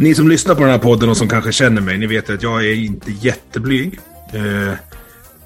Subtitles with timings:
[0.00, 2.42] Ni som lyssnar på den här podden och som kanske känner mig, ni vet att
[2.42, 4.00] jag är inte jätteblyg.
[4.32, 4.74] Eh,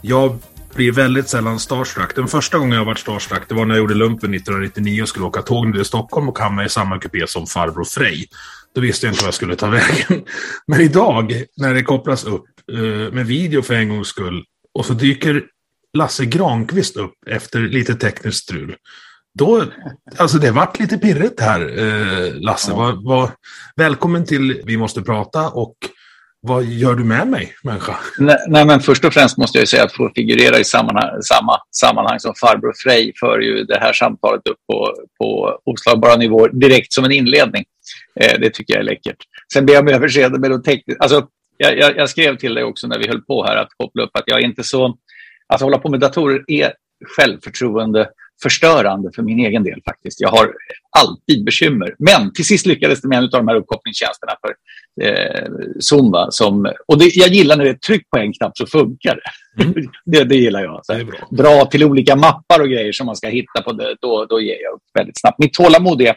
[0.01, 0.39] jag
[0.75, 2.17] blir väldigt sällan starstruck.
[2.17, 5.25] Den första gången jag varit starstruck det var när jag gjorde lumpen 1999 och skulle
[5.25, 8.27] åka tåg ner till Stockholm och hamna i samma kupé som farbror Frej.
[8.75, 10.25] Då visste jag inte vad jag skulle ta vägen.
[10.67, 14.93] Men idag, när det kopplas upp eh, med video för en gångs skull och så
[14.93, 15.45] dyker
[15.97, 18.77] Lasse Granqvist upp efter lite tekniskt strul.
[19.39, 19.65] Då,
[20.17, 22.71] alltså det vart lite pirrigt här, eh, Lasse.
[22.71, 22.77] Ja.
[22.77, 23.31] Var, var,
[23.77, 25.75] välkommen till Vi måste prata och
[26.41, 27.97] vad gör du med mig, människa?
[28.19, 31.59] Nej, nej, men först och främst måste jag säga att få figurera i sammanhang, samma
[31.71, 36.93] sammanhang som farbror Frej för ju det här samtalet upp på, på oslagbara nivåer direkt
[36.93, 37.65] som en inledning.
[38.21, 39.17] Eh, det tycker jag är läckert.
[39.53, 41.03] Sen ber jag om överseende med de tekniska...
[41.03, 44.03] Alltså, jag, jag, jag, skrev till dig också när vi höll på här att koppla
[44.03, 44.97] upp att jag är inte så...
[45.47, 46.73] Alltså hålla på med datorer är
[47.17, 48.09] självförtroende
[48.43, 50.21] förstörande för min egen del faktiskt.
[50.21, 50.55] Jag har
[50.99, 51.95] alltid bekymmer.
[51.99, 54.55] Men till sist lyckades det med en av de här uppkopplingstjänsterna för
[55.03, 55.49] eh,
[55.81, 56.31] Zumba.
[56.31, 59.21] Som, och det, jag gillar när det är tryck på en knapp så funkar
[59.57, 59.63] det.
[59.65, 59.75] Mm.
[60.05, 60.87] det, det gillar jag.
[60.87, 61.29] Så det bra.
[61.31, 64.63] Dra till olika mappar och grejer som man ska hitta på det, då, då ger
[64.63, 65.39] jag upp väldigt snabbt.
[65.39, 66.17] Mitt tålamod är,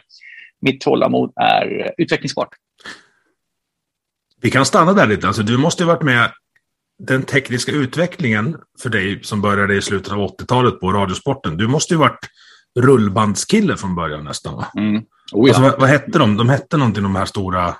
[0.60, 2.48] mitt tålamod är utvecklingsbart.
[4.40, 5.26] Vi kan stanna där lite.
[5.26, 6.30] Alltså, du måste ha varit med
[6.98, 11.56] den tekniska utvecklingen för dig som började i slutet av 80-talet på Radiosporten.
[11.56, 12.28] Du måste ju varit
[12.80, 14.66] rullbandskille från början nästan va?
[14.76, 14.96] Mm.
[14.96, 15.48] Oh, ja.
[15.48, 16.36] alltså, vad, vad, hette de?
[16.36, 17.74] De hette någonting de här stora...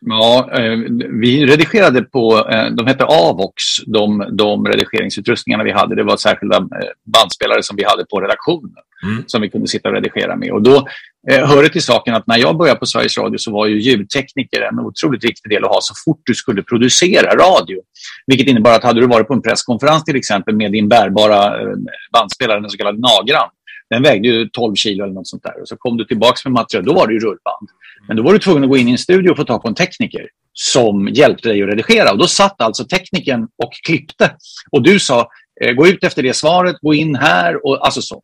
[0.00, 0.78] Ja, eh,
[1.20, 5.94] vi redigerade på, eh, de hette Avox, de, de redigeringsutrustningarna vi hade.
[5.94, 9.24] Det var särskilda eh, bandspelare som vi hade på redaktionen mm.
[9.26, 10.50] som vi kunde sitta och redigera med.
[10.52, 10.88] Och då
[11.30, 13.80] eh, hör det till saken att när jag började på Sveriges Radio så var ju
[13.80, 17.80] ljudtekniker en otroligt viktig del att ha så fort du skulle producera radio.
[18.26, 21.76] Vilket innebar att hade du varit på en presskonferens till exempel med din bärbara eh,
[22.12, 23.48] bandspelare, den så kallade Nagran,
[23.90, 25.60] den vägde ju 12 kilo eller något sånt där.
[25.60, 27.68] Och så kom du tillbaka med material, då var det ju rullband.
[28.08, 29.68] Men då var du tvungen att gå in i en studio och få tag på
[29.68, 32.12] en tekniker som hjälpte dig att redigera.
[32.12, 34.30] Och då satt alltså tekniken och klippte.
[34.70, 35.28] Och du sa,
[35.60, 38.22] eh, gå ut efter det svaret, gå in här och alltså så.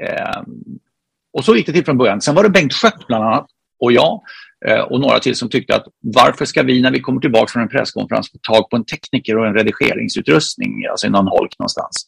[0.00, 0.42] Eh,
[1.32, 2.20] och så gick det till från början.
[2.20, 3.46] Sen var det Bengt Schött bland annat
[3.80, 4.22] och jag
[4.66, 7.62] eh, och några till som tyckte att varför ska vi när vi kommer tillbaka från
[7.62, 12.06] en presskonferens få tag på en tekniker och en redigeringsutrustning, alltså i någon holk någonstans.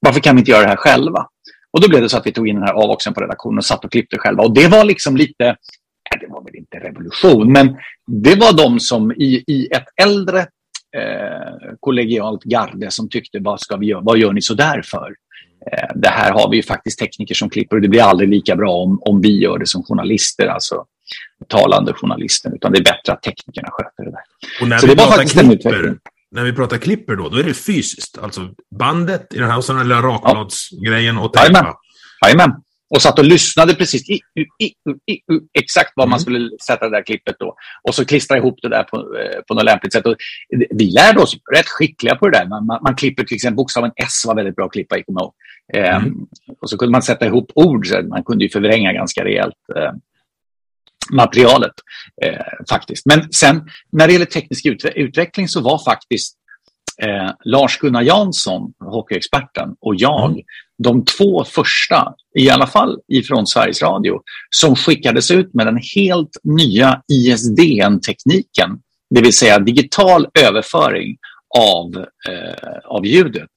[0.00, 1.26] Varför kan vi inte göra det här själva?
[1.70, 3.64] Och då blev det så att vi tog in den här avoxen på redaktionen och
[3.64, 4.42] satt och klippte själva.
[4.42, 5.56] Och det var liksom lite,
[6.20, 10.38] det var väl inte revolution, men det var de som i, i ett äldre
[10.96, 15.14] eh, kollegialt garde som tyckte vad ska vi göra, vad gör ni så där för?
[15.72, 18.56] Eh, det här har vi ju faktiskt tekniker som klipper och det blir aldrig lika
[18.56, 20.84] bra om, om vi gör det som journalister, alltså
[21.48, 24.22] talande journalister, utan det är bättre att teknikerna sköter det där.
[24.60, 25.96] Och när Så vi det var faktiskt klipper,
[26.30, 29.64] när vi pratar klipper då, då är det fysiskt, alltså bandet i den här och
[29.64, 31.74] så den lilla rakbladsgrejen och tejpa.
[32.24, 32.52] Jajamän
[32.94, 34.20] och satt och lyssnade precis i,
[34.58, 34.66] i,
[35.12, 35.20] i,
[35.58, 36.20] exakt vad man mm.
[36.20, 37.56] skulle sätta det där klippet då.
[37.88, 40.06] Och så klistra ihop det där på, eh, på något lämpligt sätt.
[40.06, 40.16] Och
[40.70, 42.46] vi lärde oss rätt skickliga på det där.
[42.46, 45.04] Man, man, man klipper till exempel bokstaven S var väldigt bra att klippa i.
[45.74, 46.04] Mm.
[46.06, 46.26] Um,
[46.60, 47.86] och så kunde man sätta ihop ord.
[47.86, 49.56] Så man kunde ju förvränga ganska rejält.
[49.76, 49.92] Uh,
[51.12, 51.72] materialet
[52.24, 53.06] eh, faktiskt.
[53.06, 56.36] Men sen när det gäller teknisk ut utveckling så var faktiskt
[57.02, 60.42] eh, Lars-Gunnar Jansson, hockeyexperten, och jag mm.
[60.78, 66.36] de två första, i alla fall ifrån Sveriges Radio, som skickades ut med den helt
[66.42, 68.78] nya ISDN-tekniken,
[69.14, 71.16] det vill säga digital överföring
[71.58, 71.96] av,
[72.28, 73.50] eh, av ljudet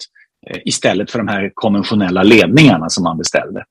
[0.50, 3.64] eh, istället för de här konventionella ledningarna som man beställde.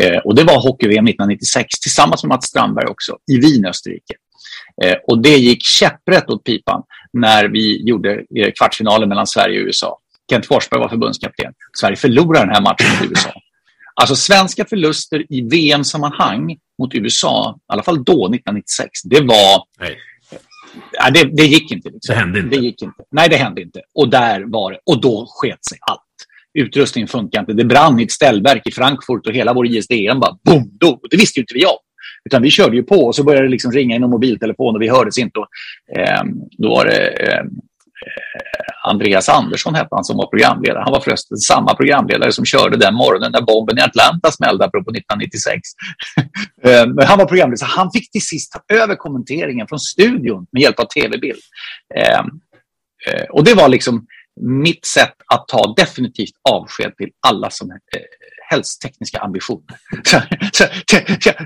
[0.00, 4.14] Eh, och det var hockey-VM 1996 tillsammans med Mats Strandberg också i Wien, Österrike.
[4.84, 6.82] Eh, och det gick käpprätt åt pipan
[7.12, 9.98] när vi gjorde eh, kvartsfinalen mellan Sverige och USA.
[10.30, 11.52] Kent Forsberg var förbundskapten.
[11.80, 13.32] Sverige förlorade den här matchen mot USA.
[13.94, 19.64] Alltså svenska förluster i VM-sammanhang mot USA, i alla fall då, 1996, det var...
[19.80, 19.98] Nej.
[20.92, 21.90] Ja, det, det gick inte.
[21.90, 22.14] Liksom.
[22.14, 22.56] Det hände inte.
[22.56, 23.02] Det gick inte.
[23.10, 23.80] Nej, det hände inte.
[23.94, 24.78] Och där var det.
[24.86, 26.00] Och då sket sig allt.
[26.54, 27.52] Utrustningen funkar inte.
[27.52, 31.00] Det brann i ett ställverk i Frankfurt och hela vår ISDN bara boom, då.
[31.10, 31.76] Det visste ju inte vi om.
[32.24, 34.82] Utan vi körde ju på och så började det liksom ringa i någon mobiltelefon och
[34.82, 35.38] vi hördes inte.
[35.38, 35.48] Och,
[35.98, 36.22] eh,
[36.58, 37.46] då var det ehm,
[38.06, 40.82] eh, Andreas Andersson hette han som var programledare.
[40.84, 44.90] Han var förresten samma programledare som körde den morgonen när bomben i Atlanta smällde, apropå
[44.90, 45.60] 1996.
[46.64, 50.46] Eh, men han var programledare, så han fick till sist ta över kommenteringen från studion
[50.52, 51.40] med hjälp av tv-bild.
[51.94, 52.18] Eh,
[53.06, 54.06] eh, och det var liksom
[54.40, 57.76] mitt sätt att ta definitivt avsked till alla som eh,
[58.52, 59.76] helst tekniska ambitioner.
[60.04, 60.20] Så,
[60.52, 60.64] så,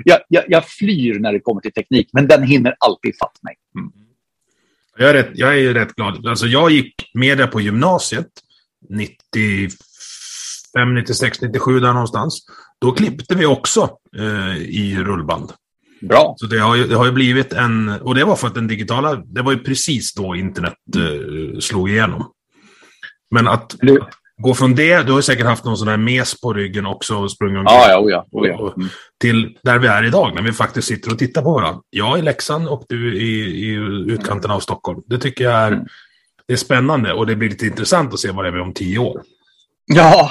[0.05, 3.55] jag, jag, jag, flyr när det kommer till teknik, men den hinner alltid fatta mig.
[3.79, 3.93] Mm.
[4.99, 6.27] Jag är, rätt, jag är rätt glad.
[6.27, 8.29] Alltså jag gick med det på gymnasiet
[8.89, 12.47] 95, 96, 97 där någonstans.
[12.79, 15.53] Då klippte vi också eh, i rullband.
[16.01, 16.35] Bra.
[16.39, 17.89] Så det har, ju, det har ju blivit en...
[17.89, 19.17] Och det var för att den digitala...
[19.17, 22.33] Det var ju precis då internet eh, slog igenom.
[23.31, 24.01] Men att, du,
[24.43, 27.31] gå från det, du har säkert haft någon sån där mes på ryggen också och
[27.31, 27.79] sprungit omkring.
[27.79, 28.73] Ja, ja, oh ja, oh ja.
[28.77, 28.89] Mm.
[29.21, 31.81] Till där vi är idag, när vi faktiskt sitter och tittar på varandra.
[31.91, 33.75] Jag i Leksand och du i, i
[34.13, 35.03] utkanten av Stockholm.
[35.07, 35.87] Det tycker jag är, mm.
[36.47, 38.99] det är spännande och det blir lite intressant att se vad det är om tio
[38.99, 39.23] år.
[39.95, 40.31] Ja,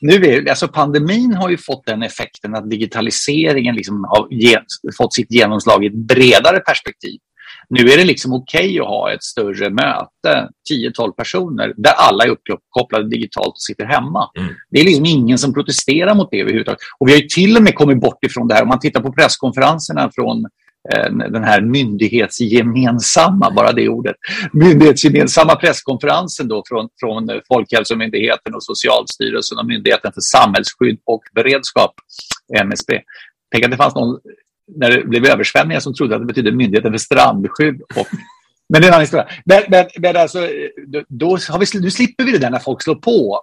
[0.00, 4.58] nu är, alltså pandemin har ju fått den effekten att digitaliseringen liksom har ge,
[4.96, 7.18] fått sitt genomslag i ett bredare perspektiv.
[7.68, 12.24] Nu är det liksom okej okay att ha ett större möte, 10-12 personer, där alla
[12.24, 14.30] är uppkopplade digitalt och sitter hemma.
[14.38, 14.54] Mm.
[14.70, 16.80] Det är liksom ingen som protesterar mot det överhuvudtaget.
[16.98, 18.62] Och vi har ju till och med kommit bort ifrån det här.
[18.62, 20.44] Om man tittar på presskonferenserna från
[20.94, 24.16] eh, den här myndighetsgemensamma, bara det ordet,
[24.52, 31.94] myndighetsgemensamma presskonferensen då från, från Folkhälsomyndigheten och Socialstyrelsen och Myndigheten för samhällsskydd och beredskap,
[32.60, 33.00] MSB.
[33.52, 34.18] Tänk att det fanns någon
[34.76, 37.82] när det blev översvämningar som trodde att det betydde Myndigheten för strandskydd.
[37.82, 38.06] Och,
[38.68, 39.28] men det är en annan historia.
[39.44, 40.48] Men, men, men alltså,
[41.08, 43.42] då har vi, nu slipper vi det där när folk slår på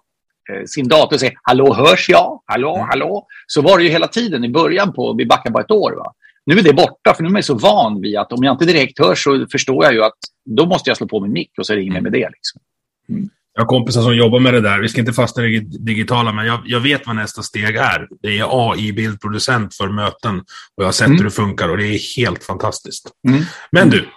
[0.49, 2.41] eh, sin dator och säger hallå, hörs jag?
[2.45, 2.87] Hallå, mm.
[2.87, 3.27] hallå?
[3.47, 5.91] Så var det ju hela tiden i början på, vi backar bara ett år.
[5.91, 6.13] Va?
[6.45, 8.65] Nu är det borta, för nu är jag så van vid att om jag inte
[8.65, 11.65] direkt hörs så förstår jag ju att då måste jag slå på min mick och
[11.65, 12.29] så det inget med det.
[12.29, 12.61] Liksom.
[13.09, 13.29] Mm.
[13.55, 14.79] Jag har kompisar som jobbar med det där.
[14.79, 18.07] Vi ska inte fastna i det digitala, men jag, jag vet vad nästa steg är.
[18.21, 20.39] Det är AI-bildproducent för möten.
[20.39, 21.17] Och jag har sett mm.
[21.17, 23.11] hur det funkar och det är helt fantastiskt.
[23.27, 23.43] Mm.
[23.71, 24.09] Men du,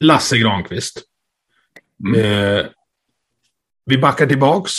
[0.00, 1.02] Lasse Granqvist.
[2.06, 2.20] Mm.
[2.20, 2.66] Eh,
[3.86, 4.72] vi backar tillbaks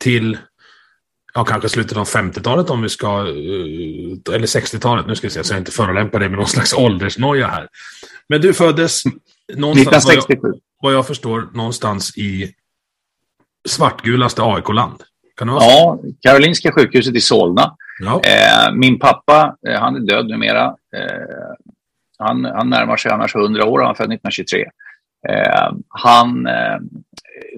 [0.00, 0.38] till
[1.34, 5.44] ja, kanske slutet av 50-talet om vi ska, eh, eller 60-talet, nu ska vi se,
[5.44, 7.68] så jag inte förolämpar dig med någon slags åldersnoja här.
[8.28, 9.02] Men du föddes
[9.54, 10.40] någonstans, 1967.
[10.40, 12.54] Vad jag, vad jag förstår, någonstans i
[13.68, 15.02] svartgulaste AIK-land?
[15.40, 17.76] Ja, Karolinska sjukhuset i Solna.
[18.00, 18.20] Ja.
[18.24, 20.64] Eh, min pappa, eh, han är död numera.
[20.96, 21.56] Eh,
[22.18, 24.66] han, han närmar sig annars 100 år, han är född 1923.
[25.28, 26.78] Eh, han eh,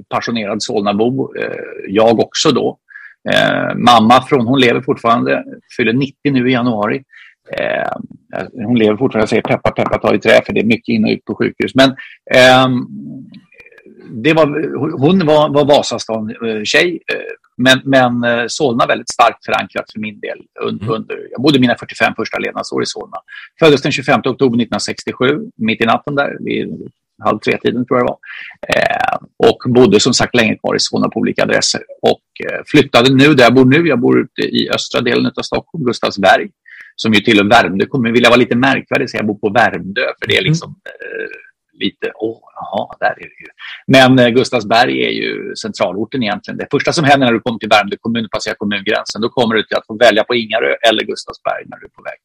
[0.09, 1.57] passionerad Solnabo, eh,
[1.89, 2.79] jag också då.
[3.75, 5.45] Mamma, från, hon lever fortfarande,
[5.77, 7.03] fyller 90 nu i januari.
[8.53, 11.05] Hon lever fortfarande, jag säger peppa peppa ta i trä för det är mycket in
[11.05, 11.75] och ut på sjukhus.
[11.75, 11.97] Men
[12.35, 12.87] ehm,
[14.13, 14.47] det var,
[14.99, 17.19] hon var, var Vasastan-tjej, eh,
[17.57, 20.39] men, men eh, Solna väldigt starkt förankrat för min del.
[20.61, 20.95] Under, mm.
[20.95, 23.17] under, jag bodde mina 45 första levnadsår i Solna.
[23.59, 26.91] Föddes den 25 oktober 1967, mitt i natten där, vid
[27.25, 28.19] halv tre-tiden tror jag det var.
[28.77, 31.81] Eh, och bodde som sagt länge kvar i Solna på olika adresser.
[32.03, 33.89] Och eh, flyttade nu där jag bor nu.
[33.89, 36.51] Jag bor ute i östra delen av Stockholm, Gustavsberg,
[36.97, 38.13] som ju tillhör Värmdö kommun.
[38.13, 40.49] Vill jag vara lite märkvärdig så jag bor på Värmdö, för det är mm.
[40.49, 41.27] liksom eh,
[41.85, 43.51] lite, åh, jaha, där är det ju.
[43.87, 46.59] Men eh, Gustavsberg är ju centralorten egentligen.
[46.59, 49.55] Det första som händer när du kommer till Värmdö kommun och passerar kommungränsen, då kommer
[49.55, 52.19] du till att få välja på Ingarö eller Gustavsberg när du är på väg.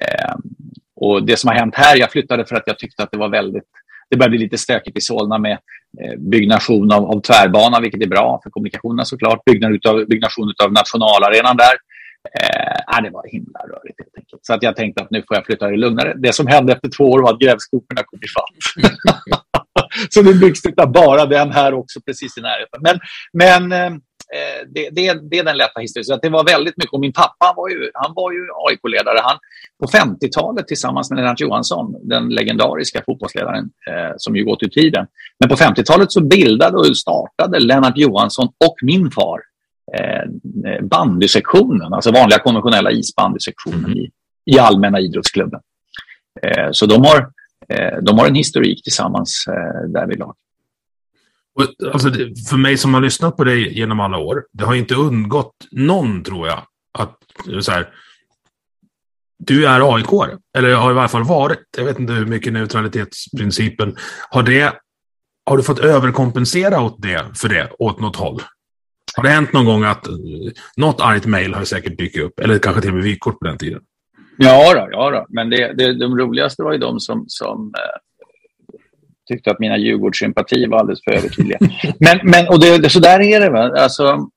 [0.00, 0.34] Eh,
[0.96, 3.28] och det som har hänt här, jag flyttade för att jag tyckte att det var
[3.28, 3.70] väldigt
[4.12, 5.58] det börjar bli lite stökigt i Solna med
[6.00, 9.44] eh, byggnation av, av tvärbana, vilket är bra för kommunikationerna såklart.
[9.44, 11.76] Byggnad utav, byggnation av nationalarenan där.
[12.40, 14.46] Eh, ah, det var himla rörigt helt enkelt.
[14.46, 16.14] Så att jag tänkte att nu får jag flytta det lugnare.
[16.16, 18.92] Det som hände efter två år var att grävskoporna kom ifatt.
[20.10, 22.80] så nu byggs det bara den här också precis i närheten.
[22.82, 22.98] Men,
[23.32, 26.04] men eh, eh, det, det, det, är den lätta historien.
[26.04, 26.92] Så att det var väldigt mycket.
[26.92, 29.20] Och min pappa var ju, han var ju AIK-ledare.
[29.22, 29.38] Han,
[29.82, 35.06] på 50-talet tillsammans med Lennart Johansson, den legendariska fotbollsledaren eh, som ju gått ur tiden.
[35.40, 39.51] Men på 50-talet så bildade och startade Lennart Johansson och min far
[39.94, 43.98] eh, bandysektionen, alltså vanliga konventionella isbandysektionen mm.
[43.98, 44.10] i,
[44.44, 45.60] i allmänna idrottsklubben.
[46.42, 47.30] Eh, så de har,
[47.68, 50.34] eh, de har en historik tillsammans eh, därvidlag.
[51.92, 52.10] Alltså,
[52.50, 56.24] för mig som har lyssnat på dig genom alla år, det har inte undgått någon,
[56.24, 56.62] tror jag,
[56.98, 57.18] att
[57.60, 57.88] så här,
[59.38, 60.06] du är aik
[60.58, 61.64] eller har i varje fall varit.
[61.76, 63.96] Jag vet inte hur mycket neutralitetsprincipen.
[64.30, 64.74] Har, det,
[65.46, 68.42] har du fått överkompensera åt det, för det, åt något håll?
[69.16, 70.06] Har det hänt någon gång att
[70.76, 72.40] något argt mejl har säkert dykt upp?
[72.40, 73.80] Eller kanske till och med vykort på den tiden?
[74.36, 75.26] Ja, då, ja då.
[75.28, 78.00] men det, det, de roligaste var ju de som, som eh,
[79.28, 81.58] tyckte att mina Djurgårdssympatier var alldeles för övertydliga.
[82.00, 83.50] men, men, och det, det, så där är det.
[83.50, 83.72] Va?
[83.78, 84.28] Alltså,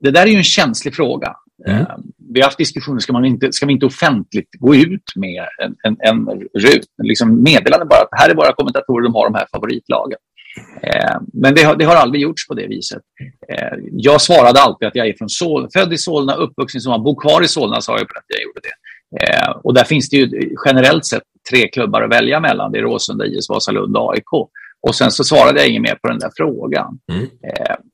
[0.00, 1.36] det där är ju en känslig fråga.
[1.66, 1.80] Mm.
[1.80, 1.86] Uh,
[2.34, 5.76] vi har haft diskussioner, ska, man inte, ska vi inte offentligt gå ut med en,
[5.82, 9.46] en, en rut, liksom meddelande bara att här är våra kommentatorer, de har de här
[9.52, 10.18] favoritlagen.
[10.58, 13.02] Uh, men det har, det har aldrig gjorts på det viset.
[13.52, 16.98] Uh, jag svarade alltid att jag är från Sol, född i Solna, uppvuxen i Solna,
[16.98, 18.74] bor kvar i Solna, sa jag på att jag gjorde det.
[19.64, 22.72] och där finns det ju generellt sett tre klubbar att välja mellan.
[22.72, 24.32] Det är Råsunda, IS, Vasalund och AIK.
[24.86, 26.98] Och sen så svarade jag inget mer på den där frågan.
[27.12, 27.26] Mm.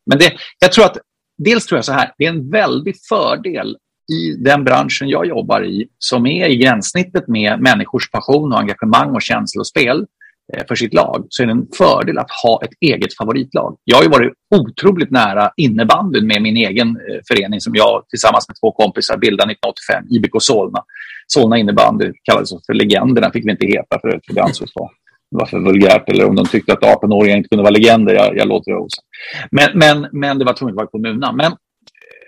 [0.07, 0.97] men det, jag tror att
[1.39, 3.77] dels tror jag så här, det är en väldig fördel
[4.13, 9.15] i den branschen jag jobbar i som är i gränssnittet med människors passion och engagemang
[9.15, 10.07] och känslospel eh,
[10.55, 13.77] Eh, för sitt lag så är det en fördel att ha ett eget favoritlag.
[13.85, 18.49] Jag har ju varit otroligt nära innebandyn med min egen eh, förening som jag tillsammans
[18.49, 20.83] med två kompisar bildade 1985, IBK Solna.
[21.27, 24.91] Solna innebandy kallades för Legenderna, fick vi inte heta för det ansågs vara
[25.31, 28.15] var för vulgärt eller om de tyckte att 18-åringar inte kunde vara legender.
[28.15, 29.07] Jag, jag låter det osagt.
[29.51, 31.37] Men, men, men det var tvunget att vara kommunen.
[31.37, 31.53] Men,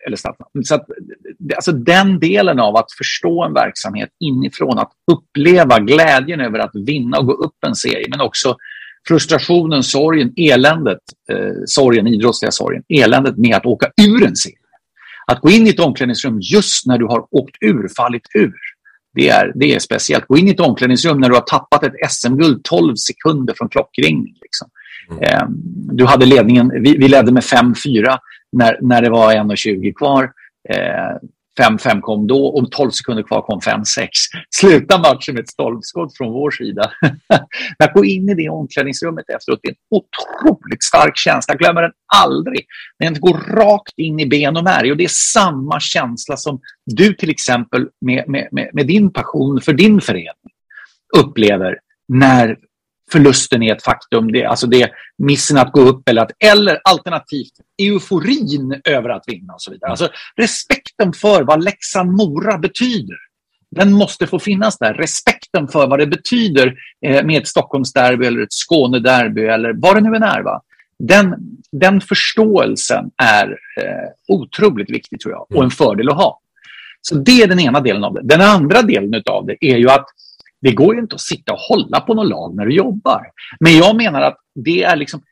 [0.07, 0.65] eller stadsnamn.
[0.65, 0.87] Så att,
[1.57, 7.19] alltså den delen av att förstå en verksamhet inifrån, att uppleva glädjen över att vinna
[7.19, 8.57] och gå upp en serie, men också
[9.09, 10.99] frustrationen, sorgen, eländet,
[11.33, 14.57] eh, sorgen, idrottsliga sorgen, eländet med att åka ur en serie.
[15.27, 18.55] Att gå in i ett omklädningsrum just när du har åkt ur, fallit ur.
[19.15, 20.27] Det är, det är speciellt.
[20.27, 24.35] Gå in i ett omklädningsrum när du har tappat ett SM-guld 12 sekunder från klockringning.
[24.43, 24.69] Liksom.
[25.11, 25.23] Mm.
[25.23, 25.47] Eh,
[25.95, 28.19] du hade ledningen, vi, vi ledde med 5-4
[28.53, 30.33] när, när det var 1.20 kvar.
[30.69, 31.17] Eh,
[31.61, 34.09] 5-5 kom då och 12 sekunder kvar kom 5-6.
[34.51, 36.91] Sluta matchen med ett stolpskott från vår sida.
[37.79, 41.55] att gå in i det omklädningsrummet efteråt det är en otroligt stark känsla.
[41.55, 42.67] Jag glömmer den aldrig.
[42.99, 47.15] Den går rakt in i ben och märg och det är samma känsla som du
[47.15, 50.53] till exempel med, med, med, med din passion för din förening
[51.19, 51.79] upplever
[52.09, 52.57] när
[53.13, 54.33] förlusten är ett faktum.
[54.33, 57.53] Det, alltså det missen att gå upp eller, att, eller alternativt
[57.83, 59.91] euforin över att vinna och så vidare.
[59.91, 63.17] Alltså respekten för vad Leksand-Mora betyder.
[63.71, 64.95] Den måste få finnas där.
[64.95, 66.75] Respekten för vad det betyder
[67.07, 70.43] eh, med ett Stockholmsderby eller ett Skånederby eller vad det nu än är.
[70.43, 70.63] Va?
[70.99, 71.35] Den,
[71.73, 73.47] den förståelsen är
[73.81, 76.41] eh, otroligt viktig tror jag och en fördel att ha.
[77.01, 78.21] Så det är den ena delen av det.
[78.23, 80.07] Den andra delen av det är ju att
[80.63, 83.23] det går ju inte att sitta och hålla på någon lag när du jobbar.
[83.61, 85.23] Men jag menar att det är liksom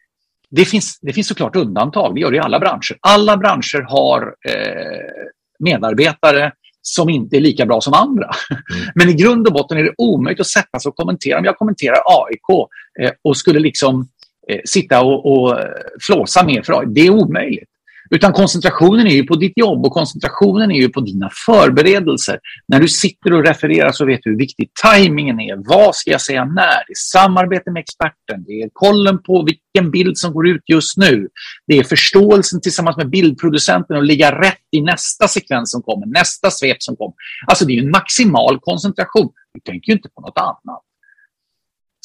[0.50, 2.98] det finns, det finns såklart undantag, det gör det i alla branscher.
[3.00, 5.24] Alla branscher har eh,
[5.58, 8.30] medarbetare som inte är lika bra som andra.
[8.50, 8.62] Mm.
[8.94, 11.38] Men i grund och botten är det omöjligt att sätta sig och kommentera.
[11.38, 12.68] Om jag kommenterar AIK
[13.00, 14.08] eh, och skulle liksom
[14.48, 15.58] eh, sitta och, och
[16.06, 17.70] flåsa mer för AIK, det är omöjligt.
[18.14, 22.38] Utan koncentrationen är ju på ditt jobb och koncentrationen är ju på dina förberedelser.
[22.68, 25.56] När du sitter och refererar så vet du hur viktig tajmingen är.
[25.56, 26.84] Vad ska jag säga när?
[26.86, 28.44] Det är samarbete med experten.
[28.46, 31.28] Det är kollen på vilken bild som går ut just nu.
[31.66, 36.50] Det är förståelsen tillsammans med bildproducenten och ligga rätt i nästa sekvens som kommer, nästa
[36.50, 37.14] svep som kommer.
[37.46, 39.32] Alltså det är en maximal koncentration.
[39.54, 40.82] Du tänker ju inte på något annat.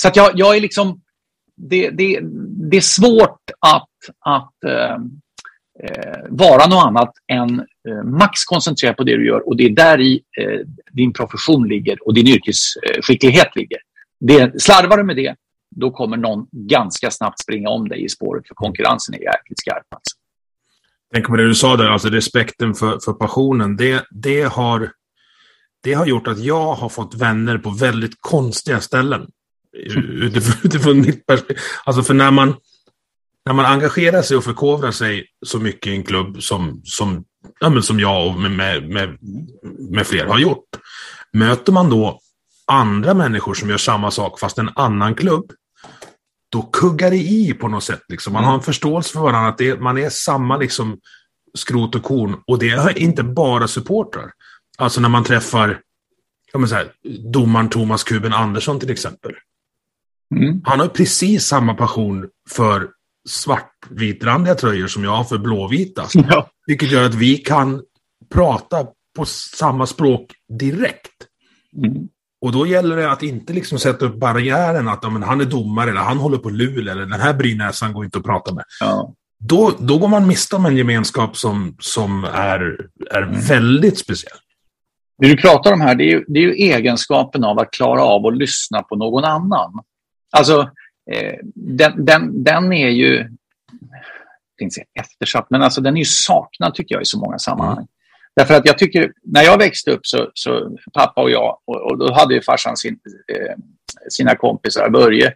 [0.01, 1.01] Så att jag, jag är liksom...
[1.57, 2.19] Det, det,
[2.71, 4.97] det är svårt att, att eh,
[5.83, 9.69] eh, vara något annat än eh, max koncentrerad på det du gör och det är
[9.69, 10.59] där i eh,
[10.91, 13.79] din profession ligger och din yrkesskicklighet ligger.
[14.19, 15.35] Det, slarvar du med det,
[15.75, 19.85] då kommer någon ganska snabbt springa om dig i spåret för konkurrensen är jäkligt skarp.
[19.89, 20.15] Alltså.
[21.13, 23.77] Tänk på det du sa där, alltså respekten för, för passionen.
[23.77, 24.91] Det, det, har,
[25.83, 29.27] det har gjort att jag har fått vänner på väldigt konstiga ställen.
[30.21, 31.57] Utifrån, utifrån mitt perspektiv.
[31.85, 32.55] Alltså för när man,
[33.45, 37.23] när man engagerar sig och förkovrar sig så mycket i en klubb som, som,
[37.59, 39.17] ja, men som jag och med, med, med,
[39.91, 40.65] med fler har gjort.
[41.33, 42.19] Möter man då
[42.67, 45.51] andra människor som gör samma sak fast en annan klubb,
[46.49, 48.01] då kuggar det i på något sätt.
[48.07, 48.33] Liksom.
[48.33, 50.99] Man har en förståelse för varandra, att det, man är samma liksom,
[51.57, 52.35] skrot och korn.
[52.47, 54.31] Och det är inte bara supportrar.
[54.77, 55.81] Alltså när man träffar
[56.53, 56.91] ja, men så här,
[57.31, 59.31] domaren Thomas Kuben Andersson till exempel.
[60.35, 60.61] Mm.
[60.65, 62.89] Han har precis samma passion för
[63.29, 66.05] svartvitrandiga tröjor som jag har för blåvita.
[66.13, 66.49] Ja.
[66.67, 67.81] Vilket gör att vi kan
[68.33, 71.11] prata på samma språk direkt.
[71.77, 72.07] Mm.
[72.41, 75.45] Och då gäller det att inte liksom sätta upp barriären att ja, men han är
[75.45, 78.63] domare eller han håller på lul eller den här brynäsan går inte att prata med.
[78.79, 79.13] Ja.
[79.39, 82.77] då, då går man miste om en gemenskap som, som är,
[83.11, 83.41] är mm.
[83.41, 84.37] väldigt speciell.
[85.17, 88.03] Det du pratar om här, det är, ju, det är ju egenskapen av att klara
[88.03, 89.71] av att lyssna på någon annan.
[90.31, 90.69] Alltså,
[91.55, 93.29] den, den, den är ju,
[94.61, 97.77] inte eftersatt, men alltså den är ju saknad tycker jag i så många sammanhang.
[97.77, 97.87] Mm.
[98.35, 101.97] Därför att jag tycker, när jag växte upp så, så pappa och jag, och, och
[101.97, 102.99] då hade ju farsan sin,
[103.33, 103.55] eh,
[104.09, 105.33] sina kompisar, Börje,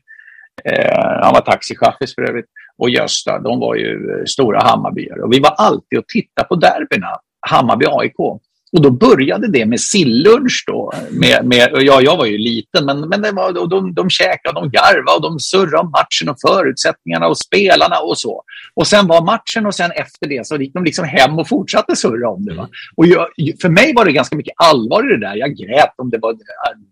[0.64, 2.46] eh, han var taxichaffis för övrigt,
[2.78, 5.22] och Gösta, de var ju stora Hammarbyare.
[5.22, 8.40] Och vi var alltid och tittade på derbyna, Hammarby-AIK.
[8.72, 10.94] Och då började det med sillunch då.
[11.12, 14.62] Med, med, ja, jag var ju liten, men, men det var, och de, de käkade,
[14.62, 18.44] de garvade och de surrade om matchen och förutsättningarna och spelarna och så.
[18.74, 21.96] Och sen var matchen och sen efter det så gick de liksom hem och fortsatte
[21.96, 22.54] surra om det.
[22.54, 22.70] Va?
[22.96, 23.28] Och jag,
[23.62, 25.36] för mig var det ganska mycket allvar i det där.
[25.36, 26.36] Jag grät om det var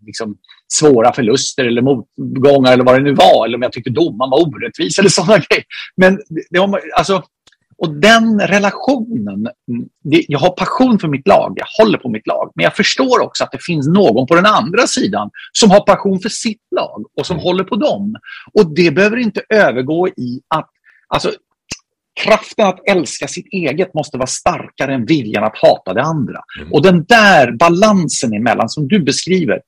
[0.06, 0.36] liksom,
[0.74, 3.46] svåra förluster eller motgångar eller vad det nu var.
[3.46, 5.66] Eller om jag tyckte domaren var orättvis eller sådana grejer.
[5.98, 6.20] Men
[6.50, 7.24] det var, alltså,
[7.78, 9.48] och den relationen,
[10.04, 13.44] jag har passion för mitt lag, jag håller på mitt lag, men jag förstår också
[13.44, 17.26] att det finns någon på den andra sidan som har passion för sitt lag och
[17.26, 18.16] som håller på dem.
[18.54, 20.70] Och det behöver inte övergå i att,
[21.08, 21.32] alltså
[22.24, 26.40] kraften att älska sitt eget måste vara starkare än viljan att hata det andra.
[26.60, 26.74] Mm.
[26.74, 29.60] Och den där balansen emellan som du beskriver,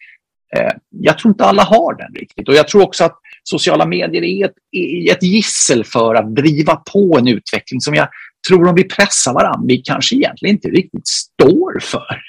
[0.57, 2.47] Eh, jag tror inte alla har den riktigt.
[2.47, 6.75] Och jag tror också att sociala medier är ett, är ett gissel för att driva
[6.75, 8.07] på en utveckling som jag
[8.47, 12.21] tror om vi pressar varandra, vi kanske egentligen inte riktigt står för.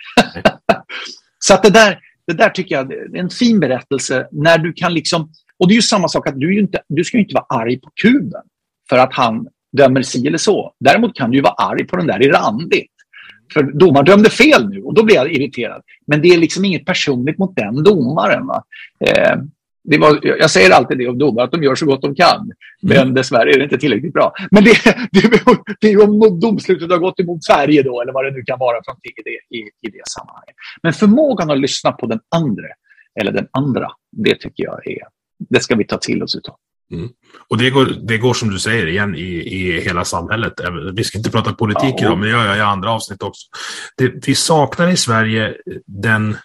[1.39, 4.95] Så att det där, det där tycker jag är en fin berättelse när du kan
[4.95, 7.81] liksom, och det är ju samma sak att du, inte, du ska inte vara arg
[7.81, 8.43] på kuben
[8.89, 9.47] för att han
[9.77, 10.75] dömer si eller så.
[10.81, 12.93] Däremot kan du ju vara arg på den där i randigt.
[13.53, 15.83] För domaren dömde fel nu och då blir jag irriterad.
[16.07, 18.51] Men det är liksom inget personligt mot den domaren.
[19.07, 19.37] Eh,
[19.85, 22.53] det var, jag säger alltid det om domare, att de gör så gott de kan.
[22.83, 23.15] Men mm.
[23.15, 24.33] dessvärre är det inte tillräckligt bra.
[24.51, 24.71] Men det,
[25.13, 25.43] det,
[25.81, 28.77] det är om domslutet har gått emot Sverige då, eller vad det nu kan vara
[28.85, 30.55] för i det, i, i det sammanhanget.
[30.83, 32.69] Men förmågan att lyssna på den andra,
[33.21, 35.03] eller den andra, det tycker jag är,
[35.49, 36.57] det ska vi ta till oss utav.
[36.91, 37.09] Mm.
[37.49, 40.53] Och det går, det går som du säger igen i, i hela samhället.
[40.95, 42.01] Vi ska inte prata politik ja.
[42.01, 43.47] idag, men det gör jag i andra avsnitt också.
[43.97, 45.55] Det, vi saknar i Sverige
[45.87, 46.37] den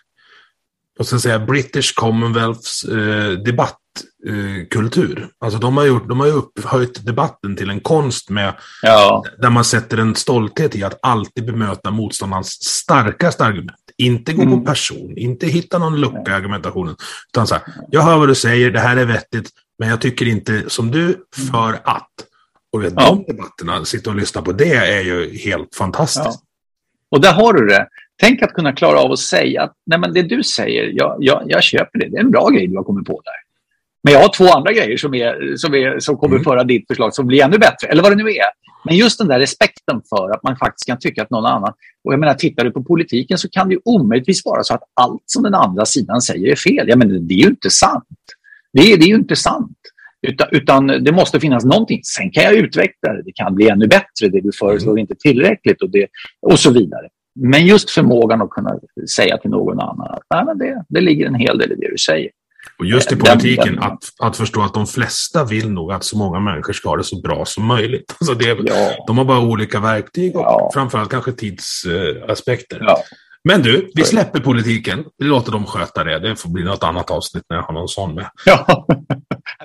[0.98, 5.20] vad ska jag säga, British Commonwealths eh, debattkultur.
[5.22, 9.24] Eh, alltså de har, gjort, de har upphöjt debatten till en konst med, ja.
[9.42, 13.80] där man sätter en stolthet i att alltid bemöta motståndarens starkaste argument.
[13.98, 14.60] Inte gå mm.
[14.60, 16.96] på person, inte hitta någon lucka i argumentationen.
[17.34, 20.28] Utan så här, jag hör vad du säger, det här är vettigt, men jag tycker
[20.28, 22.12] inte som du för att.
[22.72, 23.10] Och vet, ja.
[23.10, 26.26] de debatterna, sitta och lyssna på det är ju helt fantastiskt.
[26.26, 26.40] Ja.
[27.10, 27.88] Och där har du det.
[28.22, 31.44] Tänk att kunna klara av att säga att Nej, men det du säger, jag, jag,
[31.48, 32.10] jag köper det.
[32.10, 33.34] Det är en bra grej du har kommit på där.
[34.04, 36.44] Men jag har två andra grejer som, är, som, är, som kommer mm.
[36.44, 37.88] föra ditt förslag som blir ännu bättre.
[37.88, 38.50] Eller vad det nu är.
[38.86, 41.74] Men just den där respekten för att man faktiskt kan tycka att någon annan...
[42.04, 44.84] Och jag menar, tittar du på politiken så kan det ju omöjligtvis vara så att
[44.94, 46.90] allt som den andra sidan säger är fel.
[46.90, 48.06] Jag menar, det är ju inte sant.
[48.76, 49.78] Det är, det är ju inte sant.
[50.28, 52.00] Utan, utan, det måste finnas någonting.
[52.04, 53.22] Sen kan jag utveckla det.
[53.24, 54.28] Det kan bli ännu bättre.
[54.30, 56.08] Det du föreslår är inte tillräckligt och, det,
[56.42, 57.08] och så vidare.
[57.40, 58.80] Men just förmågan att kunna
[59.16, 61.92] säga till någon annan att Nej, men det, det ligger en hel del i det
[61.92, 62.30] du säger.
[62.80, 66.04] Och just i politiken, den, den, att, att förstå att de flesta vill nog att
[66.04, 68.16] så många människor ska ha det så bra som möjligt.
[68.20, 69.06] Alltså det, ja.
[69.08, 70.72] De har bara olika verktyg och ja.
[70.74, 72.80] framförallt kanske tidsaspekter.
[72.82, 73.04] Ja.
[73.48, 75.06] Men du, vi släpper politiken.
[75.18, 76.20] Vi låter dem sköta det.
[76.20, 78.30] Det får bli något annat avsnitt när jag har någon sån med.
[78.46, 78.88] Ja.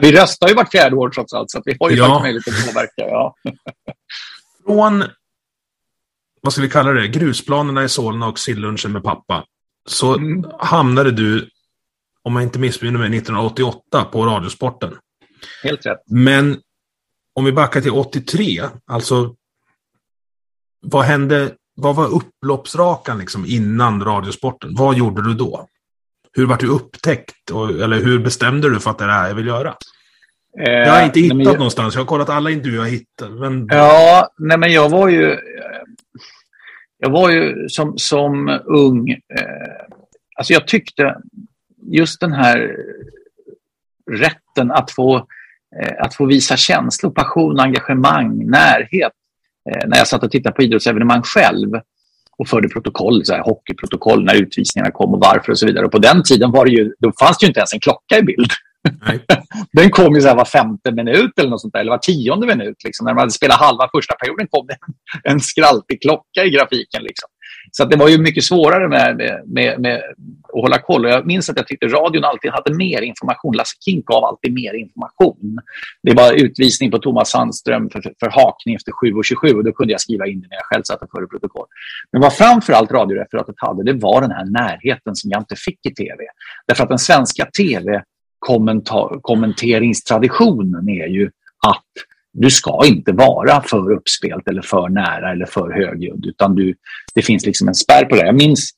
[0.00, 2.04] Vi röstar ju vart fjärde år trots allt, så vi har ju ja.
[2.04, 2.92] faktiskt möjlighet att påverka.
[2.96, 3.34] Ja.
[4.64, 5.04] Från
[6.42, 9.44] vad ska vi kalla det, grusplanerna i Solna och sillunchen med pappa,
[9.86, 10.44] så mm.
[10.58, 11.50] hamnade du,
[12.22, 14.94] om jag inte missminner mig, 1988 på Radiosporten.
[15.62, 16.02] Helt rätt.
[16.06, 16.60] Men
[17.34, 19.34] om vi backar till 83, alltså
[20.80, 24.74] vad hände, vad var upploppsrakan liksom innan Radiosporten?
[24.74, 25.66] Vad gjorde du då?
[26.32, 27.50] Hur var du upptäckt?
[27.50, 29.74] Och, eller hur bestämde du för att det är det här jag vill göra?
[30.58, 31.54] Eh, jag har inte hittat jag...
[31.54, 31.94] någonstans.
[31.94, 33.30] Jag har kollat alla intervjuer jag hittat.
[33.30, 33.66] Men...
[33.70, 35.38] Ja, nej men jag var ju
[37.00, 39.86] jag var ju som, som ung, eh,
[40.36, 41.16] alltså jag tyckte
[41.82, 42.76] just den här
[44.10, 45.16] rätten att få,
[45.82, 49.12] eh, att få visa känslor, passion, engagemang, närhet.
[49.70, 51.68] Eh, när jag satt och tittade på idrottsevenemang själv
[52.38, 55.86] och förde protokoll, så här, hockeyprotokoll när utvisningarna kom och varför och så vidare.
[55.86, 58.18] Och på den tiden var det ju, då fanns det ju inte ens en klocka
[58.18, 58.50] i bild.
[59.72, 62.46] den kom ju så här var femte minut eller något sånt där, eller var tionde
[62.46, 62.76] minut.
[62.84, 63.04] Liksom.
[63.04, 67.02] När man hade spelat halva första perioden kom det en, en skraltig klocka i grafiken.
[67.02, 67.28] Liksom.
[67.72, 70.02] Så det var ju mycket svårare med, med, med, med,
[70.52, 71.04] att hålla koll.
[71.04, 73.56] Och jag minns att jag tyckte radion alltid hade mer information.
[73.56, 75.58] Lasse Kink gav alltid mer information.
[76.02, 79.92] Det var utvisning på Thomas Sandström för, för, för hakning efter 7.27 och då kunde
[79.92, 81.66] jag skriva in det när jag själv satte före protokoll.
[82.12, 85.94] Men vad framförallt radioreferatet hade, det var den här närheten som jag inte fick i
[85.94, 86.16] tv.
[86.66, 88.02] Därför att den svenska tv
[89.22, 91.30] kommenteringstraditionen är ju
[91.66, 91.84] att
[92.32, 96.74] du ska inte vara för uppspelt eller för nära eller för högljudd utan du,
[97.14, 98.26] det finns liksom en spärr på det.
[98.26, 98.70] Jag minns,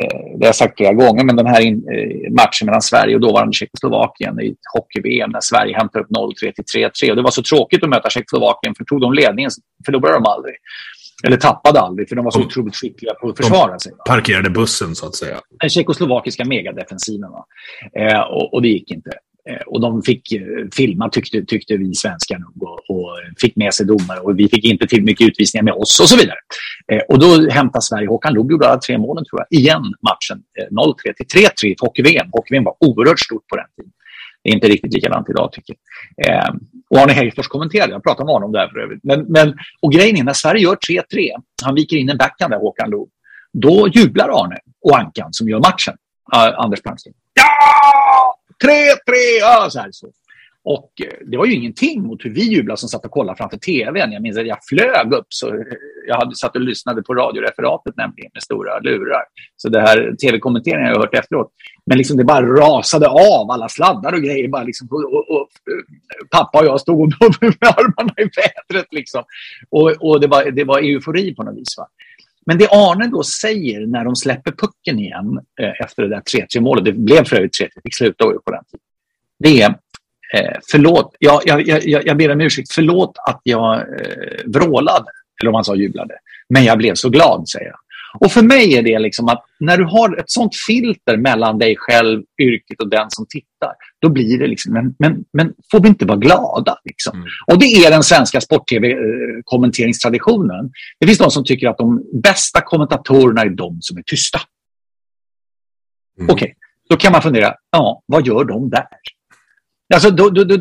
[0.00, 3.20] eh, det har jag sagt flera gånger, men den här eh, matchen mellan Sverige och
[3.20, 7.10] dåvarande Tjeckoslovakien i hockey-VM när Sverige hämtade upp 0-3 till 3-3.
[7.10, 9.50] Och det var så tråkigt att möta Tjeckoslovakien för tog de ledningen
[9.86, 10.54] förlorade de aldrig.
[11.24, 13.92] Eller tappade aldrig, för de var så de, otroligt skickliga på att försvara sig.
[14.08, 15.40] Parkerade bussen, så att säga.
[15.60, 17.30] Den tjeckoslovakiska megadefensiven.
[17.98, 19.10] Eh, och, och, det gick inte.
[19.50, 20.42] Eh, och de fick eh,
[20.76, 24.64] filma tyckte, tyckte vi svenskar nog och, och, fick med sig domare och vi fick
[24.64, 26.38] inte till mycket utvisningar med oss och så vidare.
[26.92, 30.42] Eh, och då hämtade Sverige, Håkan Loob gjorde alla tre målen tror jag, igen matchen.
[30.58, 32.28] Eh, 0-3 till 3-3 i hockey-VM.
[32.32, 33.92] Hockey-VM var oerhört stort på den tiden.
[34.44, 35.74] Det är inte riktigt likadant idag tycker
[36.16, 36.36] jag.
[36.36, 36.50] Eh,
[36.90, 39.00] och Arne Hegerfors kommenterade, jag pratade med honom där för övrigt.
[39.02, 41.30] Men, men, och grejen är, när Sverige gör 3-3,
[41.62, 43.08] han viker in en backhand där, Håkan Loob,
[43.52, 45.94] då jublar Arne och Ankan som gör matchen,
[46.34, 47.14] eh, Anders Palmström.
[47.34, 48.25] Ja!
[48.64, 49.88] Tre, tre, ja, så här.
[49.92, 50.10] Så.
[50.68, 53.56] Och eh, det var ju ingenting mot hur vi jublade som satt och kollade framför
[53.56, 54.12] tvn.
[54.12, 55.26] Jag minns att jag flög upp.
[55.28, 55.64] så
[56.08, 59.22] Jag hade satt och lyssnade på radioreferatet nämligen med stora lurar.
[59.56, 61.52] Så det här tv-kommenteringen har jag hört efteråt.
[61.86, 64.48] Men liksom det bara rasade av alla sladdar och grejer.
[64.48, 67.08] Bara liksom, och, och, och, eh, pappa och jag stod
[67.40, 68.88] med armarna i vädret.
[68.90, 69.22] Liksom.
[69.70, 71.78] Och, och det, var, det var eufori på något vis.
[71.78, 71.86] Va?
[72.46, 76.60] Men det Arne då säger när de släpper pucken igen eh, efter det där 3-3
[76.60, 78.80] målet, det blev för övrigt 3-3, fick sluta på den tiden.
[79.38, 79.68] Det är
[80.34, 83.84] eh, förlåt, jag, jag, jag, jag ber om ursäkt, förlåt att jag eh,
[84.46, 86.14] vrålade, eller om man sa jublade,
[86.48, 87.80] men jag blev så glad, säger han.
[88.20, 91.76] Och för mig är det liksom att när du har ett sånt filter mellan dig
[91.78, 95.88] själv, yrket och den som tittar, då blir det liksom, men, men, men får vi
[95.88, 96.78] inte vara glada?
[96.84, 97.16] Liksom?
[97.16, 97.28] Mm.
[97.46, 100.70] Och det är den svenska sport-tv-kommenteringstraditionen.
[101.00, 104.40] Det finns de som tycker att de bästa kommentatorerna är de som är tysta.
[106.18, 106.30] Mm.
[106.30, 106.54] Okej, okay,
[106.88, 108.86] då kan man fundera, ja, vad gör de där?
[109.94, 110.56] Alltså, då, då, då,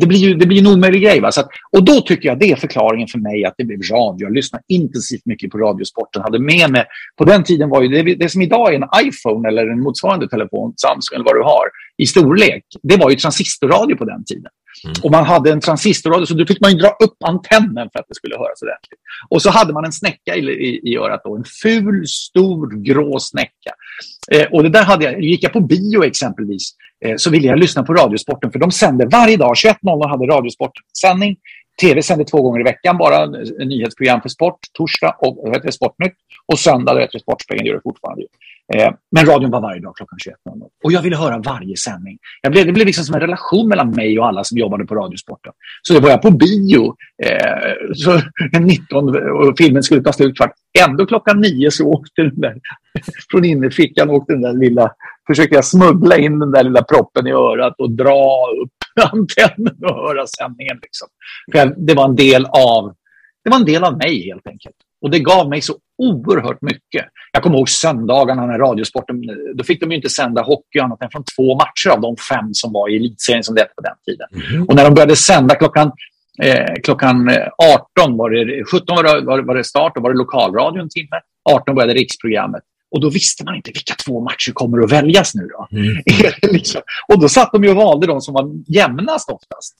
[0.00, 1.20] det blir ju det blir en omöjlig grej.
[1.20, 1.32] Va?
[1.32, 4.26] Så att, och då tycker jag det är förklaringen för mig att det blev radio.
[4.26, 6.22] Jag lyssnade intensivt mycket på Radiosporten.
[6.22, 6.84] Hade med mig,
[7.16, 10.28] på den tiden var ju det, det som idag är en iPhone eller en motsvarande
[10.28, 11.64] telefon, Samsung eller vad du har,
[11.96, 12.64] i storlek.
[12.82, 14.52] Det var ju transistorradio på den tiden.
[14.84, 14.94] Mm.
[15.02, 18.14] Och man hade en transistorradio så då fick man dra upp antennen för att det
[18.14, 19.00] skulle höras ordentligt.
[19.28, 23.18] Och så hade man en snäcka i, i, i örat då, en ful, stor, grå
[23.20, 23.72] snäcka.
[24.32, 27.58] Eh, och det där hade jag, gick jag på bio exempelvis Eh, så ville jag
[27.58, 31.36] lyssna på Radiosporten för de sände varje dag, 21.00 hade Radiosport sändning.
[31.80, 33.26] TV sände två gånger i veckan bara
[33.66, 36.14] nyhetsprogram för sport, torsdag och heter Sportnytt
[36.52, 38.22] och söndag det heter Sportspegeln, gör det fortfarande.
[38.74, 42.18] Eh, men radion var varje dag klockan 21.00 och jag ville höra varje sändning.
[42.42, 44.94] Jag blev, det blev liksom som en relation mellan mig och alla som jobbade på
[44.94, 45.52] Radiosporten.
[45.82, 48.20] Så jag var jag på bio, eh, så
[48.60, 50.52] 19 och filmen skulle ta slut kvart.
[50.84, 52.54] Ändå klockan nio så åkte den där,
[53.30, 54.90] från innerfickan åkte den där lilla,
[55.26, 58.72] försökte jag smuggla in den där lilla proppen i örat och dra upp
[59.12, 60.78] antennen och höra sändningen.
[60.82, 61.08] Liksom.
[61.52, 62.94] För det var en del av
[63.44, 64.76] det var en del av mig helt enkelt.
[65.02, 67.04] Och det gav mig så oerhört mycket.
[67.32, 69.22] Jag kommer ihåg söndagarna när Radiosporten,
[69.54, 72.72] då fick de inte sända hockey annat än från två matcher av de fem som
[72.72, 74.52] var i elitserien som det på den tiden.
[74.52, 74.68] Mm.
[74.68, 75.92] Och när de började sända klockan,
[76.42, 77.30] eh, klockan
[77.96, 80.88] 18, var det, 17 var det, var, var det start, då var det lokalradio en
[80.88, 81.20] timme,
[81.50, 82.62] 18 började riksprogrammet.
[82.90, 85.68] Och då visste man inte vilka två matcher kommer att väljas nu då.
[85.78, 85.96] Mm.
[86.52, 86.80] liksom.
[87.08, 89.74] Och då satt de och valde de som var jämnast oftast.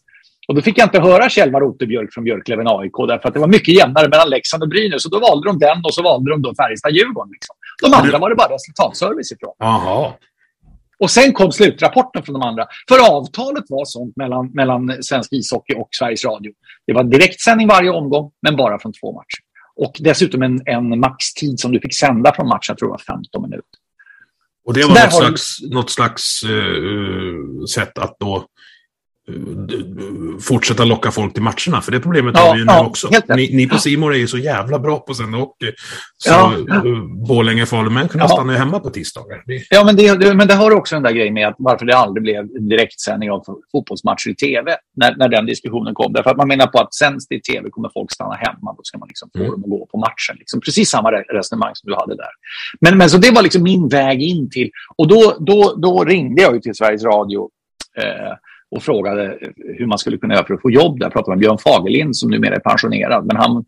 [0.49, 3.49] Och då fick jag inte höra Kjellmar Oterbjörk från Björklöven AIK därför att det var
[3.49, 5.03] mycket jämnare mellan Leksand och Brynäs.
[5.03, 7.33] Så då valde de den och så valde de då Färjestad-Djurgården.
[7.33, 7.57] Liksom.
[7.83, 9.55] De andra var det bara resultatservice ifrån.
[9.61, 10.17] Aha.
[10.99, 12.67] Och sen kom slutrapporten från de andra.
[12.89, 16.53] För avtalet var sånt mellan, mellan Svensk ishockey och Sveriges Radio.
[16.87, 19.43] Det var direktsändning varje omgång, men bara från två matcher.
[19.77, 23.15] Och dessutom en, en maxtid som du fick sända från matchen, jag tror det var
[23.17, 23.65] 15 minuter.
[24.65, 25.75] Och det var något slags, du...
[25.75, 28.47] något slags uh, sätt att då
[30.41, 31.81] fortsätta locka folk till matcherna.
[31.83, 33.09] För det problemet ja, har vi ju nu ja, också.
[33.29, 35.73] Ni, ni, på Simor är ju så jävla bra på sända hockey.
[36.17, 36.53] Så ja.
[37.29, 38.29] Borlänge, Falun, kunna ja.
[38.29, 39.43] stanna hemma på tisdagar.
[39.47, 39.63] Det...
[39.71, 42.23] Ja, men det, men det har också den där grejen med att varför det aldrig
[42.23, 46.13] blev direktsändning av fotbollsmatcher i tv när, när den diskussionen kom.
[46.13, 48.75] Därför att man menar på att sänds det i tv kommer folk stanna hemma.
[48.77, 49.51] Då ska man liksom få mm.
[49.51, 50.37] dem att gå på matchen.
[50.39, 52.33] Liksom, precis samma resonemang som du hade där.
[52.81, 54.71] Men, men så det var liksom min väg in till...
[54.97, 57.51] Och då, då, då ringde jag ju till Sveriges Radio
[57.97, 58.33] eh,
[58.71, 61.07] och frågade hur man skulle kunna göra för att få jobb där.
[61.07, 63.27] Jag pratade med Björn Fagerlind som numera är pensionerad.
[63.27, 63.65] Men han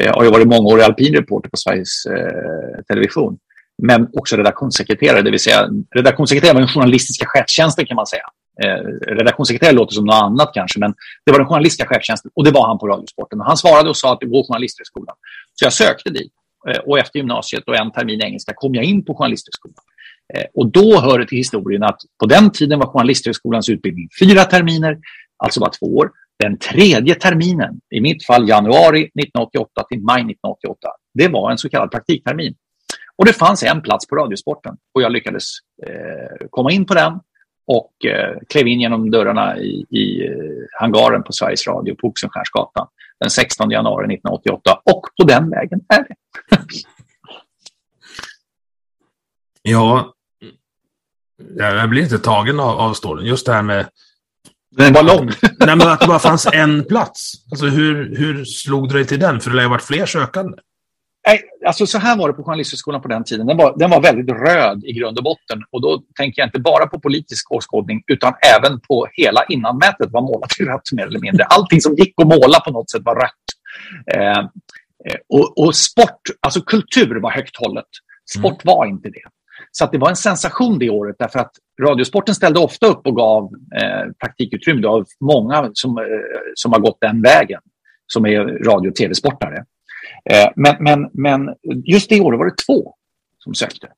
[0.00, 3.38] eh, har ju varit mångårig alpin reporter på Sveriges eh, Television.
[3.82, 8.22] Men också redaktionssekreterare, det vill säga redaktionssekreterare var den journalistiska chefstjänsten kan man säga.
[8.64, 10.94] Eh, redaktionssekreterare låter som något annat kanske, men
[11.26, 13.40] det var den journalistiska chefstjänsten och det var han på Radiosporten.
[13.40, 15.16] Och han svarade och sa att det går journalisthögskolan.
[15.54, 16.32] Så jag sökte dit
[16.68, 19.74] eh, och efter gymnasiet och en termin i engelska kom jag in på journalisthögskolan.
[20.34, 24.44] Eh, och då hör det till historien att på den tiden var journalisthögskolans utbildning fyra
[24.44, 24.98] terminer,
[25.36, 26.10] alltså bara två år.
[26.38, 31.68] Den tredje terminen, i mitt fall januari 1988 till maj 1988, det var en så
[31.68, 32.54] kallad praktiktermin.
[33.16, 35.44] Och det fanns en plats på Radiosporten och jag lyckades
[35.86, 37.20] eh, komma in på den
[37.66, 42.86] och eh, klev in genom dörrarna i, i eh, hangaren på Sveriges Radio på Oxenstiernsgatan
[43.20, 46.14] den 16 januari 1988 och på den vägen är det.
[49.62, 50.14] ja,
[51.56, 53.26] jag blir inte tagen av, av storyn.
[53.26, 53.86] Just det här med...
[54.76, 55.26] Den var lång.
[55.42, 57.32] nej, men att det bara fanns en plats.
[57.50, 59.40] Alltså hur, hur slog du dig till den?
[59.40, 60.58] För det lär ha varit fler sökande.
[61.26, 63.46] Nej, alltså så här var det på Journalisthögskolan på den tiden.
[63.46, 65.62] Den var, den var väldigt röd i grund och botten.
[65.70, 70.22] Och då tänker jag inte bara på politisk åskådning utan även på hela innanmätet var
[70.22, 71.44] målat i rött mer eller mindre.
[71.44, 73.32] Allting som gick att måla på något sätt var rött.
[74.14, 74.38] Eh,
[75.08, 77.88] eh och, och, sport, alltså kultur var högt hållet.
[78.38, 78.76] Sport mm.
[78.76, 79.24] var inte det.
[79.72, 83.16] Så att det var en sensation det året därför att Radiosporten ställde ofta upp och
[83.16, 83.44] gav
[83.76, 84.80] eh, praktikutrymme.
[84.80, 86.04] Det var många som, eh,
[86.54, 87.60] som har gått den vägen
[88.06, 89.64] som är radio och tv-sportare.
[90.30, 91.54] Eh, men, men, men
[91.84, 92.94] just det året var det två
[93.38, 93.88] som sökte.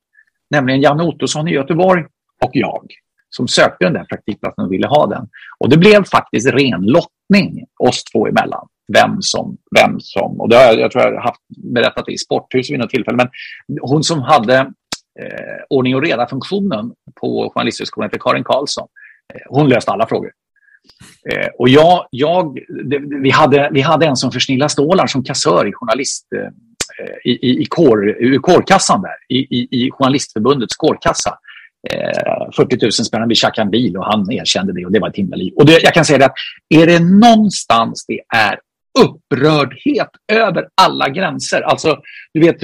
[0.50, 2.04] Nämligen Janne Ottosson i Göteborg
[2.44, 2.86] och jag
[3.36, 5.28] som sökte den där praktikplatsen och ville ha den.
[5.58, 8.68] Och det blev faktiskt ren lottning oss två emellan.
[8.92, 11.40] Vem som, vem som, och det har jag, jag tror jag har haft,
[11.74, 13.28] berättat i sporthuset vid något tillfälle, men
[13.80, 14.72] hon som hade
[15.20, 18.88] eh, ordning och reda-funktionen på Journalisthögskolan heter Karin Karlsson.
[19.34, 20.30] Eh, hon löste alla frågor.
[21.30, 25.68] Eh, och jag, jag det, vi, hade, vi hade en som försnilla Stålar som kassör
[25.68, 26.48] i journalist eh,
[27.24, 31.38] i, i, i, kår, i kårkassan där, i, i, i Journalistförbundets kårkassa.
[31.90, 35.08] Eh, 40 000 spänn, vi tjackade en bil och han erkände det och det var
[35.08, 35.52] ett himla liv.
[35.56, 36.34] Och det, jag kan säga det att
[36.74, 38.58] är det någonstans det är
[38.98, 41.60] upprördhet över alla gränser.
[41.60, 41.98] Alltså,
[42.34, 42.62] du vet,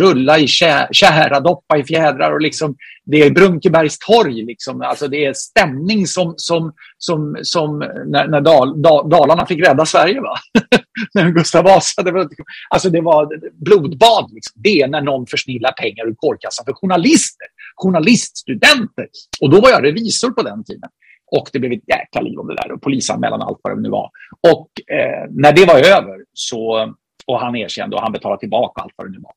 [0.00, 4.44] rulla i tjära, doppa i fjädrar och liksom, det är Brunkebergs torg.
[4.44, 4.82] Liksom.
[4.82, 9.86] Alltså, det är stämning som, som, som, som när, när Dal, Dal, Dalarna fick rädda
[9.86, 10.20] Sverige.
[10.20, 10.36] Va?
[11.14, 12.02] när Gustav Vasa.
[12.02, 12.28] Det var,
[12.70, 13.28] alltså, det var
[13.64, 14.30] blodbad.
[14.32, 14.62] Liksom.
[14.62, 19.06] Det är när någon försnillar pengar ur kårkassan för journalister, journaliststudenter.
[19.40, 20.90] Och då var jag revisor på den tiden.
[21.36, 23.82] Och det blev ett jäkla liv om det där och polisanmälan och allt vad det
[23.82, 24.10] nu var.
[24.52, 26.94] Och eh, när det var över så,
[27.26, 29.34] och han erkände och han betalade tillbaka allt vad det nu var,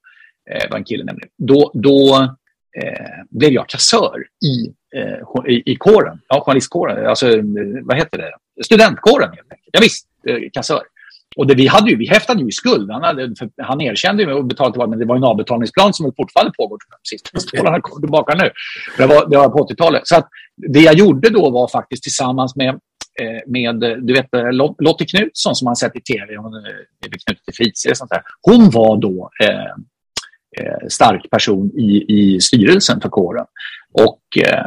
[0.52, 2.16] eh, var en kille nämligen, då, då
[2.84, 7.44] eh, blev jag kassör i, eh, i, i kåren, ja, journalistkåren, alltså eh,
[7.82, 9.70] vad heter det, studentkåren helt enkelt.
[9.72, 10.84] Ja, visst, eh, kassör.
[11.36, 12.92] Och det, vi, hade ju, vi häftade ju i skuld.
[12.92, 16.54] Han, hade, han erkände ju och betalade tillbaka, men det var en avbetalningsplan som fortfarande
[16.58, 16.78] pågår.
[17.40, 18.52] Stålarna kommer tillbaka nu.
[18.98, 20.08] Det var, det var på 80-talet.
[20.08, 22.70] Så att det jag gjorde då var faktiskt tillsammans med,
[23.22, 24.30] eh, med du vet,
[24.80, 26.86] Lottie Knutsson som man sett i tv, hon är
[27.26, 28.22] knuten till och sånt där.
[28.42, 29.72] Hon var då eh,
[30.58, 33.46] eh, stark person i, i styrelsen för kåren.
[33.94, 34.66] Och eh,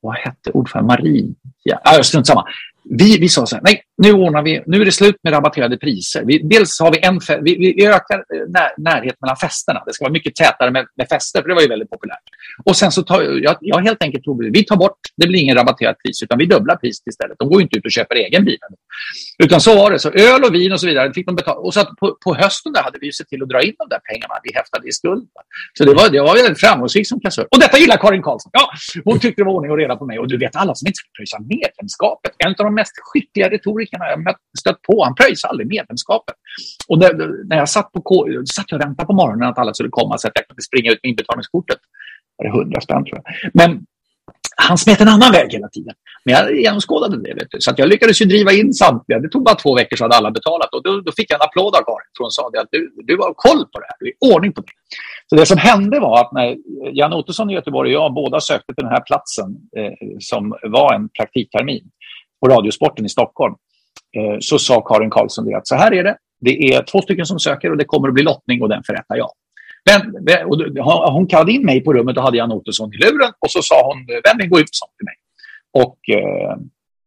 [0.00, 0.86] vad hette ordförande?
[0.86, 1.34] Marie?
[1.62, 2.44] Ja, strunt samma
[2.84, 5.76] vi, vi sa så här, nej, nu ordnar vi, nu är det slut med rabatterade
[5.76, 6.24] priser.
[6.24, 9.82] Vi, dels har vi en, vi, vi ökar eh, när, närhet mellan festerna.
[9.86, 12.22] Det ska vara mycket tätare med, med fester, för det var ju väldigt populärt.
[12.64, 15.56] Och sen så tar jag, jag helt enkelt tog, vi tar bort, det blir ingen
[15.56, 17.36] rabatterat pris, utan vi dubblar priset istället.
[17.38, 18.58] De går inte ut och köper egen bil.
[19.44, 21.58] Utan så var det, så öl och vin och så vidare fick de betala.
[21.58, 24.00] Och så på, på hösten där hade vi sett till att dra in de där
[24.12, 25.28] pengarna vi häftade i skuld.
[25.78, 27.46] Så det var, det var väldigt framgångsrikt som kassör.
[27.50, 28.50] Och detta gillar Karin Karlsson.
[28.52, 28.70] Ja,
[29.04, 30.18] hon tyckte det var ordning och reda på mig.
[30.18, 32.32] Och du vet, alla som inte ska pröjsa medlemskapet.
[32.38, 35.04] En av de mest skickliga retorikerna jag mött, stött på.
[35.04, 36.36] Han pröjsade aldrig medlemskapet.
[36.88, 37.12] Och när,
[37.48, 38.00] när jag satt, på,
[38.54, 40.88] satt jag och väntade på morgonen att alla skulle komma så att jag kunde springa
[40.92, 41.80] ut med inbetalningskortet.
[42.38, 43.50] Det var hundra spänn tror jag.
[43.60, 43.70] Men
[44.56, 45.94] han smet en annan väg hela tiden.
[46.24, 47.34] Men jag genomskådade det.
[47.34, 47.60] Vet du.
[47.60, 49.18] Så att jag lyckades ju driva in samtliga.
[49.18, 50.74] Det tog bara två veckor så hade alla betalat.
[50.74, 52.10] Och då, då fick jag en applåd av Karin.
[52.18, 53.96] Hon sa att du, du har koll på det här.
[54.00, 54.72] Du är ordning på det.
[55.26, 56.56] Så det som hände var att när
[56.92, 60.94] Jan Ottosson i Göteborg och jag båda sökte till den här platsen eh, som var
[60.94, 61.90] en praktiktermin
[62.40, 63.54] på Radiosporten i Stockholm
[64.16, 66.16] eh, så sa Karin Karlsson det att så här är det.
[66.40, 69.16] Det är två stycken som söker och det kommer att bli lottning och den förrättar
[69.16, 69.30] jag.
[69.84, 73.50] Men, och hon kallade in mig på rummet och hade Jan Ottosson i luren och
[73.50, 75.14] så sa hon eh, vem vill gå ut sånt till mig.
[75.72, 76.50] Och eh,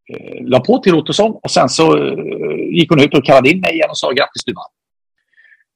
[0.09, 2.15] eh, la på till Ottosson och sen så eh,
[2.71, 4.71] gick hon ut och kallade in mig igen och sa grattis du vann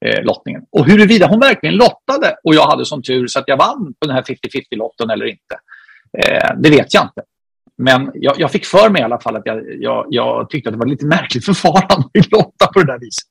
[0.06, 0.62] eh, lottningen.
[0.72, 4.08] Och huruvida hon verkligen lottade och jag hade sån tur så att jag vann på
[4.08, 5.56] den här 50-50-lotten eller inte,
[6.18, 7.22] eh, det vet jag inte
[7.78, 10.74] men jag, jag, fick för mig i alla fall att jag, jag, jag tyckte att
[10.74, 13.28] det var lite märkligt förfarande att lotta på det där viset.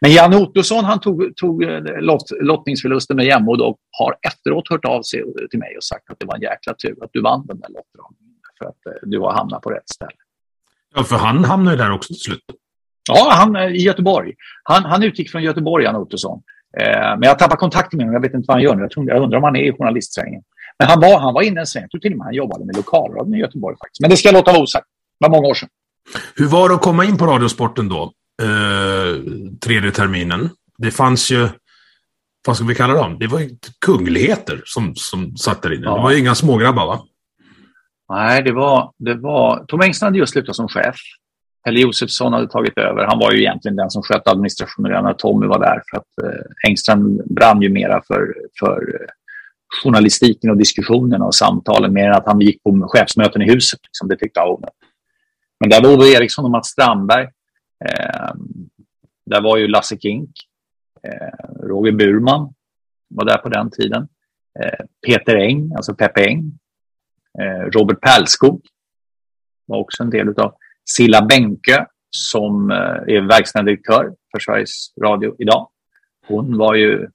[0.00, 4.84] Men Janne Ottosson han tog, tog eh, lott, lottningsförlusten med jämnmod och har efteråt hört
[4.84, 7.46] av sig till mig och sagt att det var en jäkla tur att du vann
[7.46, 8.34] den där lottdragningen.
[8.58, 10.12] För att eh, du har hamnat på rätt ställe.
[10.94, 12.44] Ja, för han hamnade där också till slut.
[13.08, 14.34] Ja, han eh, i Göteborg.
[14.62, 16.42] Han, han utgick från Göteborg, Janne Ottosson.
[16.80, 18.14] Eh, men jag tappar kontakten med honom.
[18.14, 18.82] Jag vet inte vad han gör nu.
[18.82, 20.42] Jag, tror, jag undrar om han är i journalistsvängen.
[20.78, 21.82] Men han var, han var inne en sväng.
[21.82, 23.76] Jag tror till och med han jobbade med lokalradion i Göteborg.
[23.76, 24.00] faktiskt.
[24.00, 24.86] Men det ska jag låta vara osagt.
[25.20, 25.68] Det var många år sedan.
[26.36, 28.12] Hur var det att komma in på Radiosporten då?
[28.42, 29.20] Eh,
[29.60, 30.50] tredje terminen.
[30.78, 31.48] Det fanns ju,
[32.46, 33.16] vad ska vi kalla dem?
[33.20, 33.50] Det var ju
[33.86, 35.84] kungligheter som, som satt där inne.
[35.84, 35.96] Ja.
[35.96, 37.02] Det var ju inga smågrabbar va?
[38.08, 39.64] Nej, det var, det var...
[39.68, 40.96] Tom Engström hade just slutat som chef.
[41.64, 43.04] Pelle Josefsson hade tagit över.
[43.04, 45.82] Han var ju egentligen den som skötte administrationen när Tommy var där.
[45.90, 49.08] För att eh, Engström brann ju mera för, för eh,
[49.84, 53.80] journalistiken och diskussionerna och samtalen mer än att han gick på chefsmöten i huset.
[53.82, 54.64] Liksom, det tyckte jag.
[55.60, 57.28] Men där var Ove Eriksson och Mats Strandberg.
[57.84, 58.30] Eh,
[59.26, 60.30] där var ju Lasse Kink.
[61.02, 62.54] Eh, Roger Burman
[63.08, 64.08] var där på den tiden.
[64.60, 66.58] Eh, Peter Eng, alltså Peppe Eng.
[67.40, 68.66] Eh, Robert Pärlskog
[69.66, 70.54] var också en del av
[70.84, 72.76] Silla Bänke som eh,
[73.16, 75.68] är verkställande direktör för Sveriges Radio idag.
[76.26, 77.08] Hon var ju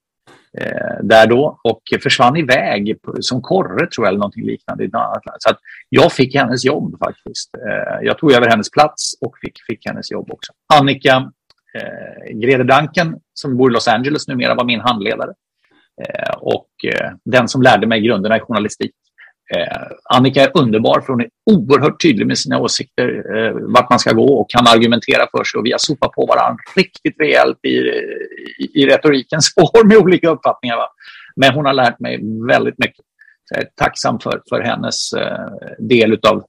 [0.60, 4.90] eh, där då och försvann iväg som korre tror jag eller någonting liknande.
[5.38, 5.58] Så att
[5.88, 7.54] jag fick hennes jobb faktiskt.
[7.54, 10.52] Eh, jag tog över hennes plats och fick, fick hennes jobb också.
[10.74, 11.32] Annika
[11.74, 15.32] eh, Grede Danken som bor i Los Angeles numera var min handledare.
[16.04, 18.94] Eh, och eh, den som lärde mig grunderna i journalistik.
[19.56, 23.98] Eh, Annika är underbar för hon är oerhört tydlig med sina åsikter, eh, vart man
[23.98, 27.58] ska gå och kan argumentera för sig och vi har sopat på varandra riktigt rejält
[27.62, 30.76] i, i, i retorikens spår med olika uppfattningar.
[30.76, 30.88] Va?
[31.36, 33.04] Men hon har lärt mig väldigt mycket.
[33.44, 35.46] Så jag är tacksam för, för hennes eh,
[35.78, 36.44] del utav,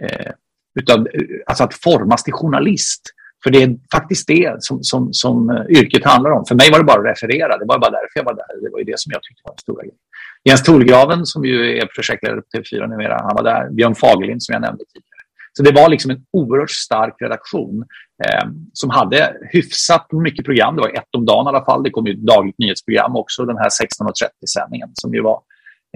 [0.00, 0.32] eh,
[0.80, 3.02] utav eh, alltså att formas till journalist.
[3.42, 6.44] För det är faktiskt det som, som, som eh, yrket handlar om.
[6.44, 8.62] För mig var det bara att referera, det var bara därför jag var där.
[8.62, 9.96] Det var ju det som jag tyckte var den stora grejen.
[10.44, 13.70] Jens Tolgraven som ju är projektledare på TV4 numera, han var där.
[13.70, 15.20] Björn Fagerlind som jag nämnde tidigare.
[15.52, 17.84] Så det var liksom en oerhört stark redaktion
[18.24, 20.76] eh, som hade hyfsat mycket program.
[20.76, 21.82] Det var ett om dagen i alla fall.
[21.82, 25.42] Det kom ju ett dagligt nyhetsprogram också, den här 16.30-sändningen som ju var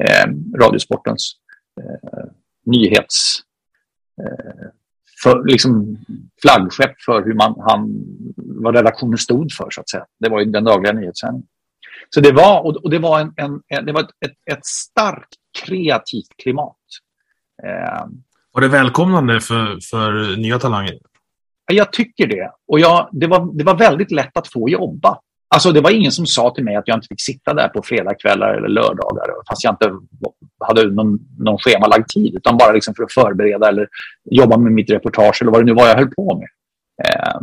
[0.02, 0.26] eh,
[0.60, 1.32] Radiosportens
[1.80, 2.24] eh,
[2.66, 3.40] nyhets...
[4.22, 4.66] Eh,
[5.24, 5.98] för, liksom
[6.42, 8.04] flaggskepp för hur man, han,
[8.36, 10.06] vad redaktionen stod för, så att säga.
[10.20, 11.48] Det var ju den dagliga nyhetssändningen.
[12.14, 15.34] Så det var, och det var, en, en det var ett, ett, ett starkt
[15.64, 16.76] kreativt klimat.
[17.62, 18.06] Eh,
[18.52, 20.98] var det välkomnande för, för nya talanger?
[21.72, 22.50] Jag tycker det.
[22.68, 25.18] Och jag, det, var, det var väldigt lätt att få jobba.
[25.48, 27.82] Alltså det var ingen som sa till mig att jag inte fick sitta där på
[27.82, 29.92] fredagskvällar eller lördagar fast jag inte
[30.60, 33.88] hade någon, någon schemalagd tid utan bara liksom för att förbereda eller
[34.30, 36.48] jobba med mitt reportage eller vad det nu var jag höll på med.
[37.08, 37.40] Eh,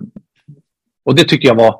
[1.03, 1.79] och det tycker jag var,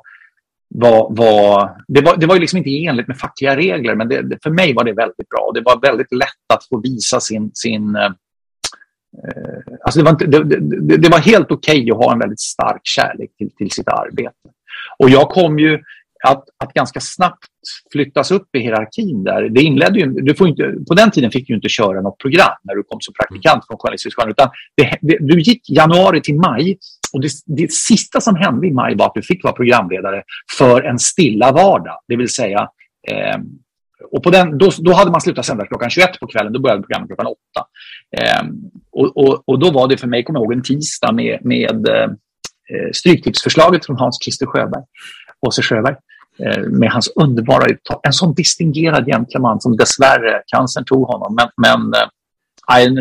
[0.68, 4.38] var, var, det var, det var ju liksom inte enligt med fackliga regler, men det,
[4.42, 5.50] för mig var det väldigt bra.
[5.54, 7.50] Det var väldigt lätt att få visa sin...
[7.54, 11.96] sin eh, eh alltså det, var inte, det, det, det var helt okej okay att
[11.96, 14.34] ha en väldigt stark kärlek till, till sitt arbete.
[14.98, 15.82] Och jag kom ju
[16.22, 17.44] att, att ganska snabbt
[17.92, 19.48] flyttas upp i hierarkin där.
[19.48, 22.56] Det inledde ju, du får inte, på den tiden fick du inte köra något program
[22.62, 24.30] när du kom som praktikant från Journalisthögskolan.
[24.30, 26.78] Utan det, det, du gick januari till maj
[27.12, 30.22] och det, det sista som hände i maj var att du fick vara programledare
[30.58, 31.98] för en stilla vardag.
[32.08, 32.68] Det vill säga
[33.08, 33.38] eh,
[34.10, 36.82] och på den, då, då hade man slutat sända klockan 21 på kvällen, då började
[36.82, 37.36] programmet klockan 8.
[38.18, 38.48] Eh,
[38.92, 41.88] och, och, och, då var det för mig, kommer jag ihåg, en tisdag med, med
[41.88, 42.10] eh,
[42.92, 44.82] Stryktipsförslaget från Hans Christer Sjöberg,
[45.46, 45.94] Åse Sjöberg.
[46.38, 48.00] Eh, med hans underbara uttal.
[48.02, 51.36] En sån distingerad gentleman som dessvärre cancern tog honom.
[51.36, 51.94] Men, men
[52.82, 52.92] äh,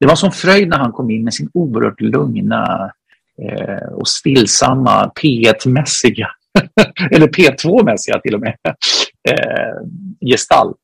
[0.00, 2.90] det var som fröjd när han kom in med sin oerhört lugna
[3.42, 6.28] eh, och stillsamma P1-mässiga,
[7.10, 8.56] eller P2-mässiga till och med,
[10.30, 10.76] gestalt.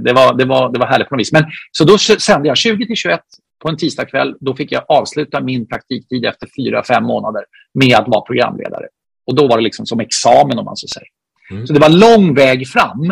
[0.00, 1.32] Det, var, det, var, det var härligt på något vis.
[1.32, 3.20] Men, så då sände jag 20 till 21
[3.62, 4.36] på en tisdagkväll.
[4.40, 8.86] Då fick jag avsluta min praktiktid efter fyra, fem månader med att vara programledare.
[9.26, 11.08] Och då var det liksom som examen om man så säger.
[11.50, 11.66] Mm.
[11.66, 13.10] Så det var lång väg fram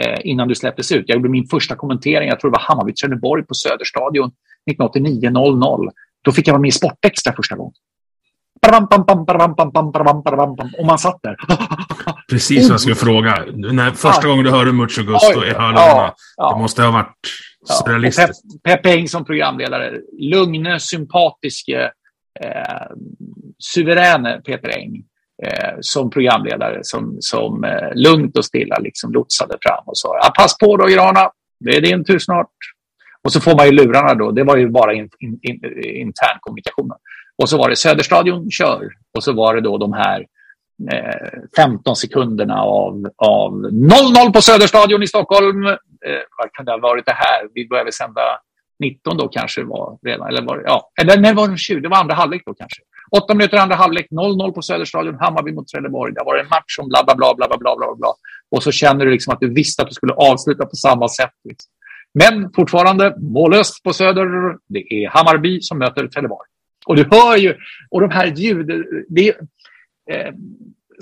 [0.00, 1.04] eh, innan du släpptes ut.
[1.06, 4.30] Jag gjorde min första kommentering, jag tror det var Hammarby-Trelleborg på Söderstadion
[4.70, 5.90] 1989-00.
[6.24, 7.72] Då fick jag vara med i Sportextra första gången.
[10.78, 11.36] Och man satt där.
[12.30, 13.44] Precis vad jag skulle fråga.
[13.54, 16.14] När första gången du hörde Mucho Gusto i hörlurarna,
[16.52, 17.16] det måste ha varit
[17.68, 18.42] surrealistiskt.
[18.44, 20.00] Ja, Peppe Eng som programledare.
[20.18, 21.90] Lugne, sympatiske,
[22.40, 22.86] eh,
[23.58, 25.04] suveräne Peter Eng
[25.42, 30.30] eh, som programledare som, som eh, lugnt och stilla liksom lotsade fram och sa ah,
[30.30, 31.30] pass på då Grana,
[31.60, 32.48] det är din tur snart.
[33.24, 34.30] Och så får man ju lurarna då.
[34.30, 36.90] Det var ju bara in, in, in, intern kommunikation.
[37.42, 38.88] Och så var det Söderstadion kör.
[39.16, 40.26] Och så var det då de här
[40.92, 45.66] eh, 15 sekunderna av, av 0-0 på Söderstadion i Stockholm.
[45.66, 47.48] Eh, vad kan det ha varit det här?
[47.54, 48.20] Vi började sända
[48.78, 50.28] 19 då kanske var redan.
[50.28, 51.80] Eller, var, ja, eller nej, var det 20?
[51.80, 52.82] Det var andra halvlek då kanske.
[53.16, 56.14] Åtta minuter andra halvlek, 0-0 på Söderstadion, Hammarby mot Trelleborg.
[56.14, 58.14] Det var en match som bla, bla, bla, bla, bla, bla, bla, bla.
[58.50, 61.34] Och så känner du liksom att du visste att du skulle avsluta på samma sätt.
[61.48, 61.70] Liksom.
[62.14, 64.56] Men fortfarande mållöst på Söder.
[64.68, 66.48] Det är Hammarby som möter Trelleborg.
[66.86, 67.54] Och du hör ju,
[67.90, 69.28] och de här ljuden, det,
[70.10, 70.32] eh,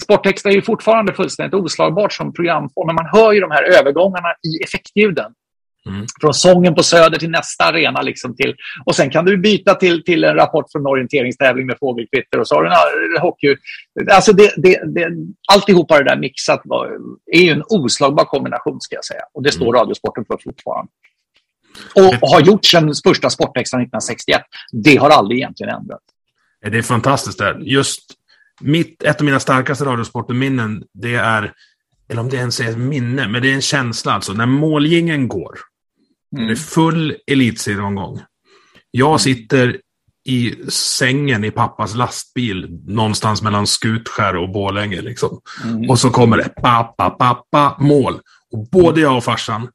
[0.02, 4.28] sporttext är ju fortfarande fullständigt oslagbart som programform, men man hör ju de här övergångarna
[4.28, 5.32] i effektljuden.
[5.86, 6.06] Mm.
[6.20, 8.02] Från sången på Söder till nästa arena.
[8.02, 8.54] Liksom till,
[8.84, 12.48] och sen kan du byta till, till en rapport från en orienteringstävling med fågelkvitter och
[12.48, 13.56] så har du en hockey.
[14.10, 15.08] Alltså det, det, det,
[15.52, 16.90] alltihopa det där mixat var,
[17.32, 19.22] är ju en oslagbar kombination ska jag säga.
[19.34, 19.74] Och det står mm.
[19.74, 20.92] Radiosporten för fortfarande.
[21.94, 24.42] Och, och har gjort sedan första Sportextra 1961.
[24.72, 26.04] Det har aldrig egentligen ändrats.
[26.70, 27.38] Det är fantastiskt.
[27.38, 27.58] Där.
[27.60, 28.14] Just
[28.60, 31.52] mitt, ett av mina starkaste Radiosporten-minnen, det är,
[32.08, 34.32] eller om det ens är ett minne, men det är en känsla alltså.
[34.32, 35.58] När målgingen går,
[36.36, 36.46] Mm.
[36.46, 38.20] Det är full elitserieomgång.
[38.90, 39.18] Jag mm.
[39.18, 39.80] sitter
[40.24, 45.00] i sängen i pappas lastbil någonstans mellan Skutskär och Bålänge.
[45.00, 45.40] Liksom.
[45.64, 45.90] Mm.
[45.90, 48.20] Och så kommer det pappa, pappa, mål.
[48.52, 49.68] Och både jag och farsan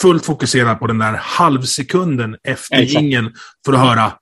[0.00, 4.12] fullt fokuserad på den där halvsekunden efter gingen för att höra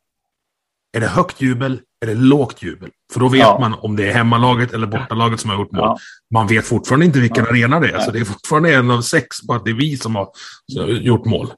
[0.96, 2.90] är det högt jubel eller lågt jubel?
[3.12, 3.58] För då vet ja.
[3.60, 5.82] man om det är hemmalaget eller bortalaget som har gjort mål.
[5.82, 5.98] Ja.
[6.34, 7.50] Man vet fortfarande inte vilken ja.
[7.50, 7.98] arena det är.
[7.98, 10.28] Så det är fortfarande en av sex på att det är vi som har
[11.00, 11.52] gjort mål.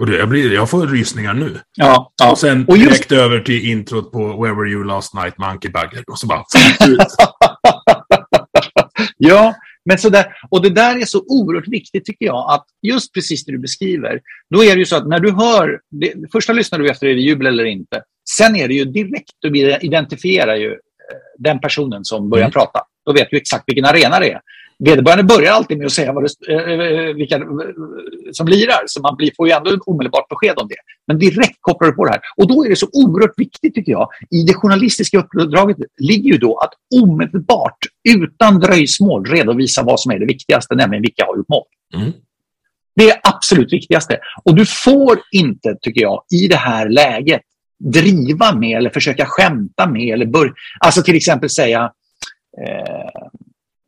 [0.00, 1.60] Och det, jag, blir, jag får rysningar nu.
[1.76, 2.30] Ja, ja.
[2.30, 2.90] Och sen och just...
[2.90, 6.04] direkt över till introt på Where Were You Last Night med Anki Bagger.
[6.06, 6.44] Och så bara...
[9.16, 9.54] ja,
[9.84, 13.44] men så där, och det där är så oerhört viktigt tycker jag, att just precis
[13.44, 14.20] det du beskriver,
[14.50, 17.14] då är det ju så att när du hör, det, första lyssnar du efter är
[17.14, 18.02] det jubel eller inte.
[18.36, 20.78] Sen är det ju direkt, du identifierar ju eh,
[21.38, 22.52] den personen som börjar mm.
[22.52, 22.80] prata.
[23.06, 24.40] Då vet du exakt vilken arena det är.
[24.84, 27.42] Vederbörande börjar alltid med att säga vad det, eh, vilka eh,
[28.32, 30.76] som lirar, så man blir, får ju ändå omedelbart besked om det.
[31.06, 32.20] Men direkt kopplar du på det här.
[32.36, 36.38] Och då är det så oerhört viktigt, tycker jag, i det journalistiska uppdraget ligger ju
[36.38, 36.70] då att
[37.02, 41.64] omedelbart, utan dröjsmål, redovisa vad som är det viktigaste, nämligen vilka har gjort mål.
[41.94, 42.12] Mm.
[42.96, 44.18] Det är absolut viktigaste.
[44.44, 47.42] Och du får inte, tycker jag, i det här läget
[47.78, 51.92] driva med eller försöka skämta med eller bör, alltså till exempel säga
[52.66, 53.28] eh,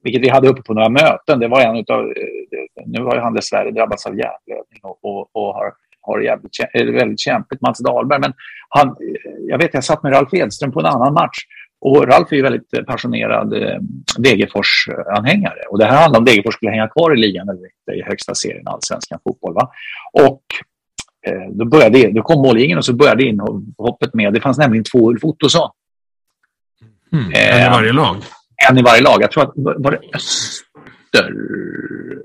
[0.02, 1.40] vilket vi hade uppe på några möten.
[1.40, 5.54] Det var en utav, eh, nu har han dessvärre drabbats av hjärnblödning och, och, och
[5.54, 8.20] har, har jävligt, väldigt kämpigt, Mats Dahlberg.
[8.20, 8.32] Men
[8.68, 8.96] han,
[9.48, 11.38] jag vet, jag satt med Ralf Edström på en annan match
[11.80, 13.78] och Ralf är ju väldigt passionerad eh,
[14.18, 15.60] Degerfors-anhängare.
[15.70, 18.34] Och det här handlar om Degerfors skulle hänga kvar i ligan eller inte i högsta
[18.34, 19.54] serien, allsvenskan fotboll.
[19.54, 19.70] Va?
[20.12, 20.42] Och
[21.26, 25.10] eh, då, började, då kom målgingen och så började inhoppet med, det fanns nämligen två
[25.10, 25.70] Ulf Ottosson.
[27.12, 28.16] Mm, en i varje lag?
[28.68, 29.22] en i varje lag.
[29.22, 31.34] Jag tror att var det Öster?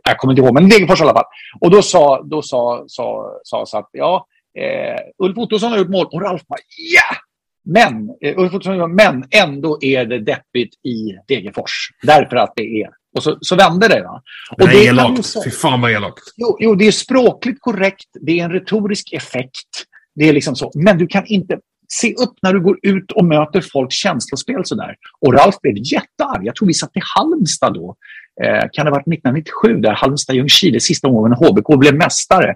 [0.04, 1.26] Jag kommer inte ihåg, men Degerfors i alla fall.
[1.60, 4.28] Och då sa, då sa, sa, sa så att ja,
[4.60, 7.16] eh, Ulf Ottosson har gjort mål och Ralf bara ja!
[7.64, 11.90] Men, eh, Ulf Ottosson, men ändå är det deppigt i Degerfors.
[12.02, 14.04] Därför att det är och så, så vände det.
[14.04, 14.22] Va?
[14.52, 15.44] Och det är elakt.
[15.44, 16.24] Fy fan vad elakt.
[16.38, 18.08] Jo, jo, det är språkligt korrekt.
[18.22, 19.70] Det är en retorisk effekt.
[20.16, 20.72] Det är liksom så.
[20.76, 24.96] Men du kan inte se upp när du går ut och möter folks känslospel sådär.
[25.22, 26.46] Och Ralf blev jättearg.
[26.46, 27.96] Jag tror vi satt i Halmstad då.
[28.44, 32.50] Eh, kan det ha varit 1997 där Halmstad-Ljungskile, sista gången HBK blev mästare.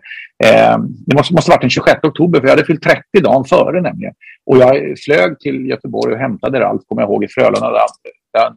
[0.43, 3.45] Eh, det måste, måste ha varit den 26 oktober för jag hade fyllt 30 dagen
[3.45, 4.13] före nämligen.
[4.45, 7.87] Och jag flög till Göteborg och hämtade Ralf, kommer jag ihåg, i Frölunda där,
[8.33, 8.53] där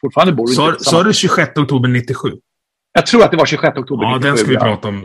[0.00, 0.46] fortfarande bor.
[0.78, 2.28] Sa du 26 oktober 97?
[2.92, 5.02] Jag tror att det var 26 oktober Ja, 97, den ska vi prata om.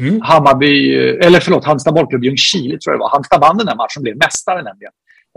[0.00, 0.20] Mm.
[0.20, 3.10] Hammarby, eller förlåt, Halmstad bollklubb Ljungskile tror jag det var.
[3.10, 4.92] Halmstad vann den här matchen blev mästare nämligen.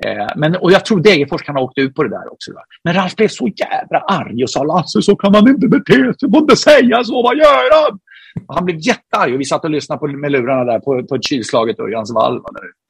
[0.06, 2.52] Eh, men, och jag tror Degerfors kan ha åkt ut på det där också.
[2.52, 2.60] Då.
[2.84, 6.32] Men Ralf blev så jävla arg och sa Lasse, så kan man inte bete sig,
[6.32, 8.00] får inte säga så, vad gör han?
[8.48, 11.24] Han blev jättearg och vi satt och lyssnade på, med lurarna där på, på ett
[11.24, 12.42] kylslaget Örjansvall.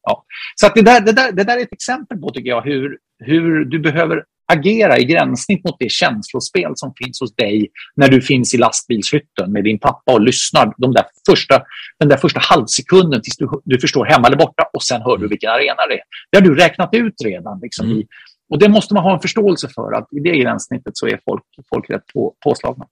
[0.04, 0.24] Ja.
[0.56, 2.98] Så att det, där, det, där, det där är ett exempel på, tycker jag, hur,
[3.20, 8.22] hur du behöver agera i gränssnitt mot det känslospel som finns hos dig när du
[8.22, 11.62] finns i lastbilshytten med din pappa och lyssnar de där första,
[12.00, 15.28] den där första halvsekunden tills du, du förstår hemma eller borta och sen hör du
[15.28, 16.04] vilken arena det är.
[16.32, 17.60] Det har du räknat ut redan.
[17.62, 17.98] Liksom, mm.
[17.98, 18.08] i,
[18.50, 21.44] och det måste man ha en förståelse för att i det gränssnittet så är folk,
[21.70, 22.86] folk rätt på, påslagna.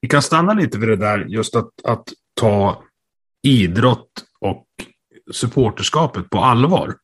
[0.00, 2.04] Vi kan stanna lite vid det där, just att, att
[2.40, 2.82] ta
[3.42, 4.10] idrott
[4.40, 4.66] och
[5.32, 6.94] supporterskapet på allvar.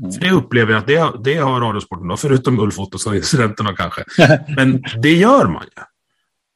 [0.00, 0.12] Mm.
[0.12, 4.04] För det upplever jag att det, det har Radiosporten, då, förutom Ulf Ottosson-incidenterna kanske.
[4.56, 5.82] Men det gör man ju.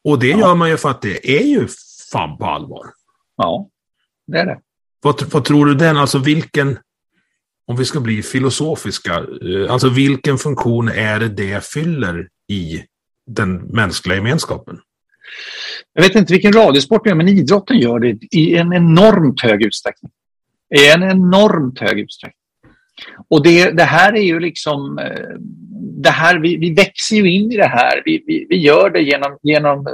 [0.04, 0.38] Och det ja.
[0.38, 1.68] gör man ju för att det är ju
[2.12, 2.86] fan på allvar.
[3.36, 3.68] Ja,
[4.26, 4.58] det är det.
[5.02, 6.78] Vad, vad tror du den, alltså vilken,
[7.66, 12.84] om vi ska bli filosofiska, eh, alltså vilken funktion är det det fyller i
[13.26, 14.78] den mänskliga gemenskapen?
[15.92, 19.62] Jag vet inte vilken radiosport det är, men idrotten gör det i en enormt hög
[19.62, 20.12] utsträckning.
[20.74, 22.43] I en enormt hög utsträckning.
[23.28, 24.98] Och det, det här är ju liksom...
[24.98, 25.36] Eh,
[25.96, 28.02] det här, vi, vi växer ju in i det här.
[28.04, 29.92] Vi, vi, vi gör det genom, genom eh,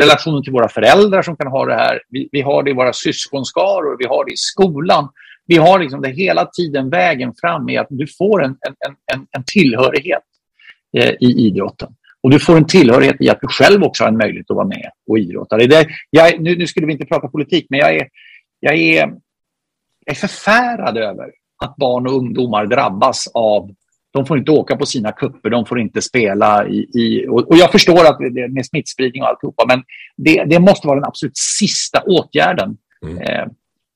[0.00, 2.02] relationen till våra föräldrar som kan ha det här.
[2.08, 5.08] Vi, vi har det i våra syskonskaror, vi har det i skolan.
[5.46, 9.26] Vi har liksom det hela tiden vägen fram i att du får en, en, en,
[9.30, 10.22] en tillhörighet
[10.96, 11.88] eh, i idrotten.
[12.22, 14.66] Och du får en tillhörighet i att du själv också har en möjlighet att vara
[14.66, 15.56] med och idrotta.
[15.56, 18.08] Det är jag, nu, nu skulle vi inte prata politik, men jag är,
[18.60, 19.10] jag är, jag
[20.06, 21.30] är förfärad över
[21.60, 23.70] att barn och ungdomar drabbas av
[24.12, 26.78] de får inte åka på sina kupper, de får inte spela i...
[26.78, 29.82] i och, jag förstår att det är med smittspridning och alltihopa, men
[30.16, 32.76] det, det måste vara den absolut sista åtgärden.
[33.06, 33.18] Mm.
[33.18, 33.46] Eh,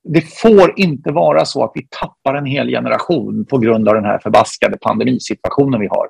[0.09, 4.05] det får inte vara så att vi tappar en hel generation på grund av den
[4.05, 6.09] här förbaskade pandemisituationen vi har.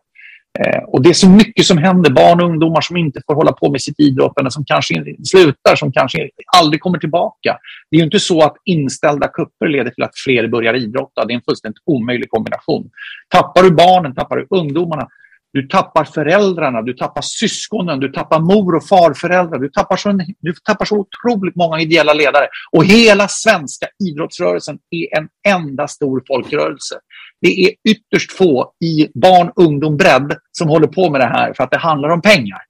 [0.59, 2.11] Eh, och det är så mycket som händer.
[2.11, 5.93] Barn och ungdomar som inte får hålla på med sitt idrottande, som kanske slutar, som
[5.93, 7.59] kanske aldrig kommer tillbaka.
[7.91, 11.25] Det är ju inte så att inställda kupper leder till att fler börjar idrotta.
[11.25, 12.91] Det är en fullständigt omöjlig kombination.
[13.29, 15.09] Tappar du barnen, tappar du ungdomarna,
[15.55, 19.59] du tappar föräldrarna, du tappar syskonen, du tappar mor och farföräldrar.
[19.59, 22.49] Du tappar, så, du tappar så otroligt många ideella ledare.
[22.73, 26.95] Och hela svenska idrottsrörelsen är en enda stor folkrörelse.
[27.41, 31.65] Det är ytterst få i barn, ungdom, bredd som håller på med det här för
[31.65, 32.63] att det handlar om pengar.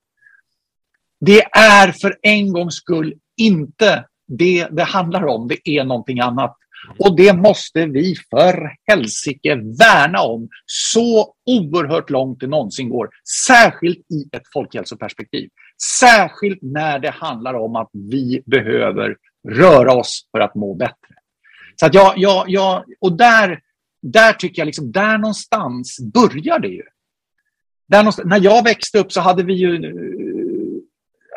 [1.21, 5.49] Det är för en gångs skull inte det det handlar om.
[5.49, 6.57] Det är någonting annat.
[6.99, 13.09] Och det måste vi för helsike värna om så oerhört långt det någonsin går.
[13.47, 15.49] Särskilt i ett folkhälsoperspektiv.
[16.01, 19.17] Särskilt när det handlar om att vi behöver
[19.49, 21.15] röra oss för att må bättre.
[21.81, 23.61] Så att jag, jag, jag, och där,
[24.03, 26.83] där tycker jag, liksom, där någonstans börjar det ju.
[27.89, 29.79] Där när jag växte upp så hade vi ju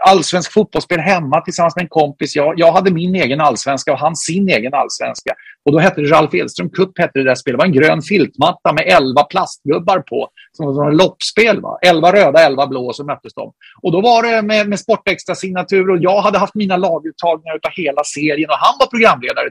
[0.06, 2.36] allsvensk fotbollsspel hemma tillsammans med en kompis.
[2.36, 5.36] Jag, jag hade min egen allsvenska och han sin egen allsvenska.
[5.66, 7.60] Och då hette det Ralf Edström Cup, hette det där spelet.
[7.60, 10.30] Det var en grön filtmatta med elva plastgubbar på.
[10.52, 11.62] Som var ett loppspel.
[11.62, 11.80] Va?
[11.82, 13.54] Elva röda, elva blå och så möttes de.
[13.82, 17.72] Och då var det med, med sportextra signatur och jag hade haft mina laguttagningar av
[17.72, 19.50] hela serien och han var programledare.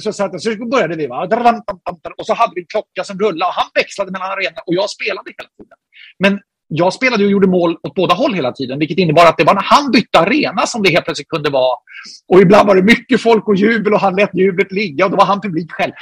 [0.00, 1.06] Så, så, så började vi.
[1.06, 1.28] Va?
[2.18, 4.90] Och så hade vi en klocka som rullade och han växlade mellan arenorna och jag
[4.90, 5.78] spelade hela tiden.
[6.18, 6.40] Men
[6.74, 9.54] jag spelade och gjorde mål åt båda håll hela tiden, vilket innebar att det var
[9.54, 11.78] när han bytte arena som det helt plötsligt kunde vara.
[12.28, 15.16] Och ibland var det mycket folk och jubel och han lät jublet ligga och då
[15.16, 15.92] var han publik själv.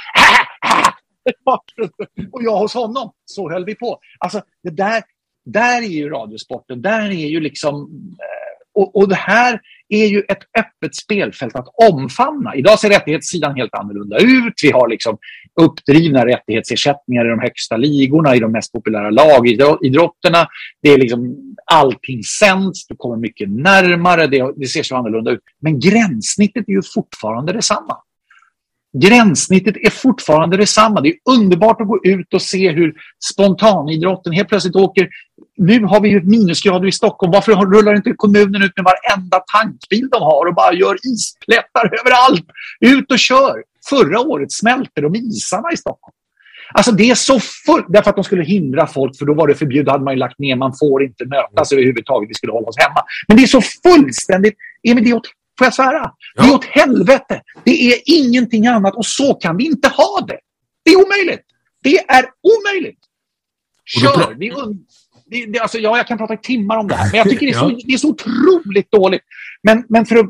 [2.31, 3.11] och jag hos honom.
[3.25, 3.99] Så höll vi på.
[4.19, 5.03] Alltså, det där,
[5.45, 6.81] där är ju radiosporten.
[6.81, 7.75] Där är ju liksom...
[8.19, 9.61] Eh, och, och det här
[9.91, 12.55] är ju ett öppet spelfält att omfamna.
[12.55, 14.53] Idag ser rättighetssidan helt annorlunda ut.
[14.63, 15.17] Vi har liksom
[15.61, 20.47] uppdrivna rättighetsersättningar i de högsta ligorna, i de mest populära lagidrotterna.
[20.81, 21.35] Det är liksom,
[21.71, 25.43] allting sänds, du kommer mycket närmare, det, det ser så annorlunda ut.
[25.61, 27.97] Men gränssnittet är ju fortfarande detsamma.
[28.97, 31.01] Gränssnittet är fortfarande detsamma.
[31.01, 32.93] Det är underbart att gå ut och se hur
[33.31, 35.09] spontanidrotten helt plötsligt åker
[35.57, 37.31] nu har vi ju minusgrader i Stockholm.
[37.31, 42.45] Varför rullar inte kommunen ut med varenda tankbil de har och bara gör isplättar överallt?
[42.79, 43.63] Ut och kör!
[43.89, 46.15] Förra året smälte de isarna i Stockholm.
[46.73, 49.55] Alltså det är så fullt, därför att de skulle hindra folk, för då var det
[49.55, 52.77] förbjudet, hade man ju lagt ner, man får inte mötas överhuvudtaget, vi skulle hålla oss
[52.77, 53.03] hemma.
[53.27, 54.55] Men det är så fullständigt,
[54.87, 55.27] Emil, det är åt,
[55.57, 56.11] får jag svära?
[56.35, 56.43] Ja.
[56.43, 57.41] Det är åt helvete.
[57.63, 60.39] Det är ingenting annat och så kan vi inte ha det.
[60.85, 61.45] Det är omöjligt.
[61.83, 62.99] Det är omöjligt.
[63.85, 64.35] Kör!
[64.37, 64.49] Vi
[65.31, 67.45] det, det, alltså, ja, jag kan prata i timmar om det här, men jag tycker
[67.45, 69.21] det är så, det är så otroligt dåligt.
[69.63, 70.25] Men, men för att,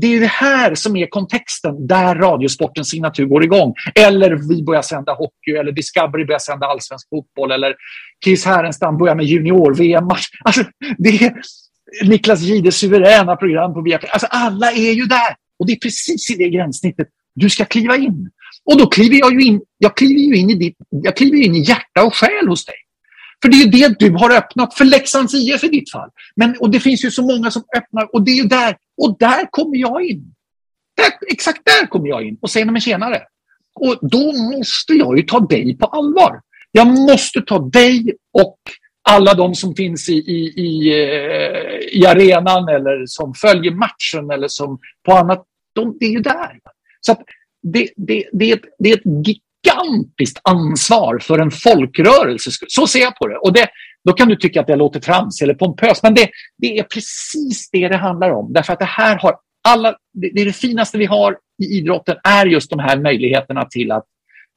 [0.00, 3.74] det är det här som är kontexten där Radiosportens signatur går igång.
[3.94, 7.74] Eller vi börjar sända hockey, eller Discovery börjar sända allsvensk fotboll, eller
[8.24, 10.26] Chris Härenstam börjar med junior-VM-match.
[10.44, 10.64] Alltså,
[10.98, 11.34] det är
[12.04, 14.10] Niklas Gides suveräna program på Viaplay.
[14.10, 15.34] Alltså, alla är ju där.
[15.58, 18.30] Och det är precis i det gränssnittet du ska kliva in.
[18.64, 21.54] Och då kliver jag ju in, jag kliver ju in i ditt, jag kliver in
[21.54, 22.85] i hjärta och själ hos dig.
[23.42, 26.10] För det är ju det du har öppnat för Leksands IF i ditt fall.
[26.36, 28.76] Men, och det finns ju så många som öppnar och det är ju där.
[29.02, 30.34] Och där kommer jag in.
[30.96, 33.22] Där, exakt där kommer jag in och säger men tjenare.
[33.80, 36.40] Och då måste jag ju ta dig på allvar.
[36.72, 38.58] Jag måste ta dig och
[39.08, 44.48] alla de som finns i, i, i, eh, i arenan eller som följer matchen eller
[44.48, 45.44] som på annat.
[45.74, 46.58] De, det är ju där.
[47.00, 47.16] Så
[47.62, 49.24] det, det, det, är ett, det är ett
[49.66, 52.50] gigantiskt ansvar för en folkrörelse.
[52.68, 53.36] Så ser jag på det.
[53.36, 53.68] Och det,
[54.04, 57.70] då kan du tycka att det låter trams eller pompöst, men det, det är precis
[57.72, 58.52] det det handlar om.
[58.52, 59.36] Därför att det här har
[59.68, 63.64] alla, det, det, är det finaste vi har i idrotten är just de här möjligheterna
[63.64, 64.04] till att,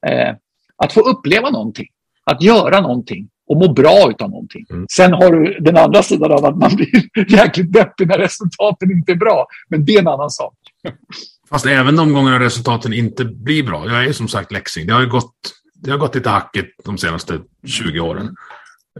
[0.07, 0.35] eh,
[0.83, 1.87] att få uppleva någonting,
[2.23, 4.65] att göra någonting och må bra av någonting.
[4.69, 4.85] Mm.
[4.91, 6.89] Sen har du den andra sidan av att man blir
[7.31, 9.47] jäkligt deppig när resultaten inte är bra.
[9.69, 10.55] Men det är en annan sak.
[11.49, 13.85] Fast även de gångerna resultaten inte blir bra.
[13.87, 14.87] Jag är som sagt läxing.
[14.87, 15.33] Det har gått,
[15.73, 18.35] det har gått lite hackigt de senaste 20 åren.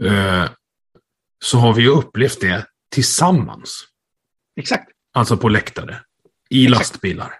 [0.02, 0.44] Uh,
[1.42, 3.84] så har vi ju upplevt det tillsammans.
[4.56, 4.90] Exakt.
[5.12, 6.00] Alltså på läktare.
[6.48, 6.78] I Exakt.
[6.78, 7.34] lastbilar.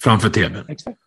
[0.00, 0.64] Framför tvn.
[0.68, 0.98] Exakt.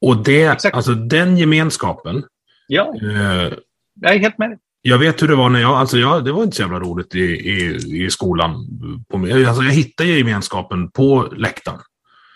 [0.00, 0.76] Och det, Exakt.
[0.76, 2.24] alltså den gemenskapen.
[2.66, 2.94] Ja.
[3.02, 3.54] Uh,
[4.00, 6.42] jag är helt med Jag vet hur det var när jag, alltså jag, det var
[6.42, 7.74] inte så jävla roligt i, i,
[8.04, 8.66] i skolan.
[9.08, 11.80] På, alltså jag hittade gemenskapen på läktaren.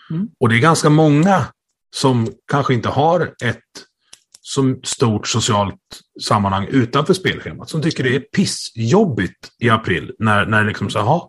[0.09, 0.27] Mm.
[0.39, 1.45] Och det är ganska många
[1.95, 3.61] som kanske inte har ett
[4.41, 5.81] så stort socialt
[6.21, 11.21] sammanhang utanför spelschemat som tycker det är pissjobbigt i april när, när liksom så här,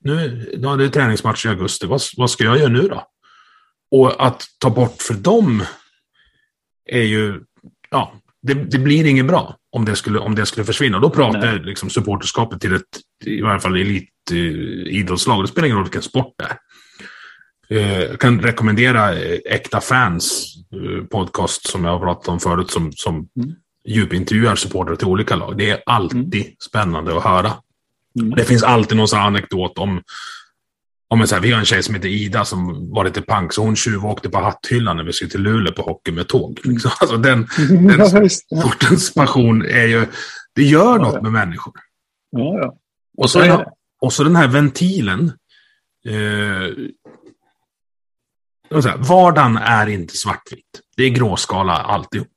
[0.00, 3.06] nu ja, det är träningsmatch i augusti, vad, vad ska jag göra nu då?
[3.90, 5.62] Och att ta bort för dem
[6.86, 7.40] är ju,
[7.90, 10.98] ja, det, det blir inget bra om det skulle, om det skulle försvinna.
[10.98, 15.36] Då pratar jag liksom supporterskapet till ett, i varje fall elitidrottslag.
[15.36, 16.56] Eh, det spelar ingen roll vilken sport det är.
[17.70, 22.70] Eh, jag kan rekommendera eh, Äkta Fans eh, podcast som jag har pratat om förut
[22.70, 23.54] som, som mm.
[23.84, 25.58] djupintervjuar supportrar till olika lag.
[25.58, 26.54] Det är alltid mm.
[26.68, 27.52] spännande att höra.
[28.20, 28.30] Mm.
[28.30, 30.02] Det finns alltid någon anekdot om
[31.12, 33.52] om en så här, vi har en tjej som heter Ida som var lite pank,
[33.52, 36.60] så hon tjuvåkte på hatthyllan när vi skulle till Luleå på hockey med tåg.
[36.64, 36.90] Liksom.
[37.00, 37.46] Alltså den,
[37.86, 40.06] den sortens passion är ju,
[40.54, 41.22] det gör ja, något ja.
[41.22, 41.72] med människor.
[42.30, 42.66] Ja, ja.
[43.16, 43.64] Och, och, så,
[44.00, 45.32] och så den här ventilen.
[46.06, 46.72] Eh,
[48.74, 50.80] här, vardagen är inte svartvitt.
[50.96, 52.28] Det är gråskala alltihop.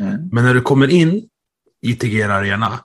[0.00, 0.28] Mm.
[0.32, 1.22] Men när du kommer in
[1.82, 2.80] i Tegera Arena,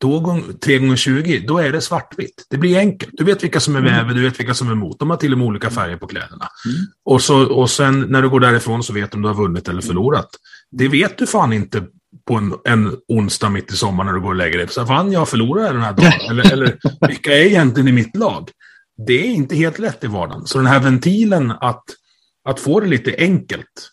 [0.00, 2.46] då 3 gånger 20 då är det svartvitt.
[2.50, 3.12] Det blir enkelt.
[3.12, 4.16] Du vet vilka som är med, mm.
[4.16, 4.98] du vet vilka som är emot.
[4.98, 6.48] De har till och med olika färger på kläderna.
[6.66, 6.86] Mm.
[7.04, 9.68] Och, så, och sen när du går därifrån så vet du om du har vunnit
[9.68, 10.28] eller förlorat.
[10.70, 11.84] Det vet du fan inte
[12.28, 14.68] på en, en onsdag mitt i sommaren när du går och lägger dig.
[14.68, 16.30] Så vann jag förlorade den här dagen?
[16.30, 16.78] eller, eller
[17.08, 18.50] vilka är egentligen i mitt lag?
[19.06, 20.46] Det är inte helt lätt i vardagen.
[20.46, 21.84] Så den här ventilen att
[22.50, 23.90] att få det lite enkelt,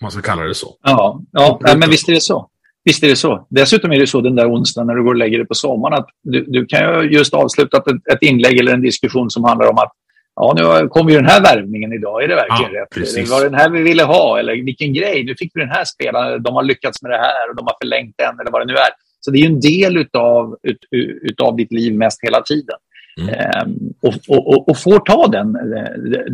[0.00, 0.76] om man ska kalla det så.
[0.82, 2.50] Ja, ja men visst är det så.
[2.84, 3.46] Visst är det så.
[3.50, 5.94] Dessutom är det så den där onsdagen när du går och lägger dig på sommaren
[5.94, 9.66] att du, du kan ju just avsluta ett, ett inlägg eller en diskussion som handlar
[9.66, 9.92] om att
[10.34, 12.24] ja, nu kom ju den här värvningen idag.
[12.24, 12.90] Är det verkligen ja, rätt?
[12.90, 13.30] Precis.
[13.30, 14.38] Var det den här vi ville ha?
[14.38, 15.24] Eller vilken grej?
[15.24, 16.42] Nu fick vi den här spelaren.
[16.42, 18.78] De har lyckats med det här och de har förlängt den eller vad det nu
[18.78, 18.90] är.
[19.20, 20.78] Så det är ju en del utav, ut,
[21.22, 22.76] utav ditt liv mest hela tiden.
[23.20, 23.34] Mm.
[23.34, 25.52] Ehm, och, och, och, och, får ta den,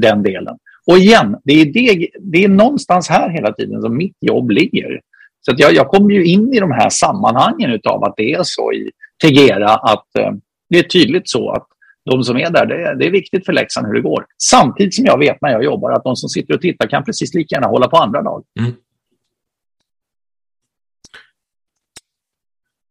[0.01, 0.57] den delen.
[0.87, 5.01] Och igen, det är, det, det är någonstans här hela tiden som mitt jobb ligger.
[5.41, 8.43] Så att jag, jag kommer ju in i de här sammanhangen av att det är
[8.43, 8.91] så i
[9.23, 10.31] Tegera att eh,
[10.69, 11.67] det är tydligt så att
[12.11, 14.27] de som är där, det är, det är viktigt för Leksand hur det går.
[14.43, 17.35] Samtidigt som jag vet när jag jobbar att de som sitter och tittar kan precis
[17.35, 18.45] lika gärna hålla på andra lag.
[18.61, 18.73] Mm.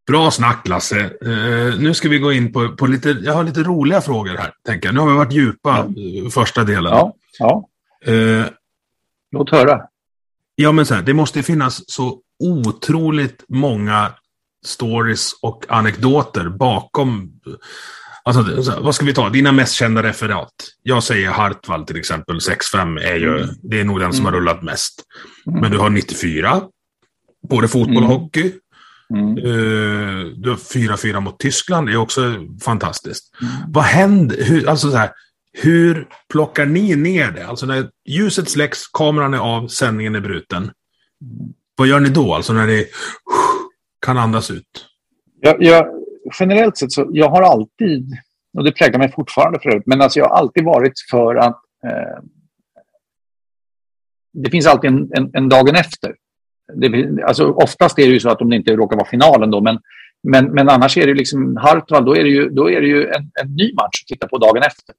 [0.07, 1.09] Bra snack Lasse.
[1.25, 4.51] Uh, nu ska vi gå in på, på lite, jag har lite roliga frågor här.
[4.65, 4.95] Tänker jag.
[4.95, 6.29] Nu har vi varit djupa ja.
[6.29, 6.91] första delen.
[6.93, 7.67] Ja, ja.
[8.07, 8.45] Uh,
[9.31, 9.81] Låt höra.
[10.55, 14.11] Ja, men så här, det måste finnas så otroligt många
[14.65, 17.31] stories och anekdoter bakom.
[18.23, 18.41] Alltså,
[18.81, 19.29] vad ska vi ta?
[19.29, 20.53] Dina mest kända referat.
[20.83, 23.55] Jag säger Hartwall till exempel, 6-5 är ju, mm.
[23.63, 24.39] det är nog den som har mm.
[24.39, 25.03] rullat mest.
[25.47, 25.61] Mm.
[25.61, 26.61] Men du har 94,
[27.49, 28.11] både fotboll och mm.
[28.11, 28.53] hockey.
[29.13, 33.35] Uh, du har 4-4 mot Tyskland, det är också fantastiskt.
[33.67, 34.43] Vad händer?
[34.43, 35.09] Hur, alltså så här,
[35.53, 37.47] hur plockar ni ner det?
[37.47, 40.71] Alltså när ljuset släcks, kameran är av, sändningen är bruten.
[41.75, 42.85] Vad gör ni då, alltså när ni
[44.05, 44.85] kan andas ut?
[45.39, 45.85] Jag, jag,
[46.39, 48.17] generellt sett så jag har alltid,
[48.57, 51.61] och det präglar mig fortfarande för övrigt, men alltså jag har alltid varit för att
[51.85, 52.23] eh,
[54.33, 56.15] det finns alltid en, en, en dagen efter.
[56.75, 59.61] Det, alltså oftast är det ju så att om det inte råkar vara finalen då,
[59.61, 59.79] men,
[60.23, 63.07] men, men annars är det liksom Hartwall, då är det ju, då är det ju
[63.07, 64.95] en, en ny match att titta på dagen efter.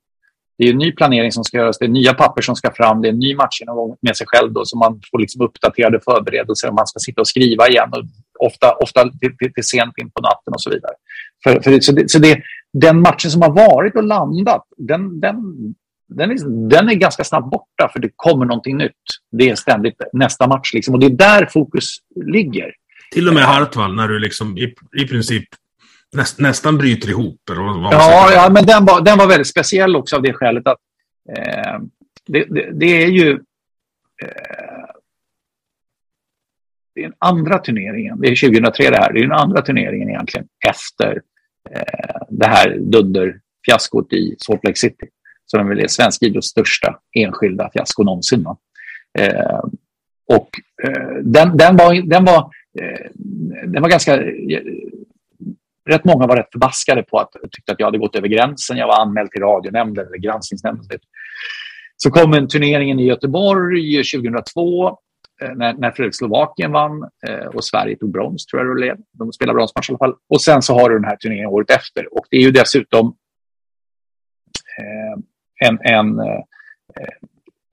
[0.59, 3.02] Det är en ny planering som ska göras, det är nya papper som ska fram,
[3.02, 6.68] det är en ny matchgenomgång med sig själv då, så man får liksom uppdaterade förberedelser
[6.68, 7.90] och man ska sitta och skriva igen.
[7.92, 8.05] Och
[8.46, 10.92] ofta ofta till, till, till sent in på natten och så vidare.
[11.44, 12.42] För, för, så det, så det,
[12.72, 15.36] den matchen som har varit och landat, den, den,
[16.09, 18.92] den, är, den är ganska snabbt borta för det kommer någonting nytt.
[19.32, 21.96] Det är ständigt nästa match liksom, och det är där fokus
[22.26, 22.72] ligger.
[23.12, 25.44] Till och med Hartwall, när du liksom i, i princip
[26.14, 27.40] näst, nästan bryter ihop?
[27.50, 30.66] Eller vad ja, ja, men den var, den var väldigt speciell också av det skälet
[30.66, 30.78] att
[31.36, 31.80] eh,
[32.26, 33.30] det, det, det, är ju
[34.22, 34.84] eh,
[36.94, 38.20] det är den andra turneringen.
[38.20, 39.12] Det är 2003 det här.
[39.12, 41.22] Det är den andra turneringen egentligen efter
[41.70, 45.06] eh, det här dunderfiaskot i Salt Lake City.
[45.46, 48.46] som väl är svensk idrotts största enskilda fiasko någonsin.
[49.18, 49.60] Eh,
[50.26, 50.48] och
[50.82, 52.50] eh, den, den, var, den, var,
[52.80, 53.10] eh,
[53.66, 54.22] den var ganska...
[55.91, 58.76] Rätt många var rätt förbaskade på att tyckte att jag hade gått över gränsen.
[58.76, 60.99] Jag var anmäld till radionämnden eller granskningsnämnden.
[61.97, 64.95] Så kom en turneringen i Göteborg eh, 2002 eh,
[65.55, 68.97] när, när Fredrik Slovakien vann eh, och Sverige tog brons, tror jag det blev.
[69.12, 70.14] De spelade bronsmatch i alla fall.
[70.28, 72.14] Och sen så har du den här turneringen året efter.
[72.14, 73.16] Och det är ju dessutom
[75.64, 76.20] en, en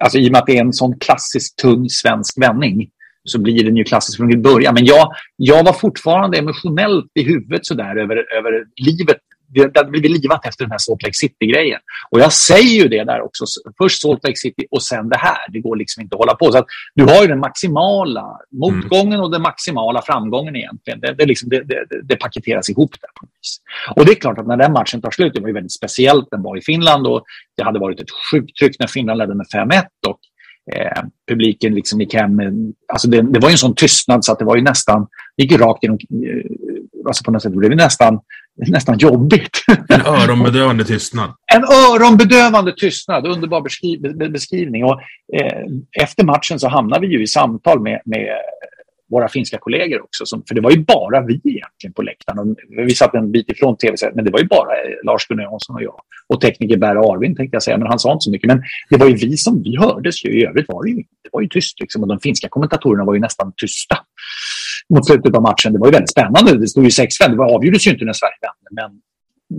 [0.04, 2.90] alltså i och med att det är en sån klassisk tung svensk vändning
[3.24, 4.74] så blir den ju klassisk från början.
[4.74, 9.18] Men jag, jag var fortfarande emotionellt i huvudet sådär över, över livet
[9.54, 11.80] det hade blivit livat efter den här Salt Lake City-grejen.
[12.10, 13.46] Och jag säger ju det där också.
[13.78, 15.38] Först Salt Lake City och sen det här.
[15.50, 16.52] Det går liksom inte att hålla på.
[16.52, 16.66] Så
[16.96, 19.22] du har ju den maximala motgången mm.
[19.22, 21.00] och den maximala framgången egentligen.
[21.00, 23.58] Det, det, liksom, det, det, det paketeras ihop där på vis.
[23.96, 26.28] Och det är klart att när den matchen tar slut, det var ju väldigt speciellt.
[26.32, 27.24] Den var i Finland och
[27.58, 29.84] det hade varit ett sjukt tryck när Finland ledde med 5-1.
[30.08, 30.20] Och
[30.76, 32.40] Eh, publiken liksom gick hem.
[32.94, 35.08] Alltså det, det, var ju en sån tystnad så att det var ju nästan,
[35.38, 36.52] det gick rakt genom, eh,
[37.08, 38.20] alltså på något sätt blev det nästan
[38.56, 39.64] nästan jobbigt.
[39.90, 41.34] En öronbedövande tystnad.
[41.54, 44.02] En öronbedövande tystnad, underbar beskriv
[44.32, 44.86] beskrivning.
[44.86, 45.02] Och,
[45.34, 45.64] eh,
[46.02, 48.28] efter matchen så hamnade vi ju i samtal med, med
[49.12, 50.26] våra finska kollegor också.
[50.26, 52.40] Som, för det var ju bara vi egentligen på läktaren.
[52.40, 52.56] Och
[52.88, 55.84] vi satt en bit ifrån tv men det var ju bara eh, Lars-Gunnar Jansson och
[55.84, 56.02] jag.
[56.28, 58.48] Och tekniker Berra Arvin tänkte jag säga, men han sa inte så mycket.
[58.48, 60.40] Men det var ju vi som, vi hördes ju.
[60.40, 62.02] I övrigt var det ju, det var ju tyst liksom.
[62.02, 63.98] Och de finska kommentatorerna var ju nästan tysta
[64.94, 65.74] mot slutet av matchen.
[65.74, 66.58] Det var ju väldigt spännande.
[66.58, 67.08] Det stod ju 6-5.
[67.36, 68.70] Det avgjordes ju inte när Sverige vände.
[68.72, 69.02] Men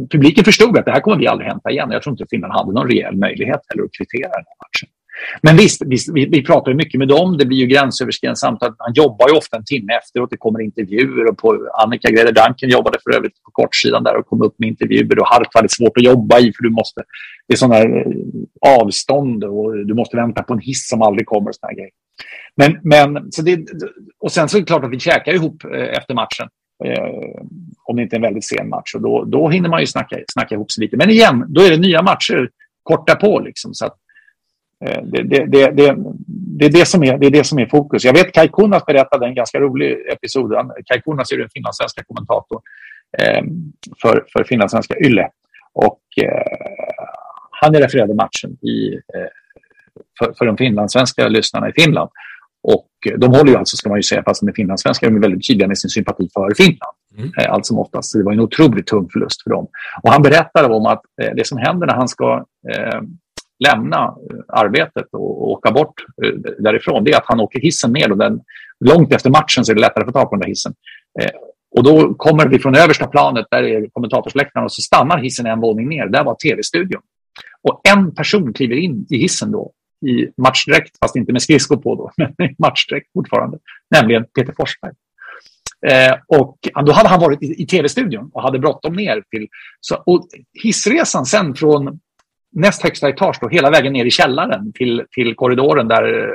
[0.09, 1.91] publiken förstod att det här kommer vi aldrig hämta igen.
[1.91, 4.89] Jag tror inte att Finland hade någon rejäl möjlighet heller att kvittera den här matchen.
[5.43, 7.37] Men visst, visst vi, vi pratar mycket med dem.
[7.39, 8.75] Det blir ju gränsöverskridande samtal.
[8.79, 10.31] Man jobbar ju ofta en timme efteråt.
[10.31, 11.31] Det kommer intervjuer.
[11.31, 14.69] Och på, Annika Grede Danken jobbade för övrigt på kortsidan där och kom upp med
[14.69, 15.19] intervjuer.
[15.19, 17.03] Och Hark var svårt att jobba i för du måste,
[17.49, 18.07] det är sådana eh,
[18.81, 21.49] avstånd och du måste vänta på en hiss som aldrig kommer.
[21.49, 21.91] Och såna grejer.
[22.57, 23.61] Men, men, så det,
[24.21, 26.49] och sen så är det klart att vi käkar ihop eh, efter matchen.
[26.85, 27.43] Eh,
[27.85, 28.95] om det inte är en väldigt sen match.
[28.95, 30.97] Och då, då hinner man ju snacka, snacka ihop sig lite.
[30.97, 32.51] Men igen, då är det nya matcher
[32.83, 33.41] korta på.
[33.41, 33.97] Liksom, så att,
[34.83, 35.97] det, det, det, det,
[36.59, 38.05] det, är det, som är, det är det som är fokus.
[38.05, 40.53] Jag vet Kai Kunas berättade en ganska rolig episod.
[40.85, 42.63] Kai Kunas är den finlandssvenska kommentatorn
[43.19, 43.43] eh,
[44.03, 45.29] för, för finlandssvenska Yle.
[45.73, 46.43] Och eh,
[47.51, 49.31] han refererade matchen i, eh,
[50.19, 52.11] för, för de finlandssvenska lyssnarna i Finland.
[52.63, 55.21] Och de håller ju alltså, ska man ju säga, fast de är finlandssvenskar, de är
[55.21, 56.95] väldigt tydliga med sin sympati för Finland.
[57.19, 57.31] Mm.
[57.39, 58.13] Eh, allt som oftast.
[58.13, 59.69] Det var en otroligt tung förlust för dem.
[60.03, 63.01] Och han berättade om att eh, det som händer när han ska eh,
[63.63, 65.95] lämna eh, arbetet och, och åka bort
[66.25, 68.13] eh, därifrån, det är att han åker hissen ner.
[68.13, 68.41] Och den,
[68.81, 70.75] långt efter matchen så är det lättare att få tag på den där hissen.
[71.21, 71.31] Eh,
[71.77, 75.61] och då kommer vi från översta planet, där är kommentatorsläktaren, och så stannar hissen en
[75.61, 76.07] våning ner.
[76.07, 77.03] Där var tv-studion.
[77.63, 79.73] Och en person kliver in i hissen då
[80.07, 83.59] i matchdräkt, fast inte med skridskor på då, men i matchdräkt fortfarande,
[83.91, 84.93] nämligen Peter Forsberg.
[85.87, 89.49] Eh, och då hade han varit i, i tv-studion och hade bråttom ner till...
[89.81, 90.29] Så, och
[90.63, 92.01] hissresan sen från
[92.53, 96.35] näst högsta etage då, hela vägen ner i källaren till, till korridoren där eh,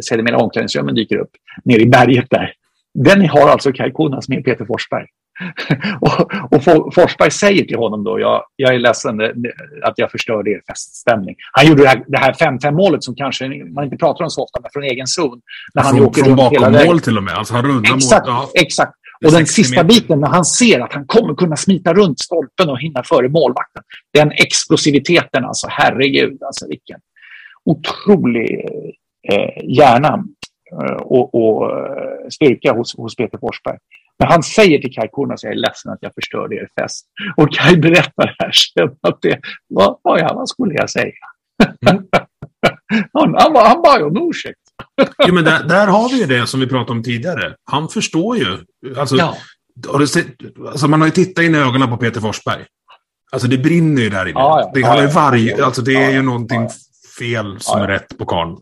[0.00, 1.30] sedermera omklädningsrummen dyker upp,
[1.64, 2.52] ner i berget där.
[2.94, 5.06] Den har alltså Kaj Kunas med Peter Forsberg.
[6.00, 9.20] och, och Forsberg säger till honom då, jag, jag är ledsen
[9.82, 11.36] att jag förstörde er feststämning.
[11.52, 14.70] Han gjorde det här, 5-5 målet som kanske man inte pratar om så ofta, men
[14.72, 15.40] från egen zon.
[15.74, 18.26] När han från, åker från bakom hela mål till och med, alltså han rundar exakt,
[18.26, 18.36] mål.
[18.54, 18.60] Ja.
[18.60, 18.97] Exakt.
[19.24, 22.80] Och den sista biten, när han ser att han kommer kunna smita runt stolpen och
[22.80, 23.82] hinna före målvakten.
[24.12, 27.00] Den explosiviteten, alltså herregud, alltså vilken
[27.64, 28.64] otrolig
[29.32, 30.24] eh, hjärna
[30.82, 33.78] eh, och, och eh, styrka hos, hos Peter Forsberg.
[34.18, 37.06] Men han säger till Kai Kurnas, jag är ledsen att jag förstörde er fest.
[37.36, 41.12] Och Kai berättar här sen att det, vad, vad, vad skulle jag säga?
[41.90, 42.04] Mm.
[43.12, 44.67] han, han, han bad om ursäkt.
[45.26, 47.54] Jo, men där, där, har vi ju det som vi pratade om tidigare.
[47.64, 48.58] Han förstår ju.
[48.96, 49.36] Alltså, ja.
[50.06, 50.26] sett,
[50.68, 52.64] alltså man har ju tittat in i ögonen på Peter Forsberg.
[53.32, 54.40] Alltså det brinner ju där inne.
[54.40, 54.70] Ja, ja.
[54.74, 56.68] Det, ja, ja, varje, alltså, det är ju någonting
[57.18, 58.56] fel som är rätt på karln.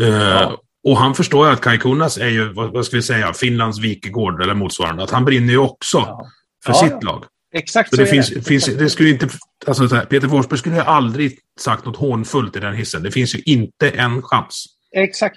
[0.00, 0.52] Uh,
[0.84, 3.80] och han förstår ju att Kai Kunas är ju, vad, vad ska vi säga, Finlands
[3.80, 5.02] Wikegård eller motsvarande.
[5.02, 6.20] Att han brinner ju också
[6.64, 7.24] för sitt lag.
[7.54, 8.42] Exakt så det, finns, det.
[8.42, 9.28] finns, det skulle inte,
[9.66, 13.02] alltså här, Peter Forsberg skulle ju aldrig sagt något hånfullt i den hissen.
[13.02, 14.66] Det finns ju inte en chans.
[14.96, 15.36] Exakt.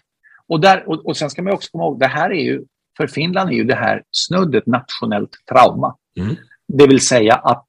[0.49, 2.63] Och, där, och, och sen ska man också komma ihåg, det här är ju,
[2.97, 5.95] för Finland är ju det här snudd ett nationellt trauma.
[6.17, 6.35] Mm.
[6.67, 7.65] Det vill säga att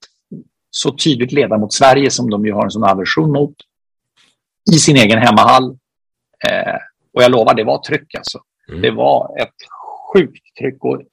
[0.69, 3.55] så tydligt leda mot Sverige som de ju har en sån aversion mot
[4.71, 5.77] i sin egen hemmahall.
[6.49, 6.75] Eh,
[7.13, 8.39] och jag lovar, det var tryck alltså.
[8.69, 8.81] Mm.
[8.81, 9.55] Det var ett
[10.13, 10.83] sjukt tryck.
[10.83, 11.07] Och eh,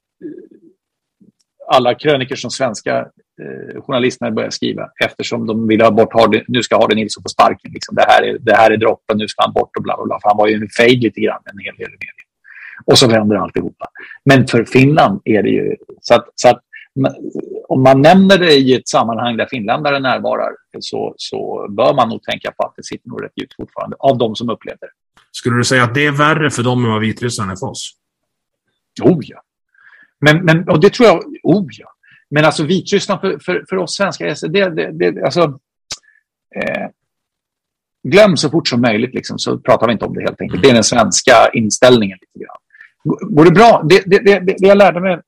[1.67, 3.07] alla kröniker som svenska
[3.39, 7.29] eh, journalisterna började skriva eftersom de ville ha bort Hardy, nu ska Hardy Nilsson på
[7.29, 7.71] sparken.
[7.71, 7.95] Liksom.
[7.95, 10.19] Det, här är, det här är droppen, nu ska han bort och bla bla bla.
[10.21, 12.25] För han var ju en fejd lite grann en hel del i media.
[12.85, 13.85] Och så vänder alltihopa.
[14.25, 15.75] Men för Finland är det ju...
[16.01, 16.59] Så att, så att,
[17.67, 22.23] om man nämner det i ett sammanhang där finländare närvarar så, så bör man nog
[22.23, 24.91] tänka på att det sitter nog rätt djupt fortfarande av de som upplevde det.
[25.31, 27.91] Skulle du säga att det är värre för dem än vad Vitryssland är för oss?
[29.01, 29.41] Oh ja.
[30.19, 31.93] Men, men, och det tror jag, oh ja.
[32.29, 35.59] Men alltså Vitryssland för, för, för oss svenskar, alltså, det, det, det, alltså,
[36.55, 36.87] eh,
[38.03, 40.63] glöm så fort som möjligt liksom, så pratar vi inte om det helt enkelt.
[40.63, 42.17] Det är den svenska inställningen.
[42.21, 42.57] lite grann.
[43.35, 43.85] Går det bra?
[43.89, 45.19] Det, det, det, det jag lärde mig,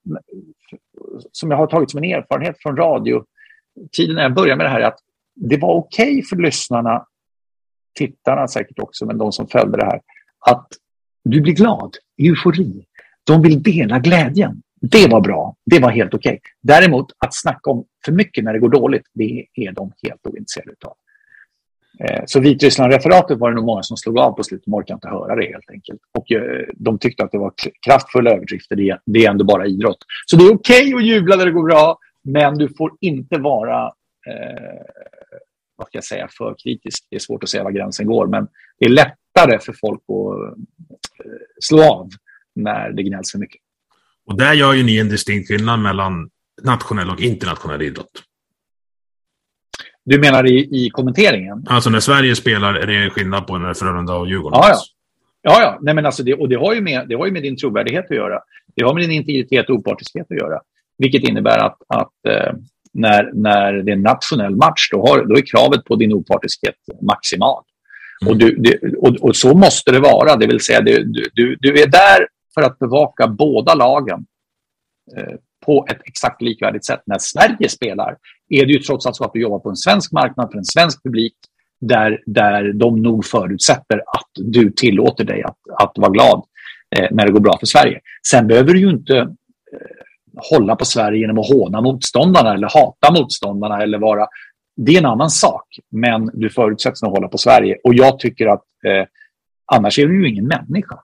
[1.32, 4.82] som jag har tagit som en erfarenhet från radiotiden när jag började med det här,
[4.82, 4.99] är att
[5.36, 7.06] det var okej okay för lyssnarna,
[7.95, 10.02] tittarna säkert också, men de som följde det här,
[10.39, 10.68] att
[11.24, 12.86] du blir glad, eufori.
[13.24, 14.62] De vill dela glädjen.
[14.82, 15.55] Det var bra.
[15.65, 16.29] Det var helt okej.
[16.29, 16.39] Okay.
[16.61, 20.75] Däremot att snacka om för mycket när det går dåligt, det är de helt ointresserade
[20.86, 20.95] av.
[21.99, 24.65] Eh, så Vitryssland-referatet var det nog många som slog av på slutet.
[24.65, 25.99] De orkade inte höra det helt enkelt.
[26.17, 27.53] Och eh, de tyckte att det var
[27.86, 28.99] kraftfulla överdrifter.
[29.05, 29.97] Det är ändå bara idrott.
[30.25, 33.38] Så det är okej okay att jubla när det går bra, men du får inte
[33.38, 33.86] vara
[34.27, 34.82] eh,
[35.82, 37.07] vad ska jag säga, för kritisk.
[37.09, 38.47] Det är svårt att säga var gränsen går, men
[38.79, 42.09] det är lättare för folk att eh, slå av
[42.55, 43.61] när det gnälls för mycket.
[44.32, 46.29] Och där gör ju ni en distinkt skillnad mellan
[46.63, 48.23] nationell och internationell idrott.
[50.05, 51.65] Du menar i, i kommenteringen?
[51.67, 54.77] Alltså när Sverige spelar är det skillnad på när Frölunda och Djurgården Ja, ja.
[55.41, 55.79] ja, ja.
[55.82, 58.05] Nej, men alltså det, och det har, ju med, det har ju med din trovärdighet
[58.09, 58.39] att göra.
[58.75, 60.61] Det har med din integritet och opartiskhet att göra.
[60.97, 62.53] Vilket innebär att, att eh,
[62.93, 66.75] när, när det är en nationell match, då, har, då är kravet på din opartiskhet
[67.01, 67.63] maximal.
[68.21, 68.32] Mm.
[68.32, 71.03] Och, du, det, och, och, så måste det vara, det vill säga du,
[71.34, 74.26] du, du är där för att bevaka båda lagen
[75.18, 75.36] eh,
[75.66, 77.02] på ett exakt likvärdigt sätt.
[77.06, 78.18] När Sverige spelar
[78.49, 80.66] är det ju trots allt så att du jobbar på en svensk marknad för en
[80.66, 81.36] svensk publik
[81.82, 86.43] där, där de nog förutsätter att du tillåter dig att, att vara glad
[86.95, 87.99] eh, när det går bra för Sverige.
[88.28, 89.28] Sen behöver du ju inte eh,
[90.52, 94.28] hålla på Sverige genom att håna motståndarna eller hata motståndarna eller vara...
[94.76, 97.78] Det är en annan sak, men du förutsätts nog hålla på Sverige.
[97.84, 99.06] Och jag tycker att eh,
[99.66, 100.99] annars är du ju ingen människa.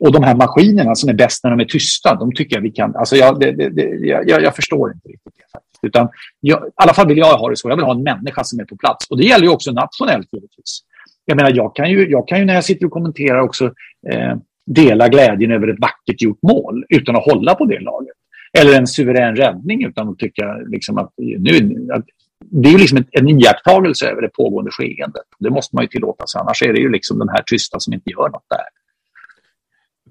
[0.00, 2.70] Och de här maskinerna som är bäst när de är tysta, de tycker jag vi
[2.70, 2.96] kan...
[2.96, 5.52] Alltså jag, det, det, jag, jag förstår inte riktigt det.
[5.52, 5.84] Faktiskt.
[5.84, 6.08] Utan
[6.40, 7.68] jag, I alla fall vill jag ha det så.
[7.68, 9.06] Jag vill ha en människa som är på plats.
[9.10, 10.80] Och det gäller ju också nationellt givetvis.
[11.24, 13.64] Jag menar, jag kan ju, jag kan ju när jag sitter och kommenterar också
[14.10, 14.36] eh,
[14.66, 18.14] dela glädjen över ett vackert gjort mål utan att hålla på det laget.
[18.58, 22.04] Eller en suverän räddning utan att tycka liksom att, nu, att
[22.50, 25.22] det är ju liksom en iakttagelse över det pågående skeendet.
[25.38, 27.92] Det måste man ju tillåta sig, annars är det ju liksom den här tysta som
[27.92, 28.66] inte gör något där.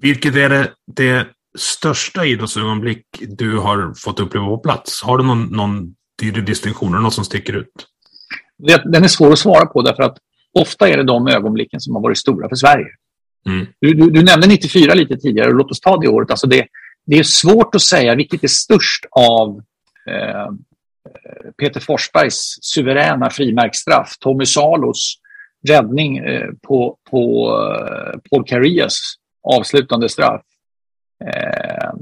[0.00, 1.26] Vilket är det, det
[1.58, 5.02] största idrottsögonblick du har fått uppleva på plats?
[5.02, 7.86] Har du någon, någon tydlig distinktion, något som sticker ut?
[8.84, 10.18] Den är svår att svara på därför att
[10.52, 12.86] ofta är det de ögonblicken som har varit stora för Sverige.
[13.46, 13.66] Mm.
[13.80, 16.30] Du, du, du, nämnde 94 lite tidigare, låt oss ta det året.
[16.30, 16.66] Alltså det,
[17.06, 19.62] det är svårt att säga vilket är störst av
[20.10, 20.52] eh,
[21.58, 25.18] Peter Forsbergs suveräna frimärksstraff, Tommy Salos
[25.68, 30.42] räddning eh, på, på eh, Paul Carias avslutande straff.
[31.24, 31.92] Eh,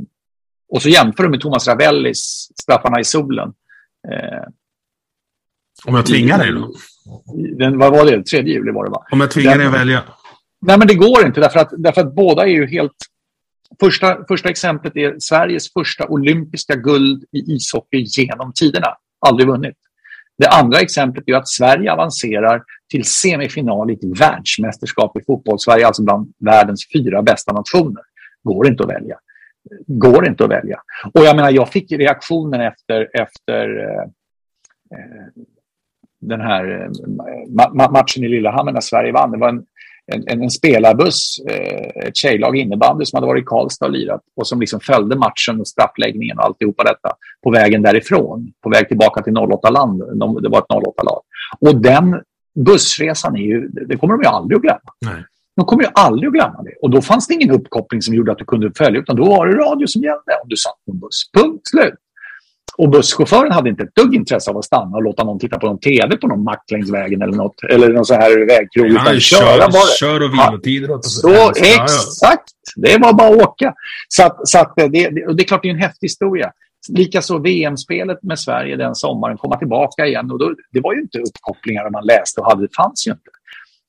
[0.68, 3.52] och så jämför du med Thomas Ravellis straffarna i solen.
[4.12, 4.48] Eh,
[5.86, 6.74] Om jag tvingar dig då?
[7.58, 8.22] Den, vad var det?
[8.22, 9.06] 3 juli var det va?
[9.10, 10.02] Om jag tvingar dig att välja?
[10.60, 12.92] Nej, men det går inte därför att, därför att båda är ju helt...
[13.80, 18.86] Första, första exemplet är Sveriges första olympiska guld i ishockey genom tiderna.
[19.26, 19.76] Aldrig vunnit.
[20.38, 25.58] Det andra exemplet är att Sverige avancerar till semifinal i ett världsmästerskap i fotboll.
[25.58, 28.02] Sverige är alltså bland världens fyra bästa nationer.
[28.42, 29.18] Går inte att välja.
[29.86, 30.80] Går inte att välja.
[31.14, 34.02] Och jag menar, jag fick reaktionen efter, efter eh,
[34.98, 35.42] eh
[36.20, 36.90] den här eh,
[37.48, 39.30] ma ma matchen i Lillehammer när Sverige vann.
[39.30, 39.64] Det var en,
[40.06, 44.46] en, en spelarbuss, eh, ett tjejlag innebandy som hade varit i Karlstad och lirat och
[44.46, 47.12] som liksom följde matchen och straffläggningen och alltihopa detta
[47.44, 50.02] på vägen därifrån, på väg tillbaka till 08-land.
[50.18, 51.20] De, det var ett 08-lag.
[51.60, 52.22] Och den
[52.54, 54.92] bussresan är ju, det kommer de ju aldrig att glömma.
[55.00, 55.24] Nej.
[55.56, 56.74] De kommer ju aldrig att glömma det.
[56.82, 59.46] Och då fanns det ingen uppkoppling som gjorde att du kunde följa, utan då var
[59.46, 61.30] det radio som gällde om du satt på en buss.
[61.34, 61.94] Punkt slut.
[62.78, 65.66] Och busschauffören hade inte ett dugg intresse av att stanna och låta någon titta på
[65.66, 67.64] någon tv på någon mack längs vägen eller något.
[67.64, 68.86] Eller någon sån här vägkrog.
[68.86, 69.82] Ja, utan kör, köra bara.
[70.00, 70.88] Kör och vilotider.
[70.88, 72.52] Ja, så, exakt!
[72.76, 73.74] Det var bara att åka.
[74.08, 76.52] Så, att, så att det, det, och det är klart det är en häftig historia.
[76.88, 80.30] Likaså VM-spelet med Sverige den sommaren, komma tillbaka igen.
[80.30, 83.30] Och då, det var ju inte uppkopplingar man läste och hade, det fanns ju inte.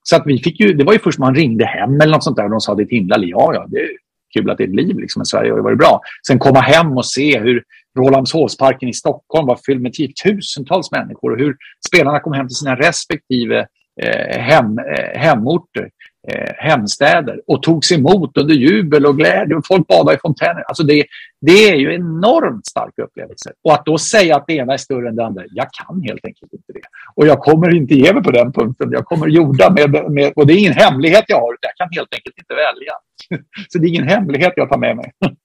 [0.04, 2.38] Så att vi fick ju, det var ju först man ringde hem eller något sånt
[2.38, 3.30] där och de sa det är ett himla liv.
[3.30, 3.90] Ja, ja, det är
[4.34, 6.02] kul att det är ett liv liksom, men Sverige har ju varit bra.
[6.28, 7.64] Sen komma hem och se hur,
[7.98, 11.56] Rålambshovsparken i Stockholm var fylld med tiotusentals människor och hur
[11.88, 13.68] spelarna kom hem till sina respektive
[14.02, 15.90] eh, hem, eh, hemorter,
[16.32, 20.64] eh, hemstäder och togs emot under jubel och glädje och folk badade i fontäner.
[20.68, 21.06] Alltså det,
[21.42, 23.54] det är ju enormt starka upplevelser.
[23.64, 26.26] Och att då säga att det ena är större än det andra, jag kan helt
[26.26, 26.82] enkelt inte det.
[27.16, 28.92] Och jag kommer inte ge mig på den punkten.
[28.92, 32.14] Jag kommer jorda med, med och det är ingen hemlighet jag har, jag kan helt
[32.14, 32.94] enkelt inte välja.
[33.70, 35.12] Så det är ingen hemlighet jag tar med mig.